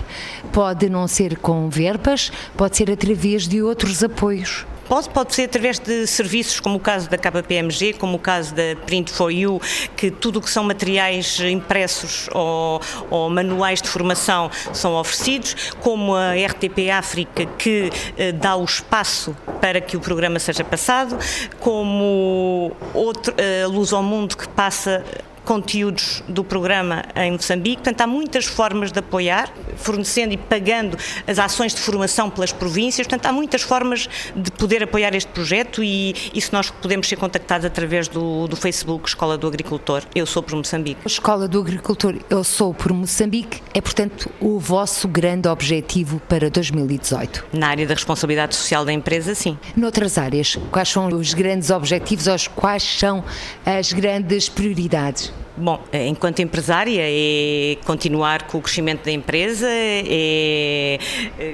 Pode 0.57 0.88
não 0.88 1.07
ser 1.07 1.36
com 1.36 1.68
verbas, 1.68 2.32
pode 2.57 2.78
ser 2.78 2.90
através 2.90 3.46
de 3.46 3.61
outros 3.61 4.02
apoios. 4.02 4.64
Pode, 4.88 5.11
pode 5.11 5.34
ser 5.34 5.42
através 5.42 5.78
de 5.78 6.07
serviços 6.07 6.61
como 6.61 6.76
o 6.76 6.80
caso 6.80 7.11
da 7.11 7.18
KPMG, 7.18 7.92
como 7.92 8.16
o 8.16 8.18
caso 8.18 8.54
da 8.54 8.74
Print 8.86 9.12
for 9.12 9.30
You, 9.30 9.61
que 9.94 10.11
tudo 10.11 10.38
o 10.38 10.40
que 10.40 10.48
são 10.48 10.64
materiais 10.64 11.40
impressos 11.40 12.30
ou, 12.32 12.80
ou, 13.11 13.28
manuais 13.28 13.82
de 13.82 13.88
formação 13.90 14.50
são 14.72 14.94
oferecidos, 14.94 15.74
como 15.82 16.14
a 16.14 16.32
RTP 16.32 16.88
África, 16.90 17.44
que 17.59 17.90
eh, 18.16 18.32
dá 18.32 18.57
o 18.57 18.64
espaço 18.64 19.36
para 19.61 19.78
que 19.78 19.94
o 19.94 20.00
programa 20.00 20.38
seja 20.38 20.64
passado, 20.64 21.18
como 21.61 22.72
outro, 22.94 23.34
eh, 23.36 23.66
Luz 23.66 23.92
ao 23.92 24.02
Mundo, 24.02 24.38
que 24.38 24.48
passa 24.48 25.04
conteúdos 25.47 26.22
do 26.28 26.42
programa 26.42 27.05
em 27.14 27.30
Moçambique. 27.30 27.76
Portanto, 27.76 28.01
há 28.01 28.07
muitas 28.07 28.44
formas 28.44 28.90
de 28.90 28.99
apoiar, 28.99 29.51
fornecendo 29.76 30.34
e 30.34 30.36
pagando 30.36 30.99
as 31.26 31.38
ações 31.38 31.72
de 31.72 31.80
formação 31.80 32.28
pelas 32.28 32.53
províncias. 32.53 33.07
Portanto, 33.07 33.26
há 33.26 33.32
muitas 33.32 33.62
formas 33.62 34.09
de 34.34 34.51
poder 34.51 34.82
apoiar 34.82 35.14
este 35.14 35.30
projeto 35.30 35.82
e, 35.82 36.14
se 36.34 36.53
nós 36.53 36.68
podemos 36.68 37.09
ser 37.09 37.16
contactados 37.16 37.64
através 37.64 38.09
do, 38.09 38.49
do 38.49 38.57
Facebook 38.57 39.09
Escola 39.09 39.38
do 39.38 39.47
Agricultor. 39.47 40.03
Eu 40.14 40.26
sou 40.26 40.42
por 40.42 40.57
Moçambique. 40.57 41.01
A 41.05 41.07
Escola 41.07 41.47
do 41.47 41.61
Agricultor 41.61 42.16
Eu 42.28 42.42
Sou 42.42 42.74
por 42.74 42.92
Moçambique 42.92 43.62
é, 43.72 43.80
portanto, 43.80 44.28
o 44.40 44.59
vosso 44.59 45.07
grande 45.07 45.49
objetivo 45.49 46.20
para 46.28 46.51
2018. 46.51 47.47
Na 47.53 47.68
área 47.68 47.86
da 47.86 47.94
responsabilidade 47.94 48.57
social 48.57 48.84
da 48.84 48.92
empresa, 48.92 49.34
sim. 49.34 49.57
Noutras 49.76 50.18
áreas, 50.18 50.59
quais 50.72 50.88
são 50.88 51.07
os 51.07 51.34
grandes 51.34 51.70
objetivos 51.70 52.26
ou 52.26 52.36
quais 52.55 52.82
são 52.82 53.24
as 53.64 53.92
grandes 53.92 54.49
prioridades? 54.49 55.36
Bom, 55.57 55.82
enquanto 55.91 56.41
empresária 56.41 57.01
é 57.03 57.78
continuar 57.87 58.43
com 58.43 58.59
o 58.59 58.61
crescimento 58.61 59.05
da 59.07 59.11
empresa, 59.11 59.66
é... 59.70 60.99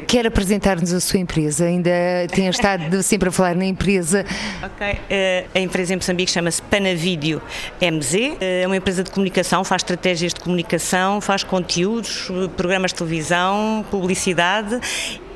Quer 0.09 0.27
apresentar-nos 0.27 0.93
a 0.93 0.99
sua 0.99 1.21
empresa? 1.21 1.67
Ainda 1.67 1.91
tem 2.35 2.49
estado 2.49 3.01
sempre 3.05 3.29
a 3.29 3.33
falar 3.33 3.55
na 3.55 3.65
empresa. 3.65 4.27
Ok, 4.61 4.99
eh, 5.09 5.45
a 5.55 5.61
empresa 5.61 5.93
em 5.93 5.97
Moçambique 5.97 6.33
chama-se 6.33 6.61
Panavídeo 6.63 7.41
MZ, 7.81 8.39
é 8.41 8.67
uma 8.67 8.77
empresa 8.77 9.05
de 9.05 9.11
comunicação, 9.11 9.63
faz 9.63 9.83
estratégias 9.83 10.35
de 10.35 10.41
comunicação, 10.41 11.21
faz 11.21 11.45
conteúdos, 11.45 12.29
programas 12.57 12.91
de 12.91 12.99
televisão, 12.99 13.85
publicidade 13.89 14.81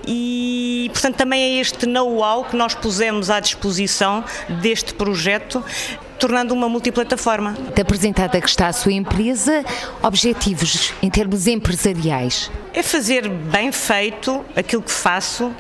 e, 0.07 0.88
portanto, 0.92 1.16
também 1.16 1.42
é 1.42 1.61
este 1.61 1.86
know-how 1.86 2.44
que 2.44 2.57
nós 2.57 2.74
pusemos 2.74 3.30
à 3.30 3.40
disposição 3.40 4.24
deste 4.61 4.94
projeto 4.94 5.64
tornando 6.18 6.54
uma 6.54 6.68
multiplataforma. 6.68 7.57
Apresentada 7.78 8.40
que 8.40 8.48
está 8.48 8.68
a 8.68 8.72
sua 8.72 8.92
empresa, 8.92 9.64
objetivos 10.02 10.92
em 11.02 11.11
termos 11.11 11.46
empresariais? 11.46 12.50
É 12.72 12.82
fazer 12.82 13.28
bem 13.28 13.70
feito 13.70 14.44
aquilo 14.54 14.82
que 14.82 14.90
faço 14.90 15.52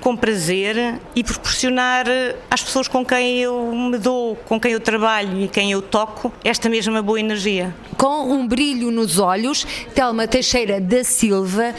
com 0.00 0.16
prazer 0.16 1.00
e 1.14 1.24
proporcionar 1.24 2.06
às 2.50 2.62
pessoas 2.62 2.88
com 2.88 3.04
quem 3.04 3.38
eu 3.40 3.74
me 3.74 3.98
dou, 3.98 4.36
com 4.36 4.58
quem 4.58 4.72
eu 4.72 4.80
trabalho 4.80 5.40
e 5.40 5.48
quem 5.48 5.72
eu 5.72 5.82
toco, 5.82 6.32
esta 6.44 6.68
mesma 6.68 7.02
boa 7.02 7.18
energia. 7.18 7.74
Com 7.96 8.32
um 8.32 8.46
brilho 8.46 8.90
nos 8.90 9.18
olhos, 9.18 9.66
Telma 9.94 10.28
Teixeira 10.28 10.80
da 10.80 11.02
Silva 11.02 11.74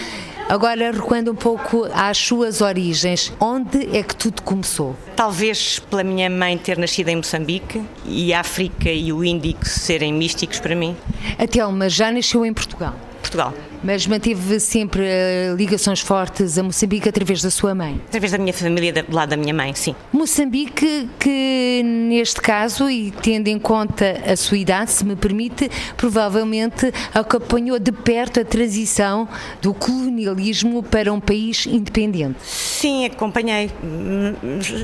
Agora, 0.49 0.91
recuando 0.91 1.31
um 1.31 1.35
pouco 1.35 1.87
às 1.93 2.17
suas 2.17 2.59
origens, 2.59 3.31
onde 3.39 3.95
é 3.95 4.01
que 4.01 4.15
tudo 4.15 4.41
começou? 4.41 4.95
Talvez 5.15 5.77
pela 5.77 6.03
minha 6.03 6.27
mãe 6.27 6.57
ter 6.57 6.75
nascido 6.75 7.09
em 7.09 7.17
Moçambique 7.17 7.83
e 8.03 8.33
a 8.33 8.39
África 8.39 8.89
e 8.89 9.13
o 9.13 9.23
Índico 9.23 9.63
serem 9.63 10.11
místicos 10.11 10.59
para 10.59 10.75
mim. 10.75 10.97
A 11.37 11.45
Telma 11.45 11.87
já 11.87 12.11
nasceu 12.11 12.43
em 12.43 12.51
Portugal? 12.51 12.95
Portugal. 13.19 13.53
Mas 13.83 14.05
manteve 14.05 14.59
sempre 14.59 15.01
uh, 15.01 15.55
ligações 15.55 16.01
fortes 16.01 16.57
a 16.57 16.63
Moçambique 16.63 17.07
através 17.07 17.41
da 17.41 17.49
sua 17.49 17.73
mãe? 17.73 18.01
Através 18.07 18.31
da 18.31 18.37
minha 18.37 18.53
família, 18.53 18.91
do 18.91 19.15
lado 19.15 19.29
da 19.29 19.37
minha 19.37 19.53
mãe, 19.53 19.73
sim. 19.73 19.95
Moçambique, 20.11 21.09
que 21.17 21.81
neste 21.83 22.41
caso, 22.41 22.89
e 22.89 23.11
tendo 23.11 23.47
em 23.47 23.57
conta 23.57 24.21
a 24.25 24.35
sua 24.35 24.57
idade, 24.57 24.91
se 24.91 25.05
me 25.05 25.15
permite, 25.15 25.69
provavelmente 25.95 26.91
acompanhou 27.13 27.79
de 27.79 27.91
perto 27.91 28.41
a 28.41 28.45
transição 28.45 29.27
do 29.61 29.73
colonialismo 29.73 30.83
para 30.83 31.13
um 31.13 31.19
país 31.19 31.65
independente. 31.65 32.37
Sim, 32.43 33.05
acompanhei. 33.05 33.71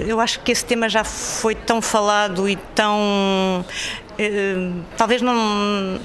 Eu 0.07 0.19
acho 0.19 0.39
que 0.41 0.51
esse 0.51 0.63
tema 0.63 0.87
já 0.87 1.03
foi 1.03 1.55
tão 1.55 1.81
falado 1.81 2.47
e 2.47 2.55
tão 2.73 3.65
eh, 4.04 4.04
talvez 4.97 5.21
não, 5.21 5.99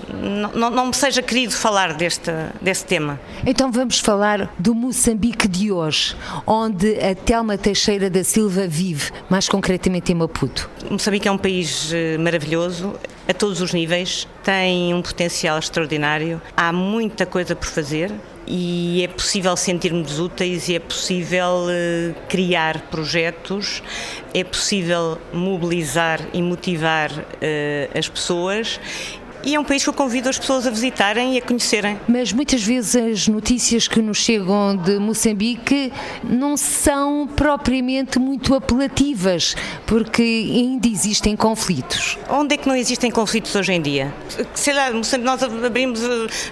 não, 0.54 0.70
não 0.70 0.86
me 0.86 0.94
seja 0.94 1.22
querido 1.22 1.52
falar 1.52 1.94
deste, 1.94 2.30
deste 2.60 2.86
tema. 2.86 3.20
Então 3.46 3.70
vamos 3.70 4.00
falar 4.00 4.52
do 4.58 4.74
Moçambique 4.74 5.48
de 5.48 5.72
hoje, 5.72 6.16
onde 6.46 6.98
a 7.00 7.14
Telma 7.14 7.56
Teixeira 7.56 8.10
da 8.10 8.24
Silva 8.24 8.66
vive, 8.66 9.10
mais 9.28 9.48
concretamente 9.48 10.12
em 10.12 10.14
Maputo. 10.14 10.70
Moçambique 10.90 11.28
é 11.28 11.32
um 11.32 11.38
país 11.38 11.92
eh, 11.92 12.18
maravilhoso, 12.18 12.94
a 13.28 13.32
todos 13.32 13.60
os 13.60 13.72
níveis, 13.72 14.26
tem 14.42 14.92
um 14.92 15.02
potencial 15.02 15.58
extraordinário, 15.58 16.40
há 16.56 16.72
muita 16.72 17.24
coisa 17.24 17.54
por 17.54 17.68
fazer 17.68 18.10
e 18.52 19.04
é 19.04 19.08
possível 19.08 19.56
sentirmos 19.56 20.18
úteis 20.18 20.68
e 20.68 20.74
é 20.74 20.80
possível 20.80 21.66
uh, 21.66 22.14
criar 22.28 22.90
projetos, 22.90 23.80
é 24.34 24.42
possível 24.42 25.18
mobilizar 25.32 26.20
e 26.32 26.42
motivar 26.42 27.12
uh, 27.12 27.96
as 27.98 28.08
pessoas 28.08 28.80
e 29.44 29.54
é 29.54 29.60
um 29.60 29.64
país 29.64 29.82
que 29.82 29.88
eu 29.88 29.94
convido 29.94 30.28
as 30.28 30.38
pessoas 30.38 30.66
a 30.66 30.70
visitarem 30.70 31.34
e 31.34 31.38
a 31.38 31.42
conhecerem. 31.42 31.98
Mas 32.08 32.32
muitas 32.32 32.62
vezes 32.62 32.96
as 32.96 33.28
notícias 33.28 33.88
que 33.88 34.00
nos 34.00 34.18
chegam 34.18 34.76
de 34.76 34.98
Moçambique 34.98 35.92
não 36.22 36.56
são 36.56 37.26
propriamente 37.26 38.18
muito 38.18 38.54
apelativas, 38.54 39.56
porque 39.86 40.22
ainda 40.22 40.88
existem 40.88 41.36
conflitos. 41.36 42.18
Onde 42.28 42.54
é 42.54 42.56
que 42.56 42.68
não 42.68 42.76
existem 42.76 43.10
conflitos 43.10 43.54
hoje 43.54 43.72
em 43.72 43.80
dia? 43.80 44.12
Sei 44.54 44.74
lá, 44.74 44.90
nós 44.90 45.42
abrimos 45.42 46.00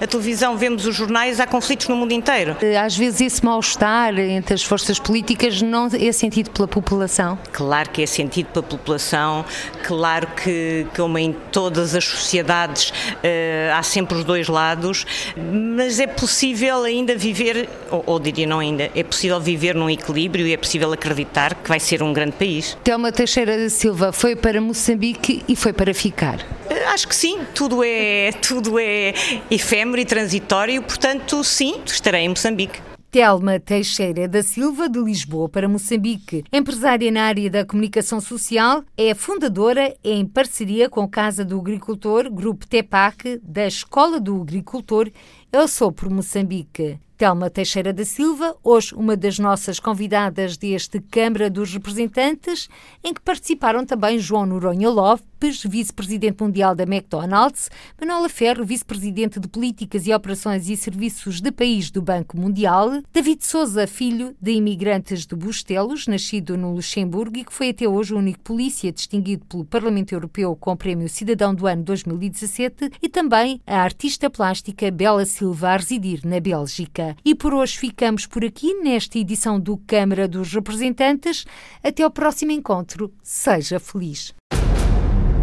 a 0.00 0.06
televisão, 0.06 0.56
vemos 0.56 0.86
os 0.86 0.94
jornais, 0.94 1.40
há 1.40 1.46
conflitos 1.46 1.88
no 1.88 1.96
mundo 1.96 2.12
inteiro. 2.12 2.56
Às 2.84 2.96
vezes 2.96 3.20
esse 3.20 3.44
mal-estar 3.44 4.18
entre 4.18 4.54
as 4.54 4.62
forças 4.62 4.98
políticas 4.98 5.60
não 5.62 5.88
é 5.92 6.12
sentido 6.12 6.50
pela 6.50 6.68
população? 6.68 7.38
Claro 7.52 7.90
que 7.90 8.02
é 8.02 8.06
sentido 8.06 8.46
pela 8.46 8.62
população, 8.62 9.44
claro 9.84 10.26
que, 10.42 10.86
como 10.96 11.18
em 11.18 11.32
todas 11.52 11.94
as 11.94 12.04
sociedades, 12.04 12.77
uh, 12.86 13.74
há 13.74 13.82
sempre 13.82 14.18
os 14.18 14.24
dois 14.24 14.48
lados, 14.48 15.04
mas 15.36 16.00
é 16.00 16.06
possível 16.06 16.82
ainda 16.82 17.16
viver, 17.16 17.68
ou, 17.90 18.02
ou, 18.06 18.18
diria 18.18 18.46
não 18.46 18.58
ainda, 18.58 18.90
é 18.94 19.02
possível 19.02 19.40
viver 19.40 19.74
num 19.74 19.90
equilíbrio 19.90 20.46
e 20.46 20.52
é 20.52 20.56
possível 20.56 20.92
acreditar 20.92 21.54
que 21.54 21.68
vai 21.68 21.80
ser 21.80 22.02
um 22.02 22.12
grande 22.12 22.32
país. 22.32 22.76
Telma 22.82 23.12
Teixeira 23.12 23.56
da 23.56 23.70
Silva 23.70 24.12
foi 24.12 24.36
para 24.36 24.60
Moçambique 24.60 25.42
e 25.48 25.56
foi 25.56 25.72
para 25.72 25.92
ficar. 25.94 26.36
Uh, 26.36 26.92
acho 26.92 27.08
que 27.08 27.14
sim, 27.14 27.40
tudo 27.54 27.82
é, 27.84 28.32
tudo 28.40 28.78
é 28.78 29.14
efêmero 29.50 30.00
e 30.00 30.04
transitório, 30.04 30.82
portanto, 30.82 31.42
sim, 31.44 31.80
estarei 31.86 32.22
em 32.22 32.28
Moçambique. 32.30 32.87
Telma 33.10 33.58
Teixeira 33.58 34.28
da 34.28 34.42
Silva, 34.42 34.86
de 34.86 34.98
Lisboa 34.98 35.48
para 35.48 35.66
Moçambique. 35.66 36.44
Empresária 36.52 37.10
na 37.10 37.22
área 37.22 37.48
da 37.48 37.64
comunicação 37.64 38.20
social, 38.20 38.84
é 38.98 39.14
fundadora, 39.14 39.96
em 40.04 40.26
parceria 40.26 40.90
com 40.90 41.00
a 41.00 41.08
Casa 41.08 41.42
do 41.42 41.58
Agricultor, 41.58 42.30
Grupo 42.30 42.66
TEPAC, 42.66 43.40
da 43.42 43.66
Escola 43.66 44.20
do 44.20 44.42
Agricultor 44.42 45.10
Eu 45.50 45.66
Sou 45.66 45.90
por 45.90 46.10
Moçambique. 46.10 46.98
Telma 47.16 47.48
Teixeira 47.48 47.94
da 47.94 48.04
Silva, 48.04 48.54
hoje 48.62 48.94
uma 48.94 49.16
das 49.16 49.38
nossas 49.38 49.80
convidadas 49.80 50.58
deste 50.58 51.00
Câmara 51.00 51.48
dos 51.48 51.72
Representantes, 51.72 52.68
em 53.02 53.14
que 53.14 53.22
participaram 53.22 53.86
também 53.86 54.18
João 54.18 54.44
Noronha 54.44 54.90
Lopes, 55.38 55.62
vice-presidente 55.62 56.42
mundial 56.42 56.74
da 56.74 56.82
McDonald's, 56.82 57.70
Manuela 58.00 58.28
Ferro, 58.28 58.64
vice-presidente 58.64 59.38
de 59.38 59.46
Políticas 59.46 60.04
e 60.04 60.12
Operações 60.12 60.68
e 60.68 60.76
Serviços 60.76 61.40
de 61.40 61.52
País 61.52 61.92
do 61.92 62.02
Banco 62.02 62.36
Mundial, 62.36 63.00
David 63.12 63.46
Souza, 63.46 63.86
filho 63.86 64.34
de 64.40 64.50
imigrantes 64.50 65.24
de 65.24 65.36
Bustelos, 65.36 66.08
nascido 66.08 66.56
no 66.56 66.74
Luxemburgo 66.74 67.38
e 67.38 67.44
que 67.44 67.52
foi 67.52 67.70
até 67.70 67.88
hoje 67.88 68.14
o 68.14 68.18
único 68.18 68.40
polícia 68.40 68.90
distinguido 68.90 69.44
pelo 69.46 69.64
Parlamento 69.64 70.12
Europeu 70.12 70.56
com 70.56 70.72
o 70.72 70.76
Prémio 70.76 71.08
Cidadão 71.08 71.54
do 71.54 71.68
Ano 71.68 71.84
2017, 71.84 72.90
e 73.00 73.08
também 73.08 73.60
a 73.64 73.80
artista 73.80 74.28
plástica 74.28 74.90
Bela 74.90 75.24
Silva, 75.24 75.68
a 75.68 75.76
residir 75.76 76.20
na 76.24 76.40
Bélgica. 76.40 77.16
E 77.24 77.32
por 77.32 77.54
hoje 77.54 77.78
ficamos 77.78 78.26
por 78.26 78.44
aqui 78.44 78.74
nesta 78.74 79.18
edição 79.18 79.60
do 79.60 79.76
Câmara 79.76 80.26
dos 80.26 80.52
Representantes. 80.52 81.44
Até 81.82 82.02
ao 82.02 82.10
próximo 82.10 82.50
encontro. 82.50 83.12
Seja 83.22 83.78
feliz. 83.78 84.37